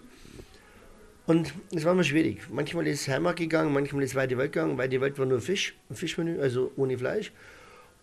Und 1.26 1.54
es 1.74 1.86
war 1.86 1.94
immer 1.94 2.04
schwierig. 2.04 2.42
Manchmal 2.52 2.88
ist 2.88 3.08
Heimat 3.08 3.38
gegangen, 3.38 3.72
manchmal 3.72 4.04
ist 4.04 4.16
Weite 4.16 4.38
Welt 4.38 4.52
gegangen. 4.52 4.78
Weite 4.78 5.00
Welt 5.00 5.18
war 5.18 5.26
nur 5.26 5.40
Fisch, 5.40 5.76
ein 5.90 5.96
Fischmenü, 5.96 6.42
also 6.42 6.72
ohne 6.76 6.98
Fleisch. 6.98 7.32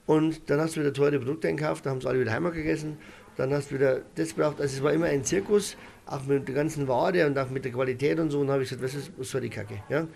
Und 0.06 0.48
dann 0.48 0.60
hast 0.60 0.76
du 0.76 0.80
wieder 0.80 0.92
teure 0.92 1.18
Produkte 1.18 1.48
einkauft, 1.48 1.84
dann 1.84 1.92
haben 1.92 2.00
sie 2.00 2.08
alle 2.08 2.20
wieder 2.20 2.32
Heimat 2.32 2.54
gegessen. 2.54 2.96
Dann 3.36 3.52
hast 3.52 3.70
du 3.70 3.74
wieder 3.74 4.00
das 4.14 4.32
braucht. 4.32 4.60
Also 4.60 4.76
es 4.76 4.82
war 4.82 4.92
immer 4.92 5.06
ein 5.06 5.24
Zirkus, 5.24 5.76
auch 6.06 6.24
mit 6.24 6.48
der 6.48 6.54
ganzen 6.54 6.88
Ware 6.88 7.26
und 7.26 7.38
auch 7.38 7.50
mit 7.50 7.64
der 7.64 7.72
Qualität 7.72 8.18
und 8.18 8.30
so. 8.30 8.40
Und 8.40 8.50
habe 8.50 8.62
ich 8.62 8.70
gesagt, 8.70 8.82
was, 8.82 8.94
ist, 8.94 9.12
was 9.16 9.30
soll 9.30 9.42
die 9.42 9.50
Kacke? 9.50 9.82
Ja? 9.88 10.06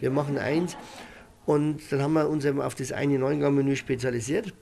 Wir 0.00 0.10
machen 0.10 0.36
eins. 0.36 0.76
Und 1.46 1.80
dann 1.90 2.02
haben 2.02 2.12
wir 2.12 2.28
uns 2.28 2.44
eben 2.44 2.60
auf 2.60 2.74
das 2.74 2.92
eine 2.92 3.18
Neungang-Menü 3.18 3.74
spezialisiert, 3.74 4.52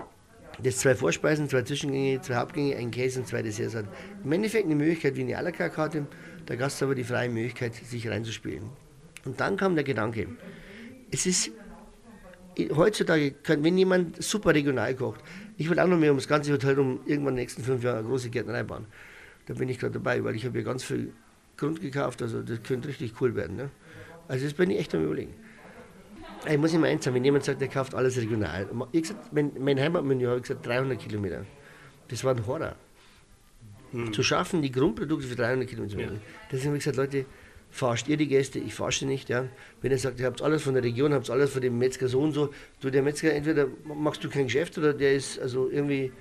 das 0.62 0.78
zwei 0.78 0.94
Vorspeisen, 0.94 1.48
zwei 1.48 1.62
Zwischengänge, 1.62 2.20
zwei 2.20 2.36
Hauptgänge, 2.36 2.76
ein 2.76 2.90
Käse 2.90 3.20
und 3.20 3.26
zwei 3.26 3.42
Desserts 3.42 3.74
hat. 3.74 3.86
Im 4.24 4.32
Endeffekt 4.32 4.66
eine 4.66 4.74
Möglichkeit 4.74 5.16
wie 5.16 5.22
eine 5.22 5.38
à 5.38 5.42
la 5.42 5.52
carte 5.52 5.74
Karte, 5.74 6.06
der 6.48 6.56
Gast 6.56 6.82
aber 6.82 6.94
die 6.94 7.04
freie 7.04 7.28
Möglichkeit, 7.28 7.74
sich 7.74 8.08
reinzuspielen. 8.08 8.64
Und 9.24 9.40
dann 9.40 9.56
kam 9.56 9.74
der 9.74 9.84
Gedanke, 9.84 10.26
es 11.10 11.26
ist 11.26 11.52
heutzutage, 12.74 13.34
wenn 13.46 13.78
jemand 13.78 14.22
super 14.22 14.54
regional 14.54 14.94
kocht, 14.94 15.20
ich 15.56 15.70
will 15.70 15.78
auch 15.78 15.86
noch 15.86 15.98
mehr 15.98 16.10
um 16.10 16.18
das 16.18 16.28
ganze 16.28 16.52
Hotel 16.52 16.78
um 16.78 17.00
irgendwann 17.06 17.34
in 17.34 17.36
den 17.36 17.42
nächsten 17.42 17.62
fünf 17.62 17.82
Jahren 17.82 17.98
eine 17.98 18.08
große 18.08 18.30
Gärtnerei 18.30 18.62
bauen. 18.62 18.86
Da 19.46 19.54
bin 19.54 19.68
ich 19.68 19.78
gerade 19.78 19.94
dabei, 19.94 20.22
weil 20.24 20.34
ich 20.34 20.44
habe 20.44 20.58
hier 20.58 20.64
ganz 20.64 20.84
viel 20.84 21.12
Grund 21.56 21.80
gekauft, 21.80 22.22
also 22.22 22.42
das 22.42 22.62
könnte 22.62 22.88
richtig 22.88 23.20
cool 23.20 23.34
werden. 23.34 23.56
Ne? 23.56 23.70
Also 24.28 24.44
das 24.44 24.54
bin 24.54 24.70
ich 24.70 24.78
echt 24.78 24.94
am 24.94 25.04
überlegen. 25.04 25.34
Ich 26.46 26.58
muss 26.58 26.72
immer 26.72 26.86
eins 26.86 27.04
sagen, 27.04 27.16
wenn 27.16 27.24
jemand 27.24 27.44
sagt, 27.44 27.60
er 27.60 27.68
kauft 27.68 27.94
alles 27.94 28.16
regional. 28.16 28.68
Ich 28.92 29.02
gesagt, 29.02 29.32
mein, 29.32 29.52
mein 29.58 29.78
Heimatmenü 29.78 30.26
habe 30.26 30.36
ich 30.36 30.42
gesagt 30.42 30.66
300 30.66 30.98
Kilometer. 30.98 31.44
Das 32.08 32.24
war 32.24 32.34
ein 32.34 32.46
Horror. 32.46 32.74
Hm. 33.92 34.12
Zu 34.12 34.22
schaffen, 34.22 34.62
die 34.62 34.70
Grundprodukte 34.70 35.26
für 35.26 35.36
300 35.36 35.68
Kilometer. 35.68 36.00
Ja. 36.00 36.10
Deswegen 36.50 36.68
habe 36.68 36.76
ich 36.78 36.84
gesagt, 36.84 36.96
Leute, 36.96 37.24
verarscht 37.70 38.08
ihr 38.08 38.16
die 38.16 38.28
Gäste, 38.28 38.58
ich 38.58 38.74
verarsche 38.74 39.06
nicht. 39.06 39.28
Ja. 39.28 39.46
Wenn 39.82 39.90
ihr 39.90 39.98
sagt, 39.98 40.20
ihr 40.20 40.26
habt 40.26 40.42
alles 40.42 40.62
von 40.62 40.74
der 40.74 40.82
Region, 40.82 41.12
habt 41.12 41.28
alles 41.30 41.50
von 41.50 41.62
dem 41.62 41.78
Metzger 41.78 42.08
so 42.08 42.20
und 42.20 42.32
so, 42.32 42.52
du, 42.80 42.90
der 42.90 43.02
Metzger, 43.02 43.32
entweder 43.32 43.66
machst 43.84 44.22
du 44.24 44.30
kein 44.30 44.44
Geschäft 44.44 44.78
oder 44.78 44.92
der 44.92 45.14
ist, 45.14 45.38
also 45.38 45.70
irgendwie 45.70 46.12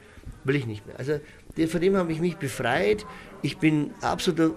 will 0.43 0.55
ich 0.55 0.65
nicht 0.65 0.85
mehr. 0.87 0.97
Also 0.97 1.19
der, 1.55 1.67
von 1.67 1.81
dem 1.81 1.95
habe 1.95 2.11
ich 2.11 2.19
mich 2.19 2.37
befreit. 2.37 3.05
Ich 3.41 3.57
bin 3.57 3.91
absolut 4.01 4.55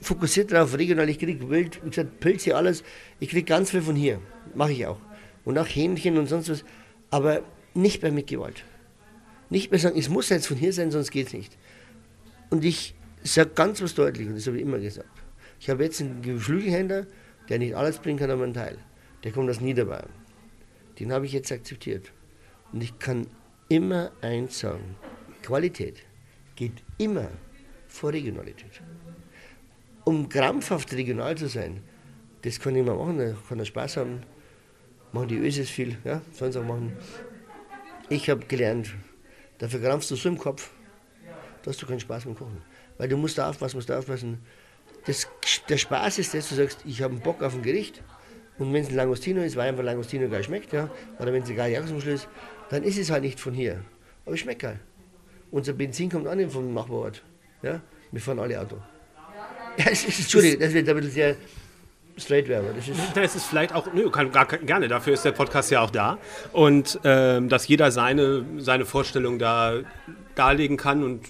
fokussiert 0.00 0.52
darauf, 0.52 0.76
regional. 0.76 1.08
Ich 1.08 1.18
kriege 1.18 1.48
Wild, 1.48 1.84
wie 1.84 1.90
gesagt, 1.90 2.20
Pilze, 2.20 2.56
alles. 2.56 2.84
Ich 3.20 3.30
kriege 3.30 3.44
ganz 3.44 3.70
viel 3.70 3.82
von 3.82 3.96
hier. 3.96 4.20
Mache 4.54 4.72
ich 4.72 4.86
auch. 4.86 5.00
Und 5.44 5.58
auch 5.58 5.66
Hähnchen 5.66 6.18
und 6.18 6.26
sonst 6.26 6.48
was. 6.48 6.64
Aber 7.10 7.42
nicht 7.74 8.02
mehr 8.02 8.12
mit 8.12 8.26
Gewalt. 8.26 8.64
Nicht 9.50 9.70
mehr 9.70 9.80
sagen, 9.80 9.98
es 9.98 10.08
muss 10.08 10.28
jetzt 10.28 10.46
von 10.46 10.56
hier 10.56 10.72
sein, 10.72 10.90
sonst 10.90 11.10
geht 11.10 11.28
es 11.28 11.32
nicht. 11.32 11.56
Und 12.50 12.64
ich 12.64 12.94
sage 13.22 13.50
ganz 13.54 13.80
was 13.80 13.94
deutlich, 13.94 14.28
und 14.28 14.36
das 14.36 14.46
habe 14.46 14.56
ich 14.56 14.62
immer 14.62 14.78
gesagt. 14.78 15.08
Ich 15.60 15.70
habe 15.70 15.84
jetzt 15.84 16.00
einen 16.00 16.22
Geflügelhändler, 16.22 17.06
der 17.48 17.58
nicht 17.58 17.74
alles 17.74 17.98
bringen 17.98 18.18
kann, 18.18 18.30
aber 18.30 18.44
einen 18.44 18.54
Teil. 18.54 18.78
Der 19.24 19.32
kommt 19.32 19.48
aus 19.50 19.60
Niederbayern. 19.60 20.10
Den 20.98 21.12
habe 21.12 21.26
ich 21.26 21.32
jetzt 21.32 21.50
akzeptiert. 21.50 22.12
Und 22.72 22.82
ich 22.82 22.98
kann 22.98 23.26
immer 23.68 24.12
eins 24.20 24.58
sagen: 24.60 24.96
Qualität 25.42 26.02
geht 26.56 26.82
immer 26.98 27.28
vor 27.86 28.12
Regionalität. 28.12 28.82
Um 30.04 30.28
krampfhaft 30.28 30.92
regional 30.92 31.36
zu 31.36 31.48
sein, 31.48 31.82
das 32.42 32.60
kann 32.60 32.76
jemand 32.76 32.98
machen, 32.98 33.18
da 33.18 33.34
kann 33.48 33.58
er 33.58 33.64
Spaß 33.64 33.96
haben. 33.98 34.20
Machen 35.12 35.28
die 35.28 35.36
Ösis 35.36 35.70
viel, 35.70 35.96
ja, 36.04 36.20
sollen 36.32 36.52
sie 36.52 36.60
auch 36.60 36.64
machen. 36.64 36.96
Ich 38.08 38.28
habe 38.28 38.44
gelernt, 38.46 38.94
dafür 39.58 39.80
krampfst 39.80 40.10
du 40.10 40.16
so 40.16 40.28
im 40.28 40.38
Kopf, 40.38 40.70
dass 41.62 41.76
du 41.76 41.86
keinen 41.86 42.00
Spaß 42.00 42.26
mehr 42.26 42.34
kochen. 42.34 42.62
Weil 42.98 43.08
du 43.08 43.16
musst 43.16 43.38
da 43.38 43.48
aufpassen, 43.48 43.76
musst 43.76 43.88
da 43.88 43.98
aufpassen, 43.98 44.38
das, 45.06 45.28
der 45.68 45.78
Spaß 45.78 46.18
ist, 46.18 46.34
dass 46.34 46.48
du 46.48 46.54
sagst, 46.54 46.80
ich 46.84 47.02
habe 47.02 47.14
Bock 47.14 47.42
auf 47.42 47.54
ein 47.54 47.62
Gericht 47.62 48.02
und 48.58 48.72
wenn 48.72 48.82
es 48.82 48.88
ein 48.88 48.96
Langostino 48.96 49.42
ist, 49.42 49.56
weil 49.56 49.68
einfach 49.68 49.84
Langostino 49.84 50.28
geil 50.28 50.44
schmeckt, 50.44 50.72
ja, 50.72 50.90
oder 51.18 51.32
wenn 51.32 51.42
es 51.42 51.48
geiler 51.48 51.68
Jagdmuschel 51.68 52.14
ist, 52.14 52.28
dann 52.70 52.82
ist 52.82 52.98
es 52.98 53.10
halt 53.10 53.22
nicht 53.22 53.40
von 53.40 53.54
hier. 53.54 53.84
Aber 54.24 54.34
es 54.34 54.40
schmeckt 54.40 54.62
geil. 54.62 54.80
Unser 55.50 55.72
Benzin 55.72 56.10
kommt 56.10 56.26
an 56.26 56.50
vom 56.50 56.74
Nachbarort. 56.74 57.22
Ja? 57.62 57.80
Wir 58.12 58.20
fahren 58.20 58.38
alle 58.38 58.60
Auto. 58.60 58.76
Ja, 59.78 59.86
Entschuldigung, 59.86 60.60
das 60.60 60.74
wird 60.74 60.88
ein 60.88 60.96
bisschen 60.96 61.12
sehr 61.12 61.36
straight 62.18 62.48
wäre. 62.48 62.74
Das 62.74 62.88
ist, 62.88 63.00
das 63.14 63.36
ist 63.36 63.44
vielleicht 63.46 63.74
auch, 63.74 63.92
nö, 63.92 64.10
kann, 64.10 64.32
gar, 64.32 64.46
gerne, 64.46 64.88
dafür 64.88 65.14
ist 65.14 65.24
der 65.24 65.32
Podcast 65.32 65.70
ja 65.70 65.80
auch 65.80 65.90
da. 65.90 66.18
Und 66.52 67.00
ähm, 67.04 67.48
dass 67.48 67.68
jeder 67.68 67.90
seine, 67.90 68.44
seine 68.58 68.86
Vorstellung 68.86 69.38
da 69.38 69.80
darlegen 70.34 70.76
kann 70.76 71.02
und 71.02 71.26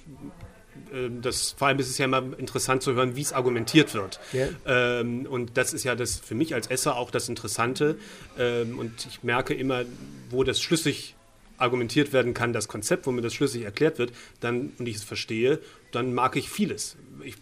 ähm, 0.92 1.22
das, 1.22 1.52
vor 1.52 1.68
allem 1.68 1.78
ist 1.78 1.88
es 1.88 1.98
ja 1.98 2.04
immer 2.04 2.22
interessant 2.38 2.82
zu 2.82 2.94
hören, 2.94 3.16
wie 3.16 3.22
es 3.22 3.32
argumentiert 3.32 3.94
wird. 3.94 4.20
Yeah. 4.32 4.48
Ähm, 4.66 5.26
und 5.26 5.56
das 5.56 5.72
ist 5.72 5.84
ja 5.84 5.94
das 5.94 6.18
für 6.18 6.34
mich 6.34 6.54
als 6.54 6.68
Esser 6.68 6.96
auch 6.96 7.10
das 7.10 7.28
Interessante. 7.28 7.96
Ähm, 8.38 8.78
und 8.78 9.06
ich 9.06 9.22
merke 9.22 9.54
immer, 9.54 9.84
wo 10.30 10.44
das 10.44 10.60
schlüssig 10.60 11.14
argumentiert 11.56 12.12
werden 12.12 12.34
kann, 12.34 12.52
das 12.52 12.68
Konzept, 12.68 13.06
wo 13.06 13.10
mir 13.10 13.22
das 13.22 13.34
schlüssig 13.34 13.64
erklärt 13.64 13.98
wird, 13.98 14.12
dann 14.40 14.72
und 14.78 14.86
ich 14.86 14.96
es 14.96 15.04
verstehe, 15.04 15.58
dann 15.90 16.14
mag 16.14 16.36
ich 16.36 16.48
vieles. 16.48 16.96
Ich, 17.24 17.36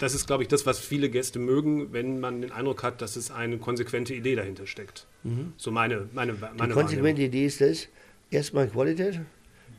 das 0.00 0.14
ist, 0.14 0.26
glaube 0.26 0.42
ich, 0.42 0.48
das, 0.48 0.64
was 0.64 0.80
viele 0.80 1.10
Gäste 1.10 1.38
mögen, 1.38 1.92
wenn 1.92 2.20
man 2.20 2.40
den 2.40 2.52
Eindruck 2.52 2.82
hat, 2.82 3.02
dass 3.02 3.16
es 3.16 3.30
eine 3.30 3.58
konsequente 3.58 4.14
Idee 4.14 4.34
dahinter 4.34 4.66
steckt. 4.66 5.06
Mhm. 5.24 5.52
So 5.58 5.70
meine, 5.70 6.08
meine, 6.12 6.32
meine 6.32 6.68
Die 6.68 6.74
konsequente 6.74 7.20
Idee 7.22 7.44
ist 7.44 7.60
das, 7.60 7.86
erstmal 8.30 8.68
Qualität, 8.68 9.20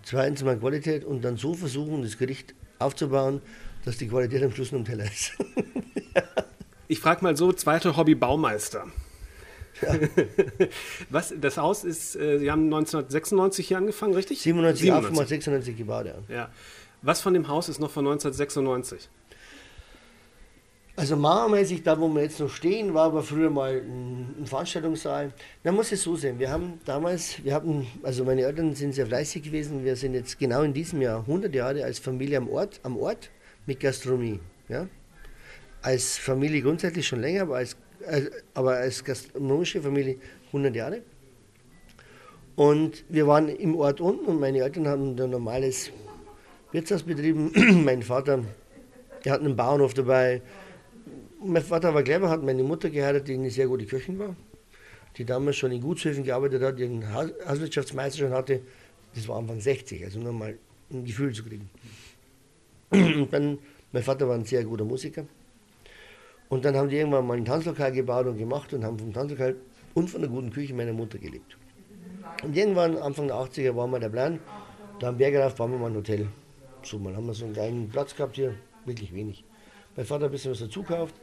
zweitens 0.03 0.43
mal 0.43 0.57
Qualität 0.57 1.03
und 1.05 1.23
dann 1.23 1.37
so 1.37 1.55
versuchen, 1.55 2.03
das 2.03 2.19
Gericht 2.19 2.53
aufzubauen, 2.77 3.41
dass 3.83 3.97
die 3.97 4.07
Qualität 4.07 4.43
am 4.43 4.51
Schluss 4.51 4.71
noch 4.71 4.79
im 4.79 4.85
Teller 4.85 5.05
ist. 5.05 5.33
Ich 6.87 6.99
frage 6.99 7.23
mal 7.23 7.37
so, 7.37 7.53
zweite 7.53 7.95
Hobby 7.95 8.15
Baumeister. 8.15 8.85
Ja. 9.81 9.95
Was, 11.09 11.33
das 11.39 11.55
Haus 11.55 11.85
ist, 11.85 12.17
äh, 12.17 12.37
Sie 12.37 12.51
haben 12.51 12.65
1996 12.65 13.65
hier 13.65 13.77
angefangen, 13.77 14.13
richtig? 14.13 14.41
97, 14.41 14.87
97. 14.87 15.29
96 15.29 15.77
gebaut, 15.77 16.07
ja. 16.07 16.15
ja. 16.27 16.49
Was 17.01 17.21
von 17.21 17.33
dem 17.33 17.47
Haus 17.47 17.69
ist 17.69 17.79
noch 17.79 17.91
von 17.91 18.05
1996? 18.05 19.07
Also 21.01 21.15
mauermäßig, 21.15 21.81
da 21.81 21.99
wo 21.99 22.07
wir 22.09 22.21
jetzt 22.21 22.39
noch 22.39 22.51
stehen, 22.51 22.93
war 22.93 23.05
aber 23.05 23.23
früher 23.23 23.49
mal 23.49 23.81
ein, 23.81 24.45
Veranstaltungssaal. 24.45 25.31
Man 25.63 25.73
muss 25.73 25.91
es 25.91 26.03
so 26.03 26.15
sehen, 26.15 26.37
wir 26.37 26.51
haben 26.51 26.79
damals, 26.85 27.43
wir 27.43 27.55
hatten, 27.55 27.87
also 28.03 28.23
meine 28.23 28.43
Eltern 28.43 28.75
sind 28.75 28.93
sehr 28.93 29.07
fleißig 29.07 29.41
gewesen, 29.41 29.83
wir 29.83 29.95
sind 29.95 30.13
jetzt 30.13 30.37
genau 30.37 30.61
in 30.61 30.73
diesem 30.73 31.01
Jahr 31.01 31.21
100 31.21 31.55
Jahre 31.55 31.83
als 31.83 31.97
Familie 31.97 32.37
am 32.37 32.47
Ort, 32.49 32.79
am 32.83 32.97
Ort 32.97 33.31
mit 33.65 33.79
Gastronomie. 33.79 34.39
Ja? 34.69 34.87
Als 35.81 36.19
Familie 36.19 36.61
grundsätzlich 36.61 37.07
schon 37.07 37.21
länger, 37.21 37.41
aber 37.41 37.55
als, 37.55 37.75
äh, 38.05 38.25
aber 38.53 38.73
als 38.73 39.03
gastronomische 39.03 39.81
Familie 39.81 40.17
100 40.49 40.75
Jahre. 40.75 41.01
Und 42.55 43.05
wir 43.09 43.25
waren 43.25 43.49
im 43.49 43.75
Ort 43.75 44.01
unten 44.01 44.25
und 44.25 44.39
meine 44.39 44.59
Eltern 44.59 44.87
hatten 44.87 45.19
ein 45.19 45.29
normales 45.31 45.89
Wirtshaus 46.71 47.01
betrieben. 47.01 47.51
mein 47.85 48.03
Vater, 48.03 48.43
der 49.25 49.33
hat 49.33 49.39
einen 49.39 49.55
Bauernhof 49.55 49.95
dabei, 49.95 50.43
mein 51.43 51.63
Vater 51.63 51.93
war 51.93 52.03
clever, 52.03 52.29
hat 52.29 52.43
meine 52.43 52.63
Mutter 52.63 52.89
geheiratet, 52.89 53.27
die 53.27 53.33
eine 53.33 53.49
sehr 53.49 53.67
gute 53.67 53.85
Köchin 53.85 54.19
war, 54.19 54.35
die 55.17 55.25
damals 55.25 55.57
schon 55.57 55.71
in 55.71 55.81
Gutshöfen 55.81 56.23
gearbeitet 56.23 56.61
hat, 56.61 56.79
die 56.79 56.85
einen 56.85 57.13
Hauswirtschaftsmeister 57.13 58.19
schon 58.19 58.33
hatte. 58.33 58.61
Das 59.15 59.27
war 59.27 59.37
Anfang 59.37 59.59
60, 59.59 60.03
also 60.03 60.19
nur 60.19 60.33
mal 60.33 60.57
ein 60.91 61.05
Gefühl 61.05 61.33
zu 61.33 61.43
kriegen. 61.43 61.69
Und 62.91 63.31
dann, 63.31 63.57
mein 63.91 64.03
Vater 64.03 64.27
war 64.27 64.35
ein 64.35 64.45
sehr 64.45 64.63
guter 64.63 64.85
Musiker. 64.85 65.25
Und 66.49 66.65
dann 66.65 66.75
haben 66.75 66.89
die 66.89 66.97
irgendwann 66.97 67.25
mal 67.25 67.37
ein 67.37 67.45
Tanzlokal 67.45 67.91
gebaut 67.91 68.27
und 68.27 68.37
gemacht 68.37 68.73
und 68.73 68.83
haben 68.83 68.99
vom 68.99 69.13
Tanzlokal 69.13 69.55
und 69.93 70.09
von 70.09 70.21
der 70.21 70.29
guten 70.29 70.51
Küche 70.51 70.73
meiner 70.73 70.93
Mutter 70.93 71.17
gelebt. 71.17 71.57
Und 72.43 72.55
irgendwann, 72.55 72.97
Anfang 72.97 73.27
der 73.27 73.37
80er, 73.37 73.75
war 73.75 73.87
mal 73.87 73.99
der 73.99 74.09
Plan, 74.09 74.39
da 74.99 75.09
am 75.09 75.17
Bergerauf 75.17 75.55
bauen 75.55 75.71
wir 75.71 75.79
mal 75.79 75.89
ein 75.89 75.95
Hotel. 75.95 76.27
So, 76.83 76.99
mal 76.99 77.15
haben 77.15 77.25
wir 77.25 77.33
so 77.33 77.45
einen 77.45 77.53
kleinen 77.53 77.89
Platz 77.89 78.15
gehabt 78.15 78.35
hier, 78.35 78.55
wirklich 78.85 79.13
wenig. 79.13 79.43
Mein 79.95 80.05
Vater 80.05 80.25
hat 80.25 80.29
ein 80.29 80.33
bisschen 80.33 80.51
was 80.51 80.59
dazu 80.59 80.81
gekauft. 80.81 81.15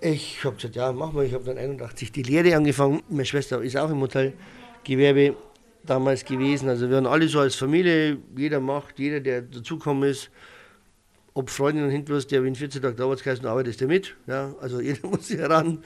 Ich 0.00 0.44
habe 0.44 0.56
gesagt, 0.56 0.76
ja, 0.76 0.92
mach 0.92 1.12
mal. 1.12 1.24
Ich 1.24 1.34
habe 1.34 1.44
dann 1.44 1.58
81 1.58 2.12
die 2.12 2.22
Lehre 2.22 2.54
angefangen. 2.54 3.02
Meine 3.08 3.24
Schwester 3.24 3.60
ist 3.62 3.76
auch 3.76 3.90
im 3.90 4.00
Hotelgewerbe 4.00 5.36
damals 5.84 6.24
gewesen. 6.24 6.68
Also 6.68 6.88
wir 6.88 6.96
waren 6.96 7.06
alle 7.06 7.28
so 7.28 7.40
als 7.40 7.56
Familie. 7.56 8.18
Jeder 8.36 8.60
macht, 8.60 8.98
jeder, 8.98 9.20
der 9.20 9.42
dazugekommen 9.42 10.08
ist. 10.08 10.30
Ob 11.34 11.50
Freundin 11.50 11.84
und 11.84 11.90
Hintwurst, 11.90 12.30
der 12.30 12.42
wie 12.42 12.48
in 12.48 12.54
14 12.54 12.82
Tagen 12.82 13.00
Arbeitskreis 13.00 13.44
arbeitet, 13.44 13.80
der 13.80 13.88
mit. 13.88 14.16
Ja, 14.26 14.54
also 14.60 14.80
jeder 14.80 15.06
muss 15.08 15.28
sich 15.28 15.38
heran. 15.38 15.82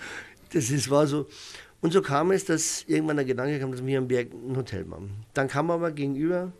Das 0.52 0.70
ist, 0.70 0.90
war 0.90 1.06
so. 1.06 1.26
Und 1.80 1.92
so 1.92 2.00
kam 2.00 2.30
es, 2.30 2.44
dass 2.44 2.84
irgendwann 2.86 3.16
der 3.16 3.24
Gedanke 3.24 3.58
kam, 3.58 3.72
dass 3.72 3.84
wir 3.84 3.98
am 3.98 4.08
Berg 4.08 4.28
ein 4.32 4.56
Hotel 4.56 4.84
machen. 4.84 5.24
Dann 5.34 5.48
kam 5.48 5.70
aber 5.70 5.90
gegenüber, 5.90 6.52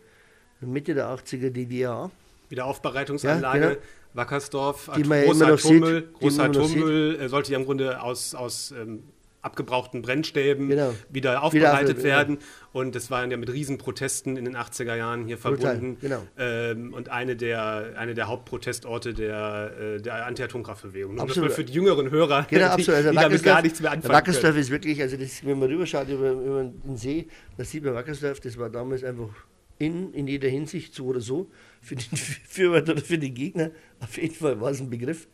Mitte 0.59 0.93
der 0.93 1.07
80er, 1.07 1.49
die 1.49 1.65
DA. 1.65 2.11
Wiederaufbereitungsanlage. 2.49 3.59
Ja, 3.59 3.69
genau. 3.69 3.81
Wackersdorf, 4.13 4.91
die 4.95 5.03
man 5.03 5.25
großer 5.25 5.47
Atommüll, 5.47 6.09
großer 6.19 6.43
Atommüll 6.43 7.29
sollte 7.29 7.51
ja 7.51 7.59
im 7.59 7.65
Grunde 7.65 8.01
aus, 8.01 8.35
aus 8.35 8.71
ähm, 8.71 9.03
abgebrauchten 9.43 10.01
Brennstäben 10.01 10.69
genau. 10.69 10.93
wieder 11.09 11.43
aufbereitet 11.43 11.97
wieder 11.97 12.03
werden. 12.03 12.37
Ja. 12.39 12.45
Und 12.71 12.95
das 12.95 13.11
waren 13.11 13.29
ja 13.29 13.37
mit 13.37 13.51
Riesenprotesten 13.51 14.37
in 14.37 14.45
den 14.45 14.55
80er 14.55 14.95
Jahren 14.95 15.25
hier 15.25 15.37
verbunden. 15.37 15.97
Genau. 15.99 16.21
Ähm, 16.37 16.93
und 16.93 17.09
eine 17.09 17.35
der, 17.35 17.93
eine 17.97 18.13
der 18.13 18.27
Hauptprotestorte 18.27 19.13
der, 19.13 19.71
äh, 19.79 20.01
der 20.01 20.25
Anti-Atomkraftbewegung. 20.25 21.19
Und 21.19 21.29
das 21.29 21.39
war 21.39 21.49
für 21.49 21.65
die 21.65 21.73
jüngeren 21.73 22.09
Hörer, 22.09 22.47
genau, 22.49 22.75
die, 22.77 22.89
also 22.89 23.09
die 23.09 23.15
damit 23.15 23.43
gar 23.43 23.61
nichts 23.61 23.81
mehr 23.81 23.91
anfangen 23.91 24.13
Wackersdorf 24.13 24.55
ist 24.55 24.71
wirklich, 24.71 25.01
also 25.01 25.17
das, 25.17 25.45
wenn 25.45 25.59
man 25.59 25.69
rüberschaut 25.69 26.07
über, 26.07 26.31
über 26.31 26.63
den 26.63 26.95
See, 26.95 27.27
das 27.57 27.69
sieht 27.69 27.83
man 27.83 27.93
Wackersdorf, 27.93 28.39
das 28.39 28.57
war 28.57 28.69
damals 28.69 29.03
einfach 29.03 29.29
in, 29.77 30.13
in 30.13 30.27
jeder 30.27 30.47
Hinsicht 30.47 30.95
so 30.95 31.05
oder 31.05 31.19
so, 31.19 31.49
für 31.83 31.95
den 31.95 32.17
Fürworter 32.17 32.93
oder 32.93 33.01
für 33.01 33.17
den 33.17 33.33
Gegner. 33.33 33.71
Auf 33.99 34.17
jeden 34.17 34.33
Fall 34.33 34.59
war 34.59 34.71
es 34.71 34.79
ein 34.79 34.89
Begriff. 34.89 35.27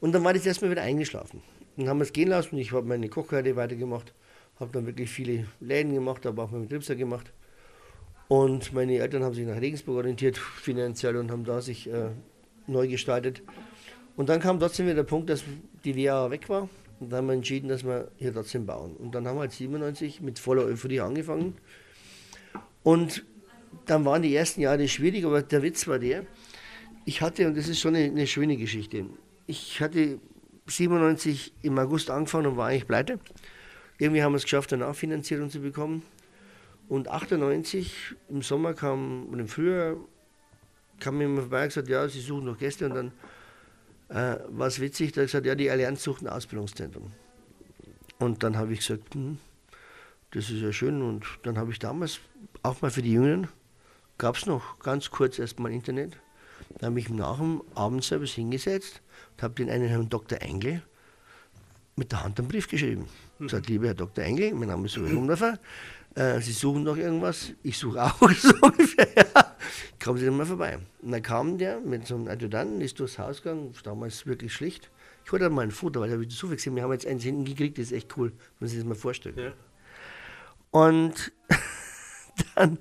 Und 0.00 0.12
dann 0.12 0.24
war 0.24 0.34
das 0.34 0.44
erstmal 0.44 0.70
wieder 0.70 0.82
eingeschlafen. 0.82 1.42
Dann 1.76 1.88
haben 1.88 1.98
wir 1.98 2.04
es 2.04 2.12
gehen 2.12 2.28
lassen. 2.28 2.58
Ich 2.58 2.72
habe 2.72 2.86
meine 2.86 3.08
Kochkarte 3.08 3.56
weitergemacht. 3.56 4.12
habe 4.58 4.72
dann 4.72 4.86
wirklich 4.86 5.08
viele 5.08 5.46
Läden 5.60 5.94
gemacht, 5.94 6.26
habe 6.26 6.42
auch 6.42 6.50
mit 6.50 6.72
Ripser 6.72 6.96
gemacht. 6.96 7.32
Und 8.28 8.72
meine 8.72 8.98
Eltern 8.98 9.22
haben 9.24 9.34
sich 9.34 9.46
nach 9.46 9.60
Regensburg 9.60 9.98
orientiert, 9.98 10.38
finanziell, 10.38 11.16
und 11.16 11.30
haben 11.30 11.44
da 11.44 11.60
sich 11.60 11.88
äh, 11.88 12.10
neu 12.66 12.88
gestaltet. 12.88 13.42
Und 14.16 14.28
dann 14.28 14.40
kam 14.40 14.58
trotzdem 14.58 14.86
wieder 14.86 14.96
der 14.96 15.02
Punkt, 15.04 15.30
dass 15.30 15.44
die 15.84 15.96
WA 15.96 16.30
weg 16.30 16.48
war. 16.48 16.68
Und 17.00 17.10
dann 17.10 17.18
haben 17.18 17.26
wir 17.26 17.34
entschieden, 17.34 17.68
dass 17.68 17.84
wir 17.84 18.10
hier 18.16 18.32
trotzdem 18.32 18.66
bauen. 18.66 18.96
Und 18.96 19.14
dann 19.14 19.26
haben 19.26 19.36
wir 19.36 19.40
halt 19.40 19.52
97 19.52 20.20
mit 20.20 20.38
voller 20.38 20.64
Euphorie 20.64 21.00
angefangen. 21.00 21.56
Und 22.82 23.24
dann 23.86 24.04
waren 24.04 24.22
die 24.22 24.34
ersten 24.34 24.60
Jahre 24.60 24.86
schwierig, 24.88 25.24
aber 25.24 25.42
der 25.42 25.62
Witz 25.62 25.86
war 25.86 25.98
der, 25.98 26.24
ich 27.04 27.20
hatte, 27.20 27.46
und 27.46 27.56
das 27.56 27.68
ist 27.68 27.80
schon 27.80 27.94
eine, 27.94 28.06
eine 28.06 28.26
schöne 28.26 28.56
Geschichte, 28.56 29.06
ich 29.46 29.80
hatte 29.80 30.18
97 30.66 31.52
im 31.62 31.78
August 31.78 32.10
angefangen 32.10 32.46
und 32.46 32.56
war 32.56 32.68
eigentlich 32.68 32.86
pleite. 32.86 33.18
Irgendwie 33.98 34.22
haben 34.22 34.32
wir 34.32 34.36
es 34.36 34.44
geschafft, 34.44 34.72
eine 34.72 34.84
Nachfinanzierung 34.84 35.50
zu 35.50 35.60
bekommen. 35.60 36.02
Und 36.88 37.08
98 37.08 38.16
im 38.28 38.42
Sommer 38.42 38.74
kam, 38.74 39.26
und 39.26 39.38
im 39.38 39.48
Frühjahr 39.48 39.96
kam 41.00 41.18
mir 41.18 41.28
vorbei 41.40 41.62
und 41.62 41.68
gesagt, 41.68 41.88
ja, 41.88 42.08
sie 42.08 42.20
suchen 42.20 42.46
noch 42.46 42.58
Gäste. 42.58 42.86
Und 42.86 42.94
dann 42.94 43.12
äh, 44.08 44.38
war 44.48 44.66
es 44.66 44.80
witzig, 44.80 45.12
da 45.12 45.20
hat 45.20 45.28
gesagt, 45.28 45.46
ja, 45.46 45.54
die 45.54 45.70
Allianz 45.70 46.02
sucht 46.02 46.22
ein 46.22 46.28
Ausbildungszentrum. 46.28 47.12
Und 48.18 48.42
dann 48.42 48.56
habe 48.56 48.72
ich 48.72 48.80
gesagt, 48.80 49.14
hm, 49.14 49.38
das 50.32 50.50
ist 50.50 50.60
ja 50.60 50.72
schön. 50.72 51.02
Und 51.02 51.24
dann 51.42 51.58
habe 51.58 51.72
ich 51.72 51.78
damals 51.78 52.20
auch 52.62 52.80
mal 52.82 52.90
für 52.90 53.02
die 53.02 53.12
Jüngeren, 53.12 53.48
gab 54.22 54.36
es 54.36 54.46
noch 54.46 54.78
ganz 54.78 55.10
kurz 55.10 55.40
erstmal 55.40 55.72
Internet. 55.72 56.16
Da 56.78 56.86
habe 56.86 57.00
ich 57.00 57.10
nach 57.10 57.38
dem 57.38 57.60
Abendservice 57.74 58.30
hingesetzt 58.30 59.02
und 59.32 59.42
habe 59.42 59.54
den 59.54 59.68
einen 59.68 59.88
Herrn 59.88 60.08
Dr. 60.08 60.40
Engel 60.40 60.80
mit 61.96 62.12
der 62.12 62.22
Hand 62.22 62.38
einen 62.38 62.46
Brief 62.46 62.68
geschrieben. 62.68 63.08
Mhm. 63.40 63.48
Sagt, 63.48 63.68
lieber 63.68 63.88
Herr 63.88 63.94
Dr. 63.94 64.22
Engel, 64.22 64.54
mein 64.54 64.68
Name 64.68 64.86
ist 64.86 64.96
Uwe 64.96 65.12
Rumdorfer, 65.12 65.58
äh, 66.14 66.40
Sie 66.40 66.52
suchen 66.52 66.84
noch 66.84 66.96
irgendwas, 66.96 67.52
ich 67.64 67.76
suche 67.76 68.00
auch 68.00 68.30
so 68.30 68.54
ungefähr, 68.60 69.08
ja. 69.16 69.56
kommen 70.02 70.18
Sie 70.18 70.26
doch 70.26 70.32
mal 70.32 70.46
vorbei. 70.46 70.78
Und 71.00 71.10
dann 71.10 71.22
kam 71.22 71.58
der 71.58 71.80
mit 71.80 72.06
so 72.06 72.14
einem 72.14 72.28
Adjutanten, 72.28 72.80
ist 72.80 73.00
durchs 73.00 73.18
Haus 73.18 73.42
gegangen, 73.42 73.74
damals 73.82 74.24
wirklich 74.24 74.54
schlicht. 74.54 74.88
Ich 75.24 75.32
wollte 75.32 75.50
mal 75.50 75.62
ein 75.62 75.72
Foto, 75.72 76.00
weil 76.00 76.22
ich 76.22 76.32
so 76.32 76.46
viel 76.46 76.56
gesehen 76.56 76.76
wir 76.76 76.84
haben 76.84 76.92
jetzt 76.92 77.08
eins 77.08 77.24
hinten 77.24 77.44
gekriegt, 77.44 77.76
das 77.76 77.86
ist 77.86 77.92
echt 77.92 78.16
cool, 78.16 78.28
wenn 78.30 78.38
man 78.60 78.68
sich 78.68 78.78
das 78.78 78.86
mal 78.86 78.94
vorstellt. 78.94 79.36
Ja. 79.36 79.52
Und 80.70 81.32
dann 82.54 82.78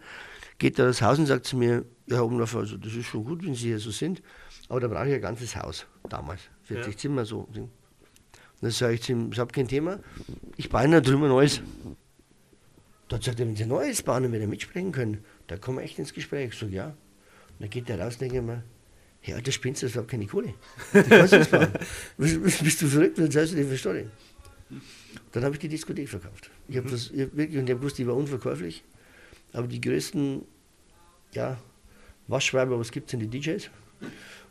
geht 0.62 0.78
er 0.78 0.86
das 0.86 1.02
Haus 1.02 1.18
und 1.18 1.26
sagt 1.26 1.48
zu 1.48 1.58
mir, 1.58 1.86
ja, 2.06 2.18
Herr 2.18 2.26
Umlauf, 2.26 2.56
also 2.56 2.78
das 2.78 2.94
ist 2.94 3.08
schon 3.08 3.26
gut, 3.26 3.44
wenn 3.44 3.56
Sie 3.56 3.70
hier 3.70 3.80
so 3.80 3.90
sind, 3.90 4.22
aber 4.70 4.80
da 4.80 4.88
brauche 4.88 5.08
ich 5.08 5.16
ein 5.16 5.22
ganzes 5.22 5.56
Haus, 5.56 5.88
damals, 6.08 6.42
40 6.66 6.94
ja. 6.94 6.98
Zimmer 7.00 7.26
so. 7.26 7.40
Und 7.40 7.72
dann 8.62 8.70
sage 8.70 8.94
ich 8.94 9.02
zu 9.02 9.14
ihm, 9.14 9.32
ich 9.32 9.40
habe 9.40 9.52
kein 9.52 9.68
Thema, 9.68 10.00
ich 10.58 10.70
baue 10.70 10.88
da 10.88 11.02
drüben 11.02 11.24
ein 11.24 11.30
neues. 11.30 11.62
Dort 13.08 13.24
sagt 13.24 13.40
er, 13.40 13.48
wenn 13.48 13.56
Sie 13.56 13.64
ein 13.64 13.70
neues 13.70 14.04
bauen 14.04 14.24
und 14.24 14.32
wir 14.34 14.40
da 14.40 14.46
mitsprechen 14.46 14.92
können, 14.92 15.26
da 15.48 15.58
kommen 15.58 15.80
wir 15.80 15.84
echt 15.84 15.98
ins 15.98 16.14
Gespräch. 16.14 16.50
Ich 16.54 16.60
sage, 16.60 16.72
ja. 16.72 16.86
Und 16.86 16.96
dann 17.60 17.70
geht 17.72 17.90
er 17.90 18.00
raus 18.00 18.14
und 18.14 18.22
denke 18.22 18.44
mir, 18.44 18.64
ja, 19.24 19.42
der 19.42 19.52
spinnst 19.52 19.82
du, 19.82 19.88
das 19.88 19.96
ist 19.96 20.08
keine 20.08 20.28
Kohle. 20.28 20.54
Du 20.94 21.04
kannst 21.04 21.34
das 21.34 21.48
bauen. 21.48 21.72
Bist 22.18 22.82
du 22.84 22.88
verrückt, 22.88 23.18
dann 23.18 23.32
sagst 23.32 23.54
du 23.54 23.56
dir 23.58 23.66
verstehen. 23.66 24.12
Dann 25.32 25.44
habe 25.44 25.56
ich 25.56 25.60
die 25.60 25.70
Diskothek 25.70 26.08
verkauft. 26.08 26.52
Ich 26.68 26.78
habe 26.78 26.88
das 26.88 27.10
ich 27.10 27.22
hab 27.22 27.36
wirklich, 27.36 27.58
und 27.58 27.66
ich 27.66 27.72
habe 27.72 27.80
gewusst, 27.80 27.98
die 27.98 28.06
war 28.06 28.16
unverkäuflich. 28.16 28.84
Aber 29.54 29.68
die 29.68 29.82
größten 29.82 30.44
ja, 31.34 31.58
Waschweiber, 32.28 32.80
was 32.80 32.92
gibt 32.92 33.08
es 33.08 33.14
in 33.14 33.20
die 33.20 33.40
DJs? 33.40 33.70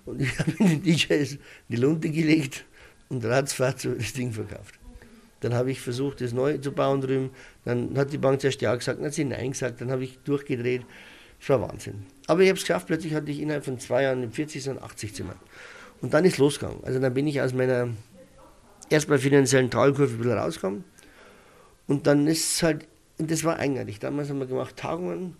Und 0.06 0.20
ich 0.20 0.38
habe 0.38 0.52
die 0.52 0.80
DJs 0.80 1.38
die 1.68 1.76
Lunte 1.76 2.10
gelegt 2.10 2.64
und 3.08 3.24
ratzfatz 3.24 3.82
das 3.98 4.12
Ding 4.12 4.32
verkauft. 4.32 4.74
Dann 5.40 5.54
habe 5.54 5.70
ich 5.70 5.80
versucht, 5.80 6.20
das 6.20 6.32
neu 6.32 6.58
zu 6.58 6.72
bauen 6.72 7.00
drüben. 7.00 7.30
Dann 7.64 7.96
hat 7.96 8.12
die 8.12 8.18
Bank 8.18 8.40
zuerst 8.40 8.60
ja 8.60 8.74
gesagt, 8.74 8.98
dann 8.98 9.06
hat 9.06 9.14
sie 9.14 9.24
nein 9.24 9.52
gesagt. 9.52 9.80
Dann 9.80 9.90
habe 9.90 10.04
ich 10.04 10.18
durchgedreht. 10.18 10.82
Das 11.38 11.48
war 11.48 11.62
Wahnsinn. 11.62 12.06
Aber 12.26 12.42
ich 12.42 12.48
habe 12.48 12.58
es 12.58 12.64
geschafft. 12.64 12.86
Plötzlich 12.86 13.14
hatte 13.14 13.30
ich 13.30 13.40
innerhalb 13.40 13.64
von 13.64 13.78
zwei 13.78 14.02
Jahren 14.02 14.30
40, 14.30 14.62
sondern 14.62 14.84
80 14.84 15.14
Zimmer. 15.14 15.36
Und 16.02 16.12
dann 16.12 16.26
ist 16.26 16.36
losgegangen. 16.36 16.84
Also 16.84 16.98
dann 16.98 17.14
bin 17.14 17.26
ich 17.26 17.40
aus 17.40 17.54
meiner 17.54 17.88
erstmal 18.90 19.18
finanziellen 19.18 19.70
Talkurve 19.70 20.22
wieder 20.22 20.36
rausgekommen. 20.36 20.84
Und 21.86 22.06
dann 22.06 22.26
ist 22.26 22.56
es 22.56 22.62
halt, 22.62 22.86
und 23.20 23.30
das 23.30 23.44
war 23.44 23.58
eigentlich, 23.58 23.98
damals 23.98 24.30
haben 24.30 24.38
wir 24.38 24.46
gemacht 24.46 24.76
Tagungen, 24.76 25.36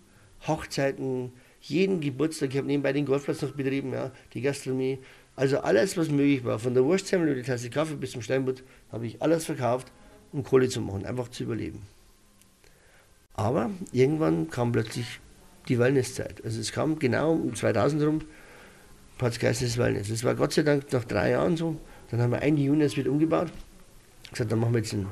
Hochzeiten, 0.47 1.33
jeden 1.61 1.99
Geburtstag, 1.99 2.51
ich 2.51 2.57
habe 2.57 2.67
nebenbei 2.67 2.93
den 2.93 3.05
Golfplatz 3.05 3.41
noch 3.41 3.51
betrieben, 3.51 3.91
ja, 3.93 4.11
die 4.33 4.41
Gastronomie, 4.41 4.99
also 5.35 5.59
alles, 5.59 5.97
was 5.97 6.09
möglich 6.09 6.43
war, 6.45 6.59
von 6.59 6.73
der 6.73 6.83
Wurstsemmel 6.83 7.27
über 7.27 7.41
die 7.41 7.45
Tasse 7.45 7.69
Kaffee 7.69 7.95
bis 7.95 8.11
zum 8.11 8.21
Steinbutt, 8.21 8.63
habe 8.91 9.07
ich 9.07 9.21
alles 9.21 9.45
verkauft, 9.45 9.91
um 10.31 10.43
Kohle 10.43 10.69
zu 10.69 10.81
machen, 10.81 11.05
einfach 11.05 11.29
zu 11.29 11.43
überleben. 11.43 11.81
Aber 13.33 13.71
irgendwann 13.91 14.49
kam 14.49 14.71
plötzlich 14.71 15.19
die 15.67 15.79
Wellnesszeit. 15.79 16.43
Also 16.43 16.59
es 16.59 16.71
kam 16.71 16.99
genau 16.99 17.33
um 17.33 17.55
2000 17.55 18.03
rum, 18.03 18.21
es 19.19 19.39
geheißen, 19.39 19.67
das 19.67 19.77
Wellness. 19.77 20.09
Das 20.09 20.23
war 20.23 20.35
Gott 20.35 20.53
sei 20.53 20.63
Dank 20.63 20.91
nach 20.91 21.05
drei 21.05 21.31
Jahren 21.31 21.55
so. 21.55 21.77
Dann 22.09 22.21
haben 22.21 22.31
wir 22.31 22.41
ein 22.41 22.57
Juni 22.57 22.81
jetzt 22.81 22.97
wieder 22.97 23.11
umgebaut. 23.11 23.51
Gesagt, 24.31 24.51
dann 24.51 24.59
machen 24.59 24.73
wir 24.73 24.79
jetzt 24.79 24.93
ein, 24.93 25.05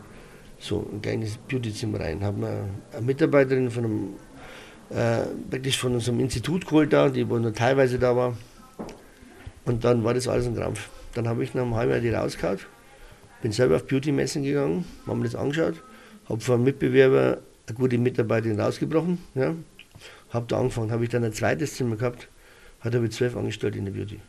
so 0.60 0.88
ein 0.92 1.02
kleines 1.02 1.38
Beautyzimmer 1.38 2.00
rein. 2.00 2.24
Haben 2.24 2.42
wir 2.42 2.66
eine 2.94 3.06
Mitarbeiterin 3.06 3.72
von 3.72 3.86
einem 3.86 4.14
äh, 4.90 5.26
praktisch 5.50 5.78
von 5.78 5.94
unserem 5.94 6.20
Institut 6.20 6.66
geholt 6.66 6.94
da, 6.94 7.10
die 7.10 7.24
nur 7.24 7.54
teilweise 7.54 8.00
da 8.00 8.16
war. 8.16 8.38
Und 9.66 9.84
dann 9.84 10.04
war 10.04 10.14
das 10.14 10.28
alles 10.28 10.48
ein 10.48 10.56
Krampf. 10.56 10.90
Dann 11.14 11.28
habe 11.28 11.44
ich 11.44 11.54
nach 11.54 11.64
einem 11.64 11.76
halben 11.76 11.92
Jahr 11.92 12.02
die 12.02 12.10
rausgehauen, 12.10 12.60
bin 13.42 13.52
selber 13.52 13.76
auf 13.76 13.88
Beauty-Messen 13.88 14.44
gegangen, 14.44 14.86
haben 15.08 15.20
mir 15.20 15.26
das 15.26 15.36
angeschaut, 15.36 15.76
habe 16.28 16.40
von 16.40 16.56
einem 16.56 16.64
Mitbewerber 16.66 17.40
eine 17.68 17.78
gute 17.78 17.98
Mitarbeiterin 17.98 18.60
rausgebrochen, 18.60 19.20
ja, 19.36 19.56
habe 20.32 20.46
da 20.48 20.60
angefangen, 20.60 20.92
habe 20.92 21.04
ich 21.04 21.10
dann 21.10 21.24
ein 21.24 21.34
zweites 21.34 21.76
Zimmer 21.76 21.96
gehabt, 21.96 22.30
hat 22.80 22.96
aber 22.96 23.10
zwölf 23.10 23.36
Angestellte 23.36 23.78
in 23.78 23.86
der 23.86 23.92
Beauty. 23.92 24.20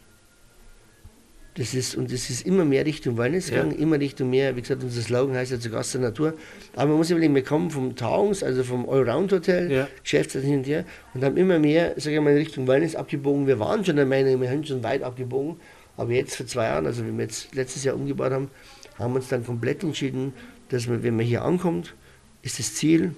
Das 1.60 1.74
ist, 1.74 1.94
und 1.94 2.10
das 2.10 2.30
ist 2.30 2.46
immer 2.46 2.64
mehr 2.64 2.86
Richtung 2.86 3.18
Wellness 3.18 3.50
gegangen, 3.50 3.72
ja. 3.72 3.78
immer 3.80 4.00
Richtung 4.00 4.30
mehr, 4.30 4.56
wie 4.56 4.62
gesagt, 4.62 4.82
unser 4.82 5.02
Slogan 5.02 5.36
heißt 5.36 5.52
ja 5.52 5.60
zu 5.60 5.68
Gast 5.68 5.92
der 5.92 6.00
Natur. 6.00 6.32
Aber 6.74 6.88
man 6.88 6.96
muss 6.96 7.10
überlegen, 7.10 7.34
wir 7.34 7.44
kommen 7.44 7.70
vom 7.70 7.94
Tauungs, 7.96 8.42
also 8.42 8.64
vom 8.64 8.88
Allround-Hotel, 8.88 9.70
ja. 9.70 9.88
Geschäftsreise 10.02 10.46
hin 10.46 10.60
und 10.60 10.66
her 10.66 10.86
und 11.12 11.22
haben 11.22 11.36
immer 11.36 11.58
mehr, 11.58 11.92
sage 11.98 12.16
ich 12.16 12.22
mal, 12.22 12.30
in 12.30 12.38
Richtung 12.38 12.66
Wellness 12.66 12.96
abgebogen. 12.96 13.46
Wir 13.46 13.58
waren 13.58 13.84
schon 13.84 13.96
der 13.96 14.06
Meinung, 14.06 14.40
wir 14.40 14.48
haben 14.48 14.64
schon 14.64 14.82
weit 14.82 15.02
abgebogen, 15.02 15.56
aber 15.98 16.12
jetzt 16.12 16.34
vor 16.36 16.46
zwei 16.46 16.64
Jahren, 16.64 16.86
also 16.86 17.04
wenn 17.04 17.18
wir 17.18 17.24
jetzt 17.24 17.54
letztes 17.54 17.84
Jahr 17.84 17.94
umgebaut 17.94 18.32
haben, 18.32 18.50
haben 18.98 19.12
wir 19.12 19.16
uns 19.16 19.28
dann 19.28 19.44
komplett 19.44 19.84
entschieden, 19.84 20.32
dass 20.70 20.86
man, 20.86 21.02
wenn 21.02 21.14
man 21.14 21.26
hier 21.26 21.42
ankommt, 21.42 21.94
ist 22.40 22.58
das 22.58 22.74
Ziel 22.74 23.14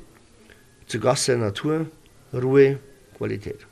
zu 0.88 0.98
Gast 0.98 1.28
der 1.28 1.36
Natur, 1.36 1.86
Ruhe, 2.34 2.80
Qualität. 3.16 3.68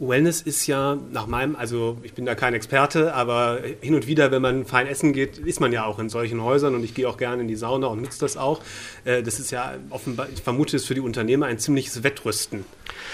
Wellness 0.00 0.40
ist 0.40 0.66
ja 0.66 0.96
nach 1.12 1.26
meinem, 1.26 1.54
also 1.56 1.98
ich 2.02 2.14
bin 2.14 2.24
da 2.24 2.34
kein 2.34 2.54
Experte, 2.54 3.12
aber 3.14 3.60
hin 3.82 3.94
und 3.94 4.06
wieder, 4.06 4.30
wenn 4.30 4.40
man 4.40 4.64
fein 4.64 4.86
essen 4.86 5.12
geht, 5.12 5.36
ist 5.36 5.60
man 5.60 5.72
ja 5.72 5.84
auch 5.84 5.98
in 5.98 6.08
solchen 6.08 6.42
Häusern 6.42 6.74
und 6.74 6.82
ich 6.82 6.94
gehe 6.94 7.06
auch 7.06 7.18
gerne 7.18 7.42
in 7.42 7.48
die 7.48 7.56
Sauna 7.56 7.88
und 7.88 8.00
nutze 8.00 8.20
das 8.20 8.38
auch. 8.38 8.62
Äh, 9.04 9.22
das 9.22 9.38
ist 9.38 9.50
ja 9.50 9.74
offenbar, 9.90 10.28
ich 10.32 10.40
vermute, 10.40 10.76
es 10.76 10.86
für 10.86 10.94
die 10.94 11.00
Unternehmer 11.00 11.46
ein 11.46 11.58
ziemliches 11.58 12.02
Wettrüsten 12.02 12.64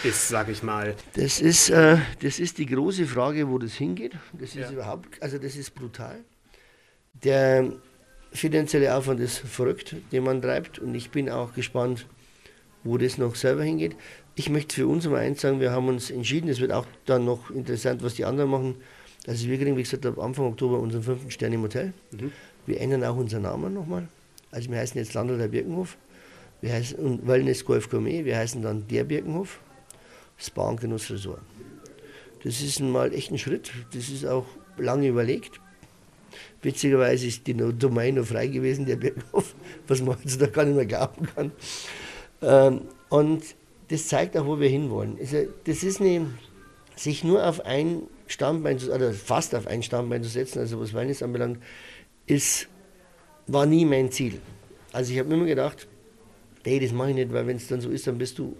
ist, 0.05 0.29
sage 0.29 0.53
ich 0.53 0.63
mal. 0.63 0.95
Das 1.15 1.41
ist, 1.41 1.71
äh, 1.71 1.99
das 2.23 2.39
ist 2.39 2.59
die 2.59 2.67
große 2.67 3.07
Frage, 3.07 3.49
wo 3.49 3.59
das 3.59 3.73
hingeht. 3.73 4.13
Das 4.33 4.51
ist 4.51 4.57
ja. 4.57 4.71
überhaupt, 4.71 5.21
also 5.21 5.39
das 5.39 5.57
ist 5.57 5.75
brutal. 5.75 6.21
Der 7.25 7.73
finanzielle 8.33 8.95
Aufwand 8.95 9.19
ist 9.19 9.39
verrückt, 9.39 9.97
den 10.13 10.23
man 10.23 10.41
treibt 10.41 10.79
und 10.79 10.95
ich 10.95 11.11
bin 11.11 11.31
auch 11.31 11.53
gespannt, 11.53 12.07
wo 12.85 12.97
das 12.97 13.19
noch 13.19 13.35
selber 13.35 13.65
hingeht. 13.65 13.97
Ich 14.39 14.51
möchte 14.51 14.75
für 14.75 14.87
uns 14.87 15.07
mal 15.09 15.21
eins 15.21 15.41
sagen, 15.41 15.61
wir 15.61 15.73
haben 15.73 15.89
uns 15.89 16.11
entschieden, 16.11 16.51
es 16.51 16.61
wird 16.61 16.71
auch 16.71 16.87
dann 17.07 17.25
noch 17.25 17.51
interessant, 17.51 18.03
was 18.03 18.15
die 18.15 18.27
anderen 18.27 18.51
machen. 18.51 18.77
Also 19.27 19.49
wir 19.49 19.57
kriegen, 19.57 19.79
wie 19.79 19.83
gesagt, 19.83 20.05
ab 20.05 20.19
Anfang 20.19 20.45
Oktober 20.45 20.79
unseren 20.79 21.03
fünften 21.03 21.31
Stern 21.31 21.55
im 21.55 21.63
Hotel. 21.63 21.95
Mhm. 22.13 22.33
Wir 22.67 22.81
ändern 22.83 23.03
auch 23.05 23.17
unseren 23.17 23.43
Namen 23.43 23.73
nochmal. 23.73 24.07
Also 24.51 24.71
wir 24.71 24.79
heißen 24.79 24.99
jetzt 24.99 25.15
Landl 25.15 25.39
der 25.39 25.49
Birkenhof. 25.49 25.97
Wir 26.61 26.75
heißen 26.75 27.27
Wellness 27.27 27.65
Golf 27.65 27.89
Gourmet. 27.89 28.27
Wir 28.27 28.37
heißen 28.37 28.61
dann 28.61 28.87
der 28.89 29.05
Birkenhof. 29.05 29.59
Spa 30.37 30.69
und 30.69 30.83
Genuss 30.83 31.11
Resort. 31.11 31.41
Das 32.45 32.61
ist 32.61 32.81
mal 32.81 33.15
echt 33.15 33.31
ein 33.31 33.39
Schritt. 33.39 33.73
Das 33.95 34.11
ist 34.11 34.27
auch 34.27 34.45
lange 34.77 35.09
überlegt. 35.09 35.61
Witzigerweise 36.61 37.27
ist 37.27 37.47
die 37.47 37.55
Domain 37.55 38.17
noch 38.17 38.27
frei 38.27 38.49
gewesen, 38.49 38.85
der 38.85 38.97
Birkenhof, 38.97 39.55
was 39.89 40.03
man 40.03 40.19
jetzt 40.23 40.43
da 40.43 40.47
gar 40.47 40.67
nicht 40.67 40.77
mehr 40.77 40.85
glauben 40.85 41.27
kann. 41.35 41.53
Ähm, 42.43 42.83
und 43.09 43.43
das 43.89 44.09
zeigt 44.09 44.37
auch, 44.37 44.47
wo 44.47 44.59
wir 44.59 44.69
hinwollen. 44.69 45.17
Also, 45.21 45.47
das 45.65 45.83
ist 45.83 46.01
eine, 46.01 46.27
sich 46.97 47.25
nur 47.25 47.47
auf 47.47 47.65
ein 47.65 48.03
Stammbein, 48.27 48.79
oder 48.83 49.13
fast 49.13 49.55
auf 49.55 49.67
ein 49.67 49.83
Stammbein 49.83 50.23
zu 50.23 50.29
setzen, 50.29 50.59
also 50.59 50.81
was 50.81 50.93
Wellness 50.93 51.23
anbelangt, 51.23 51.59
ist, 52.27 52.69
war 53.47 53.67
nie 53.67 53.85
mein 53.85 54.11
Ziel. 54.11 54.41
Also 54.93 55.13
ich 55.13 55.19
habe 55.19 55.33
immer 55.33 55.47
gedacht, 55.47 55.87
hey, 56.65 56.81
das 56.81 56.93
mache 56.93 57.11
ich 57.11 57.17
nicht, 57.17 57.33
weil 57.33 57.47
wenn 57.47 57.57
es 57.57 57.69
dann 57.69 57.81
so 57.81 57.91
ist, 57.91 58.07
dann 58.07 58.19
bist 58.19 58.39
du 58.39 58.57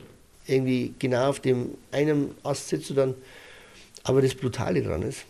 irgendwie 0.47 0.95
genau 0.99 1.31
auf 1.31 1.41
dem 1.41 1.71
einen 1.91 2.35
Ast 2.45 2.69
sitzt 2.69 2.91
du 2.91 2.95
dann. 2.95 3.15
Aber 4.05 4.23
das 4.23 4.35
Brutale 4.35 4.83
daran 4.83 5.03
ist, 5.03 5.25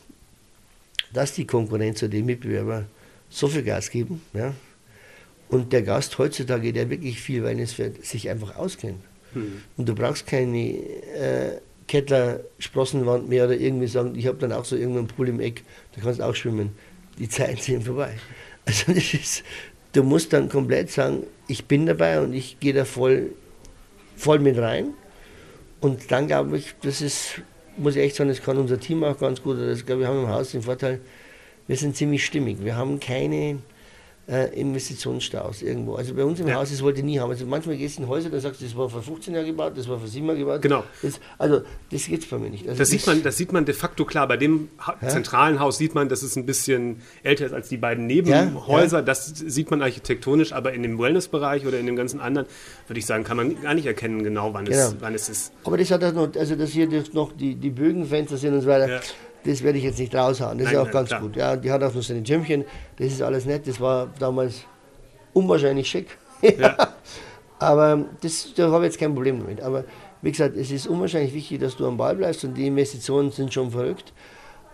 dass 1.13 1.33
die 1.33 1.47
Konkurrenz 1.47 2.03
oder 2.03 2.11
die 2.11 2.23
Mitbewerber 2.23 2.85
so 3.31 3.49
viel 3.49 3.63
Gas 3.63 3.91
geben, 3.91 4.21
ja, 4.35 4.55
und 5.49 5.73
der 5.73 5.83
Gast 5.83 6.19
heutzutage, 6.19 6.73
der 6.73 6.91
wirklich 6.91 7.21
viel 7.21 7.43
Wellness 7.45 7.75
fährt, 7.75 8.05
sich 8.05 8.29
einfach 8.29 8.57
auskennt. 8.57 9.03
Mhm. 9.35 9.63
Und 9.77 9.89
du 9.89 9.95
brauchst 9.95 10.27
keine 10.27 10.59
äh, 10.59 11.61
Kettler 11.87 12.41
Sprossenwand 12.59 13.29
mehr 13.29 13.45
oder 13.45 13.55
irgendwie 13.55 13.87
sagen, 13.87 14.15
ich 14.17 14.27
habe 14.27 14.39
dann 14.39 14.53
auch 14.53 14.65
so 14.65 14.77
irgendeinen 14.77 15.07
Pool 15.07 15.29
im 15.29 15.41
Eck, 15.41 15.63
da 15.95 16.03
kannst 16.03 16.21
du 16.21 16.25
auch 16.25 16.35
schwimmen. 16.35 16.71
Die 17.19 17.29
Zeiten 17.29 17.61
sind 17.61 17.85
vorbei. 17.85 18.15
Also 18.69 18.93
das 18.93 19.15
ist, 19.15 19.45
du 19.93 20.03
musst 20.03 20.33
dann 20.33 20.49
komplett 20.49 20.91
sagen, 20.91 21.23
ich 21.47 21.67
bin 21.67 21.87
dabei 21.87 22.21
und 22.21 22.33
ich 22.35 22.59
gehe 22.59 22.75
da 22.75 22.85
voll, 22.85 23.31
voll 24.17 24.41
mit 24.41 24.59
rein. 24.59 24.89
Und 25.81 26.11
dann 26.11 26.27
glaube 26.27 26.59
ich, 26.59 26.75
das 26.83 27.01
ist, 27.01 27.43
muss 27.77 27.95
ich 27.95 28.03
echt 28.03 28.17
sagen, 28.17 28.29
das 28.29 28.43
kann 28.43 28.59
unser 28.59 28.81
Team 28.81 29.05
auch 29.05 29.21
ganz 29.21 29.41
gut. 29.41 29.61
Das, 29.61 29.87
glaube 29.87 30.03
ich, 30.03 30.09
haben 30.09 30.19
im 30.19 30.29
Haus 30.29 30.51
den 30.51 30.63
Vorteil, 30.63 31.01
wir 31.69 31.77
sind 31.77 31.97
ziemlich 31.97 32.27
stimmig. 32.27 32.57
Wir 32.65 32.75
haben 32.75 32.99
keine 32.99 33.59
äh, 34.29 34.61
Investitionsstaus 34.61 35.63
irgendwo. 35.63 35.95
Also 35.95 36.15
bei 36.15 36.25
uns 36.25 36.41
im 36.41 36.49
ja. 36.49 36.57
Haus, 36.57 36.71
das 36.71 36.83
wollte 36.83 36.99
ich 36.99 37.05
nie 37.05 37.21
haben. 37.21 37.31
Also 37.31 37.47
manchmal 37.47 37.77
gehst 37.77 37.99
du 37.99 38.03
in 38.03 38.09
Häuser, 38.09 38.29
da 38.29 38.41
sagst 38.41 38.61
du, 38.61 38.65
das 38.65 38.77
war 38.77 38.89
vor 38.89 39.03
15 39.03 39.35
Jahren 39.35 39.47
gebaut, 39.47 39.75
das 39.77 39.89
war 39.89 39.99
vor 39.99 40.09
7 40.09 40.27
Jahren 40.27 40.39
gebaut. 40.39 40.63
Genau. 40.63 40.83
Das, 41.03 41.21
also 41.39 41.63
das 41.91 42.07
geht 42.07 42.29
bei 42.29 42.39
mir 42.39 42.51
nicht. 42.51 42.69
Also 42.69 42.79
das, 42.79 42.91
sieht 42.91 43.07
man, 43.07 43.23
das 43.23 43.37
sieht 43.37 43.53
man 43.53 43.65
de 43.65 43.75
facto 43.75 44.05
klar. 44.05 44.27
Bei 44.27 44.37
dem 44.37 44.69
ja? 45.01 45.09
zentralen 45.09 45.61
Haus 45.61 45.79
sieht 45.79 45.95
man, 45.95 46.09
dass 46.09 46.23
es 46.23 46.35
ein 46.37 46.45
bisschen 46.45 47.03
älter 47.23 47.47
ist 47.47 47.53
als 47.53 47.69
die 47.69 47.77
beiden 47.77 48.07
Nebenhäuser. 48.07 48.99
Ja? 48.99 49.03
Das 49.03 49.27
sieht 49.27 49.71
man 49.71 49.81
architektonisch, 49.81 50.53
aber 50.53 50.73
in 50.73 50.83
dem 50.83 50.99
Wellnessbereich 50.99 51.65
oder 51.65 51.79
in 51.79 51.87
dem 51.87 51.97
ganzen 51.97 52.19
anderen, 52.21 52.49
würde 52.89 52.99
ich 52.99 53.07
sagen, 53.07 53.23
kann 53.23 53.37
man 53.37 53.61
gar 53.63 53.75
nicht 53.75 53.87
erkennen 53.87 54.25
genau, 54.25 54.53
wann, 54.55 54.65
genau. 54.65 54.79
Es, 54.79 54.97
wann 54.99 55.15
es 55.15 55.29
ist. 55.29 55.53
Aber 55.63 55.79
das 55.79 55.91
hat 55.93 56.03
auch 56.03 56.13
noch, 56.13 56.35
also 56.37 56.57
dass 56.57 56.71
hier 56.71 56.89
noch 57.13 57.33
die, 57.33 57.55
die 57.55 57.71
Bögenfenster 57.71 58.37
sind 58.37 58.55
und 58.55 58.63
so 58.63 58.69
weiter 58.69 59.01
das 59.47 59.63
werde 59.63 59.79
ich 59.79 59.85
jetzt 59.85 59.99
nicht 59.99 60.15
raushauen. 60.15 60.59
Das 60.59 60.67
nein, 60.67 60.75
ist 60.75 60.81
auch 60.81 60.85
nein, 60.85 60.93
ganz 60.93 61.09
klar. 61.09 61.21
gut. 61.21 61.37
Ja, 61.37 61.57
die 61.57 61.71
hat 61.71 61.83
auch 61.83 61.95
noch 61.95 62.03
seine 62.03 62.23
Türmchen. 62.23 62.65
Das 62.99 63.07
ist 63.07 63.23
alles 63.23 63.47
nett. 63.47 63.67
Das 63.67 63.81
war 63.81 64.09
damals 64.19 64.65
unwahrscheinlich 65.33 65.89
schick. 65.89 66.19
Ja. 66.43 66.77
Aber 67.59 68.05
das, 68.21 68.53
da 68.55 68.71
habe 68.71 68.85
ich 68.85 68.93
jetzt 68.93 69.01
kein 69.01 69.15
Problem 69.15 69.39
damit. 69.39 69.63
Aber 69.63 69.85
wie 70.23 70.31
gesagt, 70.31 70.57
es 70.57 70.71
ist 70.71 70.87
unwahrscheinlich 70.87 71.33
wichtig, 71.33 71.61
dass 71.61 71.77
du 71.77 71.87
am 71.87 71.97
Ball 71.97 72.17
bleibst 72.17 72.45
und 72.45 72.55
die 72.55 72.67
Investitionen 72.67 73.31
sind 73.31 73.53
schon 73.53 73.71
verrückt. 73.71 74.13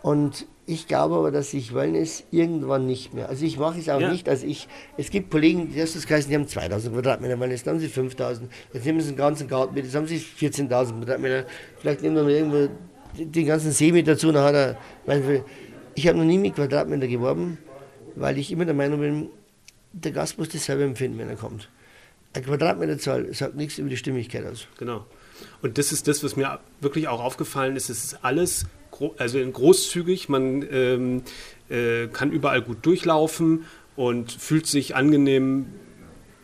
Und 0.02 0.46
ich 0.66 0.88
glaube 0.88 1.16
aber, 1.16 1.30
dass 1.30 1.54
ich 1.54 1.74
Wellness 1.74 2.24
irgendwann 2.30 2.86
nicht 2.86 3.14
mehr. 3.14 3.28
Also 3.28 3.44
ich 3.44 3.58
mache 3.58 3.78
es 3.78 3.88
auch 3.88 4.00
ja. 4.00 4.10
nicht. 4.10 4.28
Also 4.28 4.46
ich, 4.46 4.68
es 4.96 5.10
gibt 5.10 5.30
Kollegen, 5.30 5.72
die 5.72 5.78
das 5.78 5.94
heißen, 5.94 6.28
die 6.28 6.36
haben 6.36 6.46
2000 6.46 6.94
Quadratmeter 6.94 7.38
Wellness, 7.38 7.64
dann 7.64 7.74
haben 7.74 7.80
sie 7.80 7.88
5000. 7.88 8.50
Jetzt 8.72 8.86
nehmen 8.86 9.00
sie 9.00 9.08
einen 9.08 9.16
ganzen 9.16 9.48
Garten 9.48 9.74
mit, 9.74 9.84
jetzt 9.84 9.94
haben 9.94 10.06
sie 10.06 10.18
14.000 10.18 10.98
Quadratmeter. 10.98 11.44
Vielleicht 11.78 12.02
nehmen 12.02 12.16
wir 12.16 12.22
noch 12.22 12.28
irgendwo 12.30 12.68
den 13.16 13.46
ganzen 13.46 13.72
See 13.72 13.92
mit 13.92 14.08
dazu. 14.08 14.32
Dann 14.32 14.44
hat 14.44 14.54
er, 14.54 15.44
ich 15.94 16.08
habe 16.08 16.18
noch 16.18 16.24
nie 16.24 16.38
mit 16.38 16.54
Quadratmeter 16.54 17.06
geworben, 17.06 17.58
weil 18.14 18.38
ich 18.38 18.50
immer 18.50 18.64
der 18.64 18.74
Meinung 18.74 19.00
bin, 19.00 19.28
der 19.92 20.12
Gast 20.12 20.38
muss 20.38 20.48
das 20.48 20.64
selber 20.64 20.84
empfinden, 20.84 21.18
wenn 21.18 21.28
er 21.28 21.36
kommt. 21.36 21.68
Eine 22.34 22.44
Quadratmeterzahl 22.44 23.32
sagt 23.34 23.56
nichts 23.56 23.78
über 23.78 23.90
die 23.90 23.96
Stimmigkeit 23.96 24.46
aus. 24.46 24.66
Genau. 24.78 25.06
Und 25.60 25.76
das 25.76 25.92
ist 25.92 26.08
das, 26.08 26.24
was 26.24 26.36
mir 26.36 26.60
wirklich 26.80 27.08
auch 27.08 27.20
aufgefallen 27.20 27.76
ist. 27.76 27.90
Es 27.90 28.04
ist 28.04 28.24
alles 28.24 28.66
also 29.18 29.38
großzügig. 29.38 30.28
Man 30.28 30.66
ähm, 30.70 31.22
äh, 31.68 32.06
kann 32.08 32.30
überall 32.32 32.62
gut 32.62 32.84
durchlaufen 32.86 33.64
und 33.96 34.32
fühlt 34.32 34.66
sich 34.66 34.94
angenehm, 34.94 35.66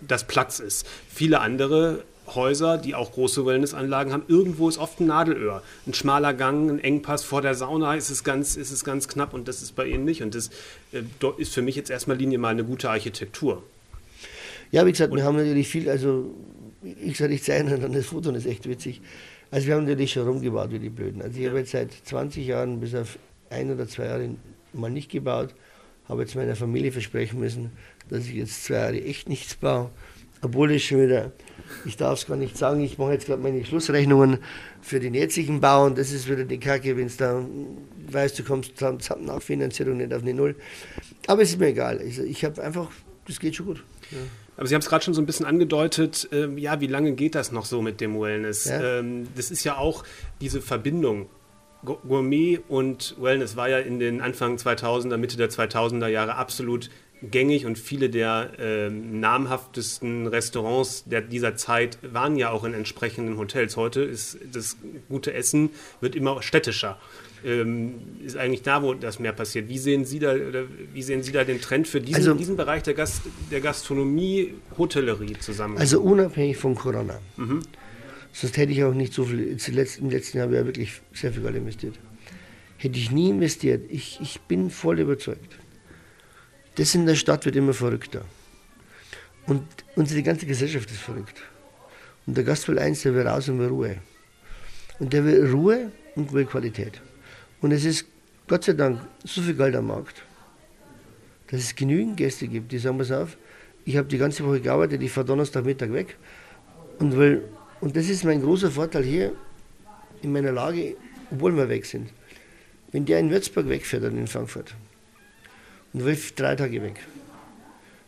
dass 0.06 0.24
Platz 0.24 0.58
ist. 0.58 0.86
Viele 1.08 1.40
andere 1.40 2.04
Häuser, 2.34 2.78
die 2.78 2.94
auch 2.94 3.12
große 3.12 3.44
Wellnessanlagen 3.44 4.12
haben, 4.12 4.24
irgendwo 4.28 4.68
ist 4.68 4.78
oft 4.78 5.00
ein 5.00 5.06
Nadelöhr. 5.06 5.62
Ein 5.86 5.94
schmaler 5.94 6.34
Gang, 6.34 6.70
ein 6.70 6.78
Engpass 6.78 7.24
vor 7.24 7.42
der 7.42 7.54
Sauna 7.54 7.94
ist 7.94 8.10
es 8.10 8.24
ganz, 8.24 8.56
ist 8.56 8.70
es 8.70 8.84
ganz 8.84 9.08
knapp 9.08 9.34
und 9.34 9.48
das 9.48 9.62
ist 9.62 9.74
bei 9.74 9.86
Ihnen 9.86 10.04
nicht. 10.04 10.22
Und 10.22 10.34
das 10.34 10.50
äh, 10.92 11.02
ist 11.38 11.54
für 11.54 11.62
mich 11.62 11.76
jetzt 11.76 11.90
erstmal 11.90 12.16
Linie 12.16 12.38
mal 12.38 12.48
eine 12.48 12.64
gute 12.64 12.90
Architektur. 12.90 13.62
Ja, 14.70 14.84
wie 14.84 14.92
gesagt, 14.92 15.10
und 15.12 15.18
wir 15.18 15.24
haben 15.24 15.36
natürlich 15.36 15.68
viel, 15.68 15.88
also 15.88 16.34
ich 16.82 17.16
sage, 17.16 17.34
ich 17.34 17.42
zeige 17.42 17.78
dann 17.78 17.92
das 17.92 18.06
Foto, 18.06 18.30
das 18.30 18.44
ist 18.44 18.50
echt 18.50 18.68
witzig. 18.68 19.00
Also 19.50 19.66
wir 19.66 19.74
haben 19.74 19.84
natürlich 19.84 20.12
schon 20.12 20.26
rumgebaut 20.28 20.70
wie 20.70 20.78
die 20.78 20.90
Blöden. 20.90 21.22
Also 21.22 21.36
ich 21.36 21.44
ja. 21.44 21.48
habe 21.48 21.60
jetzt 21.60 21.72
seit 21.72 21.92
20 21.92 22.46
Jahren 22.46 22.80
bis 22.80 22.94
auf 22.94 23.18
ein 23.50 23.70
oder 23.72 23.88
zwei 23.88 24.04
Jahre 24.04 24.28
mal 24.74 24.90
nicht 24.90 25.10
gebaut, 25.10 25.54
habe 26.08 26.22
jetzt 26.22 26.34
meiner 26.34 26.56
Familie 26.56 26.92
versprechen 26.92 27.40
müssen, 27.40 27.70
dass 28.10 28.26
ich 28.26 28.34
jetzt 28.34 28.64
zwei 28.64 28.74
Jahre 28.74 29.02
echt 29.02 29.28
nichts 29.28 29.54
baue, 29.54 29.90
obwohl 30.42 30.70
ich 30.72 30.86
schon 30.86 31.02
wieder 31.02 31.32
ich 31.84 31.96
darf 31.96 32.18
es 32.20 32.26
gar 32.26 32.36
nicht 32.36 32.56
sagen, 32.56 32.80
ich 32.80 32.98
mache 32.98 33.12
jetzt 33.12 33.26
gerade 33.26 33.42
meine 33.42 33.64
Schlussrechnungen 33.64 34.38
für 34.80 35.00
den 35.00 35.14
jetzigen 35.14 35.60
Bau 35.60 35.86
und 35.86 35.98
das 35.98 36.12
ist 36.12 36.28
wieder 36.28 36.44
die 36.44 36.58
Kacke, 36.58 36.96
wenn 36.96 37.06
es 37.06 37.16
da 37.16 37.44
weißt, 38.10 38.38
du 38.38 38.44
kommst 38.44 38.72
nach 38.80 39.42
Finanzierung 39.42 39.98
nicht 39.98 40.12
auf 40.12 40.22
eine 40.22 40.34
Null. 40.34 40.56
Aber 41.26 41.42
es 41.42 41.50
ist 41.50 41.60
mir 41.60 41.68
egal. 41.68 42.00
Ich, 42.00 42.18
ich 42.18 42.44
habe 42.44 42.62
einfach, 42.62 42.90
das 43.26 43.38
geht 43.38 43.56
schon 43.56 43.66
gut. 43.66 43.84
Ja. 44.10 44.18
Aber 44.56 44.66
Sie 44.66 44.74
haben 44.74 44.80
es 44.80 44.88
gerade 44.88 45.04
schon 45.04 45.14
so 45.14 45.22
ein 45.22 45.26
bisschen 45.26 45.46
angedeutet, 45.46 46.28
ähm, 46.32 46.58
ja, 46.58 46.80
wie 46.80 46.88
lange 46.88 47.12
geht 47.12 47.34
das 47.34 47.52
noch 47.52 47.64
so 47.64 47.80
mit 47.80 48.00
dem 48.00 48.20
Wellness? 48.20 48.64
Ja. 48.64 48.98
Ähm, 48.98 49.28
das 49.36 49.50
ist 49.50 49.62
ja 49.64 49.76
auch 49.76 50.04
diese 50.40 50.60
Verbindung. 50.60 51.28
Gourmet 51.84 52.58
und 52.66 53.14
Wellness 53.20 53.54
war 53.54 53.68
ja 53.68 53.78
in 53.78 54.00
den 54.00 54.20
Anfang 54.20 54.56
2000er, 54.56 55.16
Mitte 55.16 55.36
der 55.36 55.48
2000er 55.48 56.08
Jahre 56.08 56.34
absolut 56.34 56.90
gängig 57.22 57.66
und 57.66 57.78
viele 57.78 58.10
der 58.10 58.52
äh, 58.58 58.90
namhaftesten 58.90 60.26
Restaurants 60.26 61.04
der, 61.04 61.20
dieser 61.20 61.56
Zeit 61.56 61.98
waren 62.02 62.36
ja 62.36 62.50
auch 62.50 62.64
in 62.64 62.74
entsprechenden 62.74 63.38
Hotels. 63.38 63.76
Heute 63.76 64.02
ist 64.02 64.38
das 64.52 64.76
gute 65.08 65.32
Essen 65.32 65.70
wird 66.00 66.14
immer 66.14 66.42
städtischer. 66.42 66.98
Ähm, 67.44 67.94
ist 68.24 68.36
eigentlich 68.36 68.62
da, 68.62 68.82
wo 68.82 68.94
das 68.94 69.20
mehr 69.20 69.32
passiert. 69.32 69.68
Wie 69.68 69.78
sehen 69.78 70.04
Sie 70.04 70.18
da, 70.18 70.34
wie 70.92 71.02
sehen 71.02 71.22
Sie 71.22 71.30
da 71.30 71.44
den 71.44 71.60
Trend 71.60 71.86
für 71.86 72.00
diesen, 72.00 72.16
also, 72.16 72.34
diesen 72.34 72.56
Bereich 72.56 72.82
der, 72.82 72.94
Gast, 72.94 73.22
der 73.50 73.60
Gastronomie, 73.60 74.54
Hotellerie 74.76 75.38
zusammen? 75.38 75.78
Also 75.78 76.00
unabhängig 76.00 76.56
von 76.56 76.74
Corona. 76.74 77.20
Mhm. 77.36 77.62
Sonst 78.32 78.56
hätte 78.56 78.72
ich 78.72 78.82
auch 78.84 78.94
nicht 78.94 79.12
so 79.12 79.24
viel, 79.24 79.40
im 79.40 79.74
letzten, 79.74 80.10
letzten 80.10 80.38
Jahr 80.38 80.50
ja 80.50 80.66
wirklich 80.66 81.00
sehr 81.12 81.32
viel 81.32 81.42
Geld 81.42 81.56
investiert. 81.56 81.94
Hätte 82.76 82.98
ich 82.98 83.10
nie 83.10 83.30
investiert. 83.30 83.84
Ich, 83.88 84.18
ich 84.20 84.40
bin 84.42 84.70
voll 84.70 85.00
überzeugt 85.00 85.58
das 86.78 86.94
in 86.94 87.06
der 87.06 87.16
Stadt 87.16 87.44
wird 87.44 87.56
immer 87.56 87.74
verrückter. 87.74 88.22
Und 89.46 89.64
unsere 89.96 90.22
ganze 90.22 90.46
Gesellschaft 90.46 90.88
ist 90.90 91.00
verrückt. 91.00 91.42
Und 92.24 92.36
der 92.36 92.44
Gast 92.44 92.68
will 92.68 92.78
eins, 92.78 93.02
der 93.02 93.14
will 93.14 93.26
raus 93.26 93.48
und 93.48 93.58
will 93.58 93.66
Ruhe. 93.66 93.96
Und 95.00 95.12
der 95.12 95.24
will 95.24 95.50
Ruhe 95.50 95.90
und 96.14 96.32
will 96.32 96.44
Qualität. 96.44 97.00
Und 97.60 97.72
es 97.72 97.84
ist 97.84 98.06
Gott 98.46 98.62
sei 98.64 98.74
Dank 98.74 99.00
so 99.24 99.42
viel 99.42 99.54
Geld 99.54 99.74
am 99.74 99.88
Markt, 99.88 100.22
dass 101.50 101.60
es 101.60 101.74
genügend 101.74 102.16
Gäste 102.16 102.46
gibt, 102.46 102.70
die 102.70 102.78
sagen, 102.78 102.98
pass 102.98 103.10
auf, 103.10 103.36
ich 103.84 103.96
habe 103.96 104.06
die 104.06 104.18
ganze 104.18 104.44
Woche 104.44 104.60
gearbeitet, 104.60 105.02
ich 105.02 105.10
fahre 105.10 105.26
Donnerstagmittag 105.26 105.92
weg 105.92 106.16
und 107.00 107.16
will, 107.16 107.42
und 107.80 107.96
das 107.96 108.08
ist 108.08 108.24
mein 108.24 108.40
großer 108.40 108.70
Vorteil 108.70 109.02
hier 109.02 109.32
in 110.22 110.32
meiner 110.32 110.52
Lage, 110.52 110.96
obwohl 111.30 111.56
wir 111.56 111.68
weg 111.68 111.86
sind. 111.86 112.10
Wenn 112.92 113.04
der 113.04 113.18
in 113.18 113.30
Würzburg 113.30 113.68
wegfährt 113.68 114.02
oder 114.04 114.12
in 114.12 114.26
Frankfurt, 114.28 114.74
und 115.92 116.04
will 116.04 116.18
drei 116.36 116.54
Tage 116.56 116.82
weg. 116.82 117.00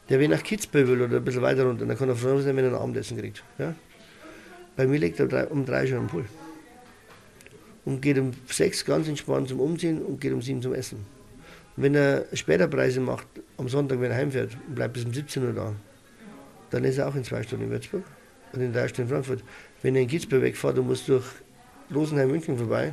Der 0.09 0.19
will 0.19 0.29
nach 0.29 0.43
Kitzbühel 0.43 1.03
oder 1.03 1.17
ein 1.17 1.25
bisschen 1.25 1.43
weiter 1.43 1.65
runter, 1.65 1.87
dann 1.87 1.97
kann 1.97 2.09
er 2.09 2.17
froh 2.17 2.41
sein, 2.41 2.57
wenn 2.57 2.65
er 2.65 2.73
ein 2.73 2.77
Abendessen 2.77 3.17
kriegt. 3.17 3.45
Ja? 3.59 3.75
Bei 4.77 4.87
mir 4.87 4.99
liegt 4.99 5.21
er 5.21 5.51
um 5.51 5.65
drei 5.65 5.87
schon 5.87 5.99
am 5.99 6.07
Pool. 6.09 6.25
Und 7.85 8.03
geht 8.03 8.19
um 8.19 8.33
sechs 8.49 8.85
ganz 8.85 9.09
entspannt 9.09 9.49
zum 9.49 9.61
Umziehen 9.61 10.03
und 10.03 10.21
geht 10.21 10.33
um 10.33 10.43
sieben 10.43 10.61
zum 10.61 10.75
Essen. 10.75 11.07
Und 11.77 11.83
wenn 11.83 11.95
er 11.95 12.27
später 12.35 12.67
Preise 12.69 13.01
macht, 13.01 13.27
am 13.57 13.69
Sonntag, 13.69 14.01
wenn 14.01 14.11
er 14.11 14.17
heimfährt 14.17 14.57
und 14.67 14.75
bleibt 14.75 14.95
bis 14.95 15.05
um 15.05 15.15
17 15.15 15.45
Uhr 15.45 15.53
da, 15.53 15.73
dann 16.71 16.85
ist 16.85 16.99
er 16.99 17.09
auch 17.09 17.15
in 17.15 17.25
zwei 17.25 17.43
Stunden 17.43 17.65
in 17.65 17.71
Würzburg 17.71 18.05
und 18.53 18.61
in 18.61 18.73
drei 18.73 18.89
Stunden 18.89 19.11
in 19.11 19.15
Frankfurt. 19.15 19.45
Wenn 19.83 19.95
er 19.95 20.03
in 20.03 20.09
Kitzbühel 20.09 20.43
wegfährt 20.43 20.79
und 20.79 20.87
muss 20.87 21.07
durch 21.07 21.25
Rosenheim 21.95 22.31
München 22.31 22.59
vorbei, 22.59 22.93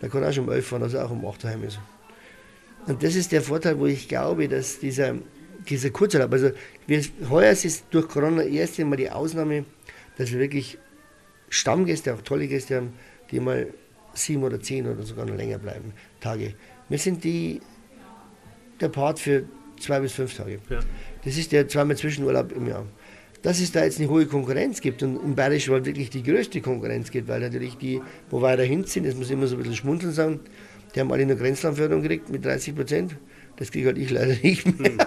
dann 0.00 0.10
kann 0.10 0.22
er 0.22 0.30
auch 0.30 0.32
schon 0.32 0.44
um 0.44 0.52
11 0.52 0.66
fahren, 0.66 0.82
dass 0.82 0.94
er 0.94 1.04
auch 1.04 1.10
um 1.10 1.26
8 1.26 1.44
Uhr 1.44 1.50
heim 1.50 1.64
ist. 1.64 1.78
Und 2.86 3.02
das 3.02 3.14
ist 3.14 3.32
der 3.32 3.42
Vorteil, 3.42 3.78
wo 3.78 3.86
ich 3.86 4.08
glaube, 4.08 4.48
dass 4.48 4.78
dieser, 4.78 5.14
dieser 5.68 5.90
Kurzurlaub, 5.90 6.32
also 6.32 6.50
wir, 6.86 7.02
heuer 7.28 7.52
ist 7.52 7.64
es 7.64 7.88
durch 7.90 8.08
Corona 8.08 8.42
erst 8.42 8.80
einmal 8.80 8.96
die 8.96 9.10
Ausnahme, 9.10 9.64
dass 10.16 10.32
wir 10.32 10.38
wirklich 10.38 10.78
Stammgäste, 11.50 12.14
auch 12.14 12.22
tolle 12.22 12.48
Gäste 12.48 12.76
haben, 12.76 12.92
die 13.30 13.40
mal 13.40 13.68
sieben 14.14 14.42
oder 14.42 14.60
zehn 14.60 14.86
oder 14.86 15.02
sogar 15.02 15.26
noch 15.26 15.36
länger 15.36 15.58
bleiben, 15.58 15.92
Tage. 16.20 16.54
Wir 16.88 16.98
sind 16.98 17.24
die, 17.24 17.60
der 18.80 18.88
Part 18.88 19.18
für 19.18 19.44
zwei 19.78 20.00
bis 20.00 20.12
fünf 20.12 20.34
Tage. 20.34 20.58
Ja. 20.68 20.80
Das 21.24 21.36
ist 21.36 21.52
der 21.52 21.68
zweimal 21.68 21.96
Zwischenurlaub 21.96 22.52
im 22.52 22.66
Jahr. 22.66 22.86
Dass 23.42 23.60
es 23.60 23.70
da 23.70 23.84
jetzt 23.84 24.00
eine 24.00 24.08
hohe 24.08 24.26
Konkurrenz 24.26 24.80
gibt 24.80 25.02
und 25.02 25.22
im 25.22 25.36
Bayerischen 25.36 25.72
Wald 25.72 25.86
wirklich 25.86 26.10
die 26.10 26.24
größte 26.24 26.60
Konkurrenz 26.60 27.10
gibt, 27.10 27.28
weil 27.28 27.40
natürlich 27.40 27.76
die, 27.76 28.00
wo 28.30 28.42
weiter 28.42 28.64
hin 28.64 28.84
sind, 28.84 29.06
das 29.06 29.14
muss 29.14 29.30
immer 29.30 29.46
so 29.46 29.54
ein 29.54 29.58
bisschen 29.58 29.76
schmunzeln 29.76 30.12
sagen, 30.12 30.40
die 30.94 31.00
haben 31.00 31.12
alle 31.12 31.22
eine 31.22 31.36
Grenzlandförderung 31.36 32.02
gekriegt 32.02 32.30
mit 32.30 32.44
30 32.44 32.74
Prozent. 32.74 33.16
Das 33.56 33.72
kriege 33.72 33.88
halt 33.88 33.98
ich 33.98 34.10
leider 34.10 34.34
nicht 34.42 34.78
mehr. 34.78 34.92
Hm. 34.92 34.98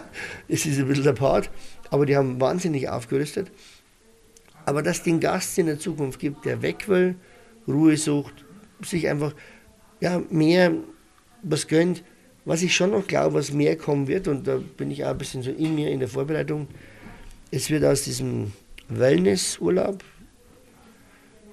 Das 0.48 0.66
ist 0.66 0.80
ein 0.80 0.88
bisschen 0.88 1.04
der 1.04 1.14
Part. 1.14 1.50
Aber 1.90 2.06
die 2.06 2.16
haben 2.16 2.40
wahnsinnig 2.40 2.90
aufgerüstet. 2.90 3.52
Aber 4.66 4.84
dass 4.84 4.98
es 4.98 5.04
den 5.04 5.20
Gast 5.20 5.58
in 5.58 5.66
der 5.66 5.80
Zukunft 5.80 6.20
gibt, 6.20 6.46
der 6.46 6.62
weg 6.62 6.88
will, 6.88 7.16
Ruhe 7.68 7.98
sucht, 7.98 8.46
sich 8.82 9.08
einfach 9.08 9.34
ja, 10.00 10.22
mehr 10.30 10.74
was 11.44 11.68
gönnt, 11.68 12.04
was 12.46 12.62
ich 12.62 12.76
schon 12.76 12.92
noch 12.92 13.08
glaube, 13.08 13.36
was 13.36 13.52
mehr 13.52 13.78
kommen 13.78 14.08
wird, 14.08 14.28
und 14.28 14.48
da 14.48 14.60
bin 14.78 14.92
ich 14.92 15.06
auch 15.06 15.10
ein 15.10 15.18
bisschen 15.18 15.44
so 15.44 15.52
in 15.52 15.76
mir 15.76 15.90
in 15.90 16.00
der 16.00 16.10
Vorbereitung, 16.10 16.68
es 17.52 17.70
wird 17.70 17.84
aus 17.84 18.04
diesem 18.04 18.52
Wellnessurlaub 18.90 20.04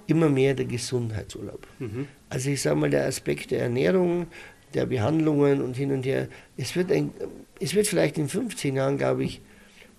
immer 0.09 0.29
mehr 0.29 0.55
der 0.55 0.65
Gesundheitsurlaub. 0.65 1.67
Mhm. 1.79 2.09
Also 2.29 2.51
ich 2.51 2.61
sage 2.61 2.77
mal, 2.77 2.91
der 2.91 3.07
Aspekt 3.07 3.51
der 3.53 3.61
Ernährung, 3.61 4.27
der 4.75 4.87
Behandlungen 4.87 5.63
und 5.63 5.77
hin 5.77 5.93
und 5.93 6.05
her, 6.05 6.29
es 6.57 6.75
wird, 6.75 6.91
ein, 6.91 7.13
es 7.61 7.75
wird 7.75 7.87
vielleicht 7.87 8.19
in 8.19 8.29
15 8.29 8.75
Jahren, 8.75 8.99
glaube 8.99 9.25
ich, 9.25 9.41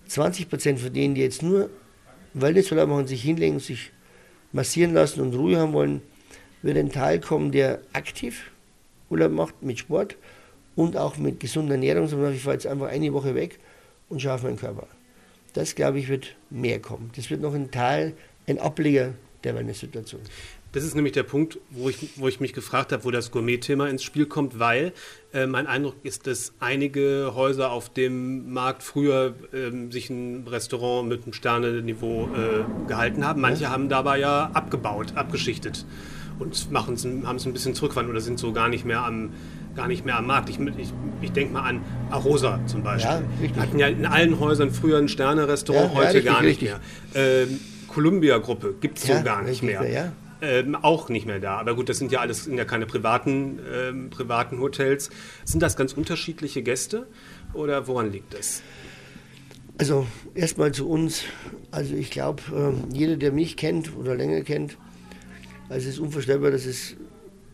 20 0.08 0.50
Prozent 0.50 0.80
von 0.80 0.92
denen, 0.92 1.14
die 1.14 1.22
jetzt 1.22 1.42
nur 1.42 1.70
Wellnessurlaub 2.34 2.88
machen, 2.88 3.06
sich 3.06 3.22
hinlegen, 3.22 3.60
sich 3.60 3.92
massieren 4.52 4.92
lassen 4.92 5.20
und 5.20 5.34
Ruhe 5.34 5.58
haben 5.58 5.72
wollen, 5.72 6.02
wird 6.62 6.76
ein 6.76 6.90
Teil 6.90 7.20
kommen, 7.20 7.52
der 7.52 7.80
aktiv 7.92 8.50
Urlaub 9.08 9.32
macht 9.32 9.62
mit 9.62 9.78
Sport 9.78 10.16
und 10.74 10.96
auch 10.96 11.16
mit 11.16 11.40
gesunder 11.40 11.74
Ernährung, 11.74 12.08
sondern 12.08 12.34
ich 12.34 12.42
fahre 12.42 12.54
jetzt 12.54 12.66
einfach 12.66 12.88
eine 12.88 13.12
Woche 13.12 13.34
weg 13.34 13.58
und 14.08 14.20
schaue 14.20 14.34
auf 14.34 14.42
meinen 14.42 14.58
Körper. 14.58 14.88
Das, 15.52 15.74
glaube 15.74 15.98
ich, 15.98 16.08
wird 16.08 16.36
mehr 16.48 16.80
kommen. 16.80 17.10
Das 17.16 17.30
wird 17.30 17.40
noch 17.40 17.54
ein 17.54 17.70
Teil, 17.70 18.14
ein 18.46 18.58
Ableger 18.58 19.14
der 19.44 19.54
Wellness-Situation. 19.54 20.20
Das 20.72 20.84
ist 20.84 20.94
nämlich 20.94 21.12
der 21.14 21.24
Punkt, 21.24 21.58
wo 21.70 21.88
ich, 21.88 22.10
wo 22.16 22.28
ich 22.28 22.38
mich 22.38 22.52
gefragt 22.52 22.92
habe, 22.92 23.04
wo 23.04 23.10
das 23.10 23.32
Gourmet-Thema 23.32 23.88
ins 23.88 24.04
Spiel 24.04 24.26
kommt, 24.26 24.60
weil 24.60 24.92
äh, 25.32 25.46
mein 25.46 25.66
Eindruck 25.66 25.96
ist, 26.04 26.28
dass 26.28 26.52
einige 26.60 27.32
Häuser 27.34 27.72
auf 27.72 27.88
dem 27.88 28.52
Markt 28.52 28.84
früher 28.84 29.34
äh, 29.52 29.90
sich 29.90 30.10
ein 30.10 30.46
Restaurant 30.46 31.08
mit 31.08 31.24
einem 31.24 31.32
Sterneniveau 31.32 32.28
äh, 32.28 32.88
gehalten 32.88 33.26
haben. 33.26 33.40
Manche 33.40 33.64
ja. 33.64 33.70
haben 33.70 33.88
dabei 33.88 34.20
ja 34.20 34.50
abgebaut, 34.54 35.16
abgeschichtet 35.16 35.84
und 36.40 36.68
haben 36.72 36.94
es 37.36 37.46
ein 37.46 37.52
bisschen 37.52 37.74
zurückgefahren 37.74 38.08
oder 38.08 38.20
sind 38.20 38.38
so 38.38 38.52
gar 38.52 38.68
nicht 38.68 38.84
mehr 38.84 39.04
am, 39.04 39.30
gar 39.76 39.88
nicht 39.88 40.04
mehr 40.04 40.16
am 40.16 40.26
Markt. 40.26 40.48
Ich, 40.48 40.58
ich, 40.58 40.92
ich 41.20 41.32
denke 41.32 41.52
mal 41.52 41.62
an 41.62 41.82
Arosa 42.10 42.60
zum 42.66 42.82
Beispiel. 42.82 43.10
Ja, 43.10 43.22
richtig. 43.40 43.60
Hatten 43.60 43.78
ja 43.78 43.88
in 43.88 44.06
allen 44.06 44.40
Häusern 44.40 44.70
früher 44.70 44.98
ein 44.98 45.08
Sterne-Restaurant, 45.08 45.92
ja, 45.92 45.98
heute 45.98 46.04
ja, 46.06 46.12
richtig, 46.12 46.24
gar 46.24 46.42
nicht 46.42 46.62
richtig. 46.62 46.68
mehr. 46.68 46.80
Ähm, 47.14 47.60
Columbia-Gruppe 47.90 48.74
gibt 48.80 48.98
es 48.98 49.06
so 49.06 49.22
gar 49.22 49.42
nicht 49.42 49.62
mehr. 49.62 49.88
Ja. 49.90 50.12
Ähm, 50.42 50.74
auch 50.74 51.08
nicht 51.10 51.26
mehr 51.26 51.38
da. 51.38 51.58
Aber 51.58 51.74
gut, 51.74 51.88
das 51.88 51.98
sind 51.98 52.12
ja 52.12 52.20
alles 52.20 52.44
sind 52.44 52.56
ja 52.56 52.64
keine 52.64 52.86
privaten, 52.86 53.58
ähm, 53.70 54.10
privaten 54.10 54.58
Hotels. 54.60 55.10
Sind 55.44 55.60
das 55.60 55.76
ganz 55.76 55.92
unterschiedliche 55.92 56.62
Gäste 56.62 57.06
oder 57.52 57.86
woran 57.88 58.10
liegt 58.10 58.32
das? 58.32 58.62
Also 59.76 60.06
erstmal 60.34 60.72
zu 60.72 60.88
uns. 60.88 61.24
Also 61.70 61.94
ich 61.94 62.10
glaube, 62.10 62.42
äh, 62.54 62.96
jeder, 62.96 63.16
der 63.16 63.32
mich 63.32 63.56
kennt 63.56 63.94
oder 63.96 64.14
länger 64.14 64.40
kennt, 64.42 64.78
also 65.68 65.88
es 65.88 65.94
ist 65.94 66.00
unvorstellbar, 66.00 66.50
dass 66.50 66.64
es 66.64 66.96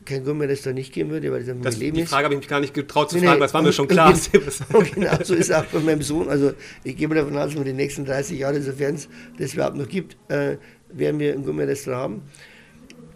kein 0.06 0.24
Gourmet-Restaurant 0.24 0.78
nicht 0.78 0.92
geben 0.92 1.10
würde, 1.10 1.30
weil 1.30 1.44
das, 1.44 1.48
das 1.48 1.74
mein 1.74 1.80
Leben 1.80 1.98
ist. 1.98 2.04
Die 2.04 2.06
Frage 2.08 2.24
habe 2.24 2.34
ich 2.34 2.40
mich 2.40 2.48
gar 2.48 2.60
nicht 2.60 2.74
getraut 2.74 3.10
zu 3.10 3.16
nee, 3.16 3.26
fragen, 3.26 3.40
weil 3.40 3.46
es 3.46 3.54
war 3.54 3.62
mir 3.62 3.72
schon 3.72 3.88
klar. 3.88 4.14
Und, 4.72 4.94
genau 4.94 5.16
so 5.22 5.34
ist 5.34 5.50
es 5.50 5.52
auch 5.52 5.64
bei 5.66 5.80
meinem 5.80 6.02
Sohn. 6.02 6.28
Also 6.28 6.52
ich 6.84 6.96
gehe 6.96 7.08
mal 7.08 7.16
davon 7.16 7.36
aus, 7.36 7.50
dass 7.50 7.56
wir 7.56 7.64
die 7.64 7.72
nächsten 7.72 8.04
30 8.04 8.38
Jahre, 8.38 8.60
sofern 8.62 8.94
es 8.94 9.08
das 9.38 9.54
überhaupt 9.54 9.76
noch 9.76 9.88
gibt, 9.88 10.16
äh, 10.30 10.56
werden 10.90 11.20
wir 11.20 11.34
ein 11.34 11.44
Gourmet-Restaurant 11.44 12.02
haben. 12.02 12.22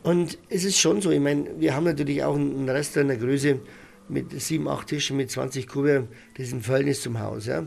Und 0.02 0.38
es 0.48 0.64
ist 0.64 0.78
schon 0.78 1.00
so, 1.00 1.10
ich 1.10 1.20
meine, 1.20 1.46
wir 1.58 1.74
haben 1.74 1.84
natürlich 1.84 2.22
auch 2.24 2.36
ein 2.36 2.68
Restaurant 2.68 3.12
in 3.12 3.18
der 3.18 3.26
Größe 3.28 3.60
mit 4.08 4.40
sieben, 4.40 4.68
acht 4.68 4.88
Tischen 4.88 5.16
mit 5.16 5.30
20 5.30 5.68
Kuben, 5.68 6.08
das 6.36 6.48
ist 6.48 6.52
ein 6.52 6.62
Verhältnis 6.62 7.02
zum 7.02 7.20
Haus. 7.20 7.46
Ja, 7.46 7.66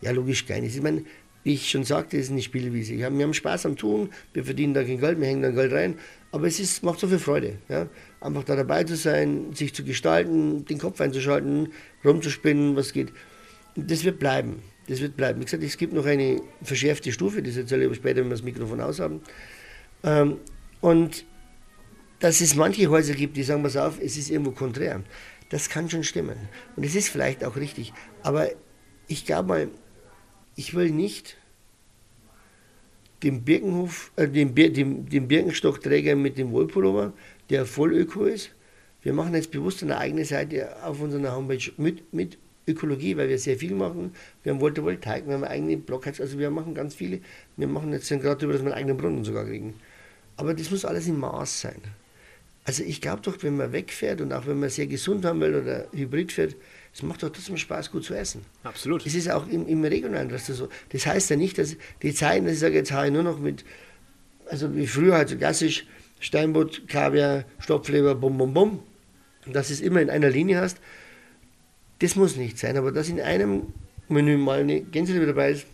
ja 0.00 0.10
logisch 0.12 0.46
kein. 0.46 0.64
Ich 0.64 0.80
meine, 0.80 1.04
wie 1.46 1.54
ich 1.54 1.70
schon 1.70 1.84
sagte, 1.84 2.16
ist 2.16 2.32
eine 2.32 2.42
Spielwiese. 2.42 2.98
Wir 2.98 3.04
haben, 3.04 3.32
Spaß 3.32 3.66
am 3.66 3.76
Tun, 3.76 4.10
wir 4.32 4.44
verdienen 4.44 4.74
da 4.74 4.82
kein 4.82 4.98
Geld, 4.98 5.20
wir 5.20 5.28
hängen 5.28 5.42
da 5.42 5.50
Geld 5.50 5.72
rein, 5.72 5.96
aber 6.32 6.48
es 6.48 6.58
ist, 6.58 6.82
macht 6.82 6.98
so 6.98 7.06
viel 7.06 7.20
Freude. 7.20 7.58
Ja? 7.68 7.86
Einfach 8.20 8.42
da 8.42 8.56
dabei 8.56 8.82
zu 8.82 8.96
sein, 8.96 9.52
sich 9.52 9.72
zu 9.72 9.84
gestalten, 9.84 10.64
den 10.64 10.78
Kopf 10.78 11.00
einzuschalten, 11.00 11.68
rumzuspinnen, 12.04 12.74
was 12.74 12.92
geht. 12.92 13.12
Das 13.76 14.02
wird 14.02 14.18
bleiben. 14.18 14.60
Das 14.88 15.00
wird 15.00 15.16
bleiben. 15.16 15.40
Wie 15.40 15.44
gesagt, 15.44 15.62
es 15.62 15.76
gibt 15.76 15.92
noch 15.92 16.04
eine 16.04 16.40
verschärfte 16.64 17.12
Stufe, 17.12 17.40
das 17.44 17.56
erzähle 17.56 17.82
ich 17.82 17.86
aber 17.86 17.94
später, 17.94 18.16
wenn 18.22 18.26
wir 18.26 18.30
das 18.30 18.42
Mikrofon 18.42 18.80
aus 18.80 18.98
haben. 18.98 19.20
Ähm, 20.02 20.38
und 20.80 21.26
dass 22.18 22.40
es 22.40 22.56
manche 22.56 22.90
Häuser 22.90 23.14
gibt, 23.14 23.36
die 23.36 23.44
sagen, 23.44 23.62
pass 23.62 23.76
auf, 23.76 24.00
es 24.02 24.16
ist 24.16 24.30
irgendwo 24.32 24.50
konträr. 24.50 25.00
Das 25.50 25.68
kann 25.68 25.88
schon 25.88 26.02
stimmen. 26.02 26.48
Und 26.74 26.84
es 26.84 26.96
ist 26.96 27.08
vielleicht 27.08 27.44
auch 27.44 27.54
richtig. 27.54 27.92
Aber 28.24 28.48
ich 29.06 29.26
glaube 29.26 29.48
mal, 29.48 29.68
ich 30.56 30.74
will 30.74 30.90
nicht 30.90 31.36
den, 33.22 33.44
Birkenhof, 33.44 34.10
äh, 34.16 34.28
den, 34.28 34.54
den, 34.54 35.06
den 35.06 35.28
Birkenstockträger 35.28 36.16
mit 36.16 36.38
dem 36.38 36.50
Wohlpullover, 36.50 37.12
der 37.50 37.66
voll 37.66 37.94
öko 37.94 38.24
ist. 38.24 38.50
Wir 39.02 39.12
machen 39.12 39.34
jetzt 39.34 39.52
bewusst 39.52 39.82
eine 39.82 39.98
eigene 39.98 40.24
Seite 40.24 40.82
auf 40.82 41.00
unserer 41.00 41.36
Homepage 41.36 41.70
mit, 41.76 42.12
mit 42.12 42.38
Ökologie, 42.66 43.16
weil 43.16 43.28
wir 43.28 43.38
sehr 43.38 43.56
viel 43.56 43.74
machen. 43.74 44.12
Wir 44.42 44.52
haben 44.52 44.60
Photovoltaik, 44.60 45.26
wir 45.26 45.34
haben 45.34 45.44
eigene 45.44 45.76
Blockheits, 45.76 46.20
also 46.20 46.38
wir 46.38 46.50
machen 46.50 46.74
ganz 46.74 46.94
viele. 46.94 47.20
Wir 47.56 47.68
machen 47.68 47.92
jetzt 47.92 48.08
gerade 48.08 48.36
darüber, 48.36 48.54
dass 48.54 48.62
wir 48.62 48.72
einen 48.72 48.78
eigenen 48.78 48.96
Brunnen 48.96 49.24
sogar 49.24 49.44
kriegen. 49.44 49.74
Aber 50.36 50.54
das 50.54 50.70
muss 50.70 50.84
alles 50.84 51.06
im 51.06 51.20
Maß 51.20 51.60
sein. 51.60 51.80
Also 52.64 52.82
ich 52.82 53.00
glaube 53.00 53.22
doch, 53.22 53.42
wenn 53.42 53.56
man 53.56 53.72
wegfährt 53.72 54.20
und 54.20 54.32
auch 54.32 54.46
wenn 54.46 54.58
man 54.58 54.70
sehr 54.70 54.88
gesund 54.88 55.24
haben 55.24 55.40
will 55.40 55.54
oder 55.54 55.86
hybrid 55.92 56.32
fährt, 56.32 56.56
es 56.96 57.02
macht 57.02 57.22
doch 57.22 57.28
trotzdem 57.28 57.58
Spaß, 57.58 57.90
gut 57.90 58.04
zu 58.04 58.14
essen. 58.14 58.40
Absolut. 58.62 59.04
Es 59.04 59.14
ist 59.14 59.30
auch 59.30 59.46
im, 59.48 59.66
im 59.68 59.84
regionalen 59.84 60.30
Restaurant 60.30 60.72
so. 60.72 60.78
Das 60.88 61.04
heißt 61.04 61.28
ja 61.28 61.36
nicht, 61.36 61.58
dass 61.58 61.76
die 62.00 62.14
Zeiten, 62.14 62.46
dass 62.46 62.54
ich 62.54 62.60
sage, 62.60 62.74
jetzt 62.74 62.90
habe 62.90 63.08
ich 63.08 63.12
nur 63.12 63.22
noch 63.22 63.38
mit, 63.38 63.66
also 64.48 64.74
wie 64.74 64.86
früher 64.86 65.14
halt 65.14 65.28
so 65.28 65.36
klassisch, 65.36 65.86
Steinbutt, 66.20 66.88
Kaviar, 66.88 67.44
Stopfleber, 67.58 68.14
bum, 68.14 68.38
bum, 68.38 68.54
bum, 68.54 68.82
dass 69.44 69.68
es 69.68 69.82
immer 69.82 70.00
in 70.00 70.08
einer 70.08 70.30
Linie 70.30 70.58
hast, 70.58 70.78
das 71.98 72.16
muss 72.16 72.36
nicht 72.36 72.58
sein. 72.58 72.78
Aber 72.78 72.92
dass 72.92 73.10
in 73.10 73.20
einem 73.20 73.74
Menü 74.08 74.38
mal 74.38 74.60
eine 74.60 74.80
Gänseleibe 74.80 75.26
dabei 75.26 75.50
ist, 75.50 75.66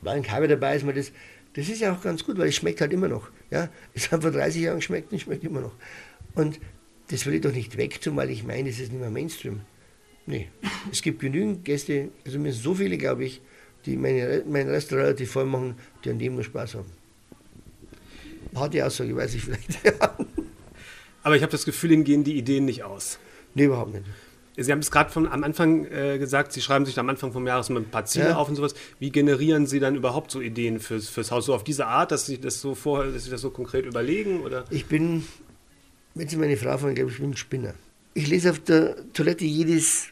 mal 0.00 0.14
ein 0.14 0.22
Kaviar 0.22 0.46
dabei 0.46 0.76
ist, 0.76 0.86
mal 0.86 0.94
das, 0.94 1.10
das 1.54 1.68
ist 1.68 1.80
ja 1.80 1.92
auch 1.92 2.02
ganz 2.02 2.22
gut, 2.22 2.38
weil 2.38 2.50
es 2.50 2.54
schmeckt 2.54 2.80
halt 2.80 2.92
immer 2.92 3.08
noch. 3.08 3.30
Ja? 3.50 3.68
Es 3.94 4.12
hat 4.12 4.22
vor 4.22 4.30
30 4.30 4.62
Jahren 4.62 4.76
geschmeckt 4.76 5.10
und 5.10 5.20
schmeckt 5.20 5.42
immer 5.42 5.60
noch. 5.60 5.74
Und 6.36 6.60
das 7.10 7.26
will 7.26 7.34
ich 7.34 7.40
doch 7.40 7.52
nicht 7.52 7.76
wegtun, 7.76 8.14
weil 8.14 8.30
ich 8.30 8.44
meine, 8.44 8.68
es 8.68 8.78
ist 8.78 8.92
nicht 8.92 9.00
mehr 9.00 9.10
Mainstream. 9.10 9.62
Nee, 10.28 10.48
es 10.92 11.00
gibt 11.00 11.20
genügend 11.20 11.64
Gäste, 11.64 12.10
also 12.26 12.38
mir 12.38 12.52
so 12.52 12.74
viele, 12.74 12.98
glaube 12.98 13.24
ich, 13.24 13.40
die 13.86 13.96
meine, 13.96 14.42
mein 14.46 14.68
Restaurant 14.68 15.06
relativ 15.06 15.30
voll 15.32 15.46
machen, 15.46 15.76
die 16.04 16.10
an 16.10 16.18
dem 16.18 16.34
nur 16.34 16.44
Spaß 16.44 16.74
haben. 16.74 16.90
Harte 18.54 18.84
Aussage, 18.84 19.16
weiß 19.16 19.34
ich 19.34 19.42
vielleicht. 19.42 19.78
Aber 21.22 21.34
ich 21.34 21.40
habe 21.40 21.50
das 21.50 21.64
Gefühl, 21.64 21.92
Ihnen 21.92 22.04
gehen 22.04 22.24
die 22.24 22.36
Ideen 22.36 22.66
nicht 22.66 22.84
aus. 22.84 23.18
Nee, 23.54 23.64
überhaupt 23.64 23.94
nicht. 23.94 24.04
Sie 24.58 24.70
haben 24.70 24.80
es 24.80 24.90
gerade 24.90 25.14
am 25.30 25.44
Anfang 25.44 25.86
äh, 25.86 26.18
gesagt, 26.18 26.52
Sie 26.52 26.60
schreiben 26.60 26.84
sich 26.84 26.98
am 26.98 27.08
Anfang 27.08 27.32
vom 27.32 27.46
Jahres 27.46 27.70
mal 27.70 27.80
ein 27.80 27.90
paar 27.90 28.04
Ziele 28.04 28.30
ja. 28.30 28.36
auf 28.36 28.50
und 28.50 28.56
sowas. 28.56 28.74
Wie 28.98 29.10
generieren 29.10 29.66
Sie 29.66 29.80
dann 29.80 29.94
überhaupt 29.94 30.30
so 30.30 30.42
Ideen 30.42 30.78
fürs, 30.78 31.08
fürs 31.08 31.30
Haus? 31.30 31.46
So 31.46 31.54
auf 31.54 31.64
diese 31.64 31.86
Art, 31.86 32.10
dass 32.10 32.26
Sie 32.26 32.38
das 32.38 32.60
so 32.60 32.74
vorher, 32.74 33.10
dass 33.12 33.24
Sie 33.24 33.30
das 33.30 33.40
so 33.40 33.50
konkret 33.50 33.86
überlegen? 33.86 34.42
Oder? 34.42 34.64
Ich 34.68 34.84
bin, 34.86 35.24
wenn 36.14 36.28
Sie 36.28 36.36
meine 36.36 36.58
Frau 36.58 36.76
fragen, 36.76 36.96
glaube 36.96 37.08
ich, 37.08 37.16
ich 37.16 37.22
bin 37.22 37.30
ein 37.30 37.36
Spinner. 37.36 37.74
Ich 38.14 38.26
lese 38.26 38.50
auf 38.50 38.58
der 38.58 38.96
Toilette 39.12 39.44
jedes, 39.44 40.08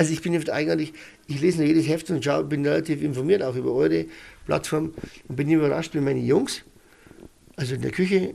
also 0.00 0.14
ich 0.14 0.22
bin 0.22 0.34
oft 0.34 0.48
eigentlich, 0.48 0.94
ich 1.26 1.42
lese 1.42 1.58
nur 1.58 1.66
jedes 1.66 1.86
Heft 1.86 2.08
und 2.08 2.24
schau, 2.24 2.42
bin 2.42 2.64
relativ 2.64 3.02
informiert 3.02 3.42
auch 3.42 3.54
über 3.54 3.74
eure 3.74 4.06
Plattform 4.46 4.94
und 5.28 5.36
bin 5.36 5.50
überrascht, 5.50 5.94
wenn 5.94 6.04
meine 6.04 6.20
Jungs, 6.20 6.62
also 7.56 7.74
in 7.74 7.82
der 7.82 7.90
Küche, 7.90 8.32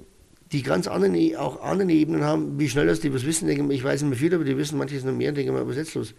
die 0.51 0.61
ganz 0.61 0.85
anderen, 0.85 1.15
e, 1.15 1.35
auch 1.35 1.63
andere 1.63 1.89
Ebenen 1.89 2.23
haben, 2.23 2.59
wie 2.59 2.69
schnell 2.69 2.85
das 2.85 2.99
die 2.99 3.11
was 3.11 3.25
wissen, 3.25 3.47
denke 3.47 3.63
ich, 3.73 3.79
ich 3.79 3.83
weiß 3.83 4.03
nicht 4.03 4.11
mehr 4.11 4.19
viel, 4.19 4.35
aber 4.35 4.43
die 4.43 4.55
wissen 4.55 4.77
manches 4.77 5.03
noch 5.03 5.11
mehr, 5.11 5.31
denke 5.31 5.49
ich 5.49 5.55
mal, 5.55 5.63
übersetzlos. 5.63 6.13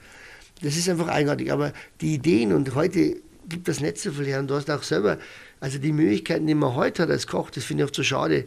Das 0.63 0.77
ist 0.77 0.89
einfach 0.89 1.07
eigenartig, 1.07 1.53
aber 1.53 1.73
die 2.01 2.15
Ideen 2.15 2.53
und 2.53 2.75
heute 2.75 3.15
gibt 3.49 3.69
das 3.69 3.79
Netz 3.79 4.03
so 4.03 4.11
viel 4.11 4.27
her 4.27 4.41
und 4.41 4.51
du 4.51 4.55
hast 4.57 4.69
auch 4.69 4.83
selber, 4.83 5.17
also 5.61 5.79
die 5.79 5.93
Möglichkeiten, 5.93 6.49
die 6.49 6.57
man 6.57 6.75
heute 6.75 7.05
hat 7.05 7.11
als 7.11 7.29
Koch, 7.29 7.51
das 7.51 7.63
finde 7.63 7.85
ich 7.85 7.87
oft 7.87 7.95
so 7.95 8.03
schade, 8.03 8.47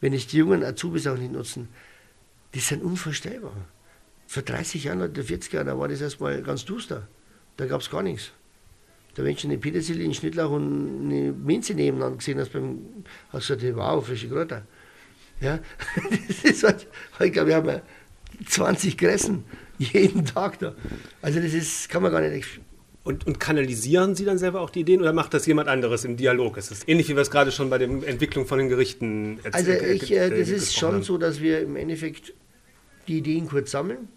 wenn 0.00 0.12
es 0.12 0.28
die 0.28 0.36
jungen 0.36 0.62
Azubis 0.62 1.08
auch 1.08 1.18
nicht 1.18 1.32
nutzen, 1.32 1.68
die 2.54 2.60
sind 2.60 2.84
unvorstellbar. 2.84 3.54
Vor 4.28 4.42
30 4.42 4.84
Jahren 4.84 5.00
oder 5.00 5.24
40 5.24 5.54
Jahren, 5.54 5.68
da 5.68 5.78
war 5.78 5.88
das 5.88 6.02
erstmal 6.02 6.42
ganz 6.42 6.66
duster. 6.66 7.08
Da 7.56 7.64
gab 7.64 7.80
es 7.80 7.88
gar 7.88 8.02
nichts. 8.02 8.30
Da 9.14 9.24
wenn 9.24 9.34
du 9.34 9.48
eine 9.48 9.56
Petersilie, 9.56 10.04
einen 10.04 10.12
Schnittlauch 10.12 10.50
und 10.50 11.06
eine 11.06 11.32
Minze 11.32 11.72
nebeneinander 11.72 12.18
gesehen 12.18 12.38
hast, 12.38 12.52
beim, 12.52 12.78
hast 13.30 13.48
du 13.48 13.56
gesagt, 13.56 13.76
wow, 13.76 14.06
frische 14.06 14.28
Kräuter. 14.28 14.66
Ja, 15.40 15.60
das 16.28 16.44
ist 16.44 16.62
halt, 16.62 16.86
ich 17.20 17.32
glaube, 17.32 17.48
wir 17.48 17.56
haben 17.56 17.80
20 18.46 18.98
Gressen 18.98 19.44
jeden 19.78 20.26
Tag 20.26 20.58
da. 20.58 20.74
Also 21.22 21.40
das 21.40 21.54
ist, 21.54 21.88
kann 21.88 22.02
man 22.02 22.12
gar 22.12 22.20
nicht. 22.20 22.60
Und, 23.04 23.26
und, 23.26 23.40
kanalisieren 23.40 24.14
Sie 24.14 24.26
dann 24.26 24.36
selber 24.36 24.60
auch 24.60 24.68
die 24.68 24.80
Ideen 24.80 25.00
oder 25.00 25.14
macht 25.14 25.32
das 25.32 25.46
jemand 25.46 25.70
anderes 25.70 26.04
im 26.04 26.18
Dialog? 26.18 26.58
Es 26.58 26.70
ist 26.70 26.86
ähnlich 26.86 27.08
wie 27.08 27.14
wir 27.14 27.22
es 27.22 27.30
gerade 27.30 27.50
schon 27.50 27.70
bei 27.70 27.78
der 27.78 27.88
Entwicklung 27.88 28.46
von 28.46 28.58
den 28.58 28.68
Gerichten 28.68 29.38
erzählt 29.42 29.54
Also 29.54 29.72
ich, 29.72 30.12
äh, 30.12 30.28
das 30.28 30.50
ist 30.50 30.76
schon 30.76 30.96
haben. 30.96 31.02
so, 31.02 31.16
dass 31.16 31.40
wir 31.40 31.62
im 31.62 31.76
Endeffekt 31.76 32.34
die 33.06 33.16
Ideen 33.16 33.48
kurz 33.48 33.70
sammeln 33.70 34.08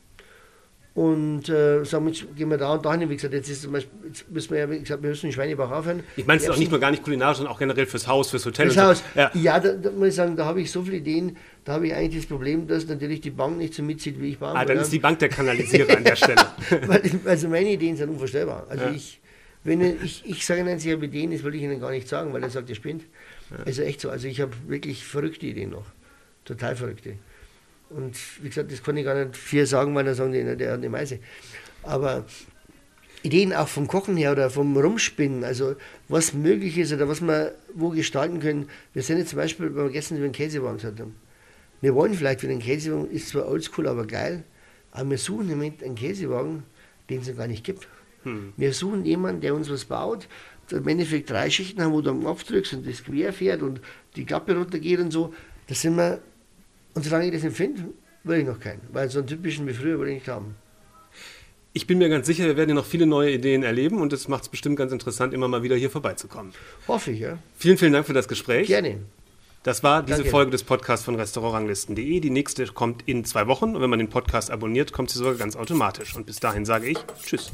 und 0.94 1.48
äh, 1.48 1.86
sagen, 1.86 2.08
jetzt 2.08 2.36
gehen 2.36 2.50
wir 2.50 2.58
da 2.58 2.74
und 2.74 2.86
dahin. 2.86 3.10
Wie 3.10 3.16
gesagt, 3.16 3.34
jetzt, 3.34 3.50
ist 3.50 3.62
zum 3.62 3.72
Beispiel, 3.72 4.08
jetzt 4.08 4.30
müssen 4.30 4.52
wir 4.52 4.60
ja, 4.60 4.70
wie 4.70 4.80
gesagt, 4.80 5.02
wir 5.02 5.10
müssen 5.10 5.28
in 5.28 5.32
Schweinebach 5.32 5.72
aufhören. 5.72 6.04
Ich 6.18 6.26
meine 6.26 6.42
es 6.42 6.50
auch 6.50 6.58
nicht 6.58 6.70
nur 6.70 6.82
gar 6.82 6.92
nicht 6.92 7.04
kulinarisch, 7.04 7.38
sondern 7.38 7.54
auch 7.54 7.60
generell 7.60 7.86
fürs 7.86 8.08
Haus, 8.08 8.30
fürs 8.30 8.46
Hotel. 8.46 8.70
Fürs 8.70 8.84
Haus. 8.84 9.04
So. 9.14 9.20
Ja, 9.20 9.32
ja 9.34 9.60
da, 9.60 9.72
da, 9.72 9.92
muss 9.92 10.10
ich 10.10 10.16
sagen, 10.16 10.36
da 10.36 10.46
habe 10.46 10.60
ich 10.60 10.70
so 10.70 10.84
viele 10.84 10.98
Ideen, 10.98 11.38
da 11.64 11.74
habe 11.74 11.88
ich 11.88 11.94
eigentlich 11.94 12.24
das 12.24 12.26
Problem, 12.28 12.68
dass 12.68 12.88
natürlich 12.88 13.22
die 13.22 13.30
Bank 13.30 13.58
nicht 13.58 13.74
so 13.74 13.84
mitzieht, 13.84 14.20
wie 14.20 14.30
ich 14.30 14.40
bauen 14.40 14.58
Ah, 14.58 14.66
dann 14.66 14.80
ist 14.80 14.92
die 14.92 15.00
Bank 15.00 15.20
der 15.20 15.30
Kanalisierer 15.30 15.96
an 15.96 16.04
der 16.04 16.16
Stelle. 16.16 16.46
Also 17.26 17.48
meine 17.48 17.72
Ideen 17.72 17.96
sind 17.96 18.10
unvorstellbar. 18.10 18.66
Also 18.70 18.86
ja. 18.86 18.92
ich, 18.92 19.22
Wenn 19.64 19.82
ich, 19.82 20.24
ich 20.26 20.46
sage 20.46 20.62
Ihnen, 20.62 20.80
Sie 20.80 20.92
haben 20.92 21.04
Ideen, 21.04 21.32
das 21.32 21.44
will 21.44 21.56
ich 21.56 21.62
Ihnen 21.62 21.80
gar 21.80 21.92
nicht 21.92 22.08
sagen, 22.08 22.34
weil 22.34 22.44
er 22.44 22.50
sagt, 22.50 22.70
ihr 22.70 22.76
spinnt. 22.76 23.04
Ja. 23.52 23.64
Also 23.66 23.84
echt 23.84 24.02
so. 24.02 24.10
Also 24.10 24.28
ich 24.28 24.42
habe 24.42 24.52
wirklich 24.68 25.06
verrückte 25.06 25.46
Ideen 25.46 25.70
noch. 25.70 25.86
Total 26.44 26.76
verrückte. 26.76 27.16
Und 27.96 28.18
wie 28.42 28.50
gesagt, 28.50 28.72
das 28.72 28.84
kann 28.84 28.98
ich 28.98 29.06
gar 29.06 29.16
nicht 29.16 29.36
viel 29.36 29.66
sagen, 29.66 29.94
weil 29.96 30.06
dann 30.06 30.16
sagen 30.16 30.32
die, 30.32 30.44
der 30.44 30.72
hat 30.72 30.78
eine 30.80 30.90
Meise. 30.90 31.20
Aber 31.84 32.26
Ideen 33.24 33.54
auch 33.54 33.68
vom 33.68 33.88
Kochen 33.88 34.18
her 34.18 34.32
oder 34.32 34.50
vom 34.50 34.76
Rumspinnen, 34.76 35.44
also 35.44 35.76
was 36.08 36.34
möglich 36.34 36.78
ist 36.78 36.92
oder 36.92 37.08
was 37.08 37.22
wir 37.22 37.56
wo 37.74 37.90
gestalten 37.90 38.40
können. 38.40 38.70
Wir 38.94 39.04
sind 39.04 39.20
jetzt 39.20 39.30
zum 39.30 39.38
Beispiel 39.38 39.70
beim 39.70 39.92
Gestern 39.92 40.18
über 40.18 40.28
den 40.28 40.34
Käsewagen 40.34 40.78
gesagt 40.78 41.00
haben. 41.00 41.16
Wir 41.82 41.94
wollen 41.96 42.14
vielleicht 42.14 42.42
für 42.42 42.48
den 42.48 42.60
Käsewagen, 42.60 43.10
ist 43.12 43.30
zwar 43.30 43.48
oldschool, 43.48 43.88
aber 43.88 44.06
geil, 44.06 44.44
aber 44.92 45.12
wir 45.12 45.18
suchen 45.18 45.50
im 45.50 45.58
Moment 45.58 45.84
einen 45.84 45.96
Käsewagen, 45.96 46.64
den 47.10 47.22
es 47.22 47.28
noch 47.28 47.38
gar 47.38 47.48
nicht 47.48 47.64
gibt. 47.64 47.88
Hm. 48.24 48.54
Wir 48.58 48.74
suchen 48.74 49.06
jemanden, 49.06 49.42
der 49.42 49.54
uns 49.56 49.70
was 49.70 49.86
baut, 49.86 50.28
der 50.70 50.80
im 50.80 50.88
Endeffekt 50.88 51.30
drei 51.30 51.50
Schichten 51.50 51.82
haben, 51.82 51.94
wo 51.94 52.02
du 52.02 52.12
am 52.12 52.22
Knopf 52.22 52.44
drückst 52.44 52.74
und 52.74 52.88
das 52.88 53.04
quer 53.04 53.34
fährt 53.34 53.62
und 53.62 53.82
die 54.16 54.26
Klappe 54.26 54.56
runtergeht 54.56 55.00
und 55.00 55.12
so. 55.12 55.34
Da 55.68 55.76
sind 55.76 55.96
wir, 55.96 56.22
und 56.94 57.04
solange 57.04 57.26
ich 57.26 57.34
das 57.34 57.44
nicht 57.44 57.56
finde, 57.56 57.84
will 58.24 58.40
ich 58.40 58.46
noch 58.46 58.60
keinen, 58.60 58.82
weil 58.92 59.10
so 59.10 59.20
einen 59.20 59.28
typischen 59.28 59.68
wie 59.68 59.74
früher 59.74 60.00
will 60.00 60.10
ich 60.10 60.16
nicht 60.16 60.28
haben. 60.28 60.56
Ich 61.74 61.88
bin 61.88 62.00
mir 62.00 62.10
ganz 62.10 62.28
sicher, 62.28 62.46
wir 62.46 62.58
werden 62.58 62.70
hier 62.70 62.76
noch 62.76 62.86
viele 62.86 63.06
neue 63.06 63.32
Ideen 63.32 63.64
erleben 63.64 64.02
und 64.02 64.12
es 64.12 64.28
macht 64.28 64.44
es 64.44 64.50
bestimmt 64.50 64.76
ganz 64.76 64.92
interessant, 64.92 65.34
immer 65.34 65.48
mal 65.48 65.64
wieder 65.64 65.78
hier 65.78 65.90
vorbeizukommen. 65.90 66.52
Hoffe 66.88 67.12
ich, 67.12 67.22
ja. 67.22 67.38
Vielen, 67.58 67.78
vielen 67.78 67.94
Dank 67.94 68.06
für 68.06 68.14
das 68.14 68.28
Gespräch. 68.28 68.68
Gerne. 68.68 69.00
Das 69.64 69.84
war 69.84 70.02
diese 70.04 70.18
Danke. 70.18 70.32
Folge 70.32 70.52
des 70.52 70.64
Podcasts 70.64 71.06
von 71.06 71.16
Restaurantranglisten.de. 71.16 72.20
Die 72.20 72.30
nächste 72.30 72.66
kommt 72.66 73.04
in 73.06 73.24
zwei 73.26 73.48
Wochen 73.48 73.76
und 73.76 73.82
wenn 73.82 73.92
man 73.92 74.00
den 74.00 74.10
Podcast 74.10 74.50
abonniert, 74.50 74.92
kommt 74.92 75.12
sie 75.12 75.20
sogar 75.20 75.36
ganz 75.36 75.56
automatisch. 75.56 76.16
Und 76.16 76.26
bis 76.26 76.40
dahin 76.40 76.66
sage 76.66 76.90
ich 76.90 76.98
Tschüss. 77.24 77.52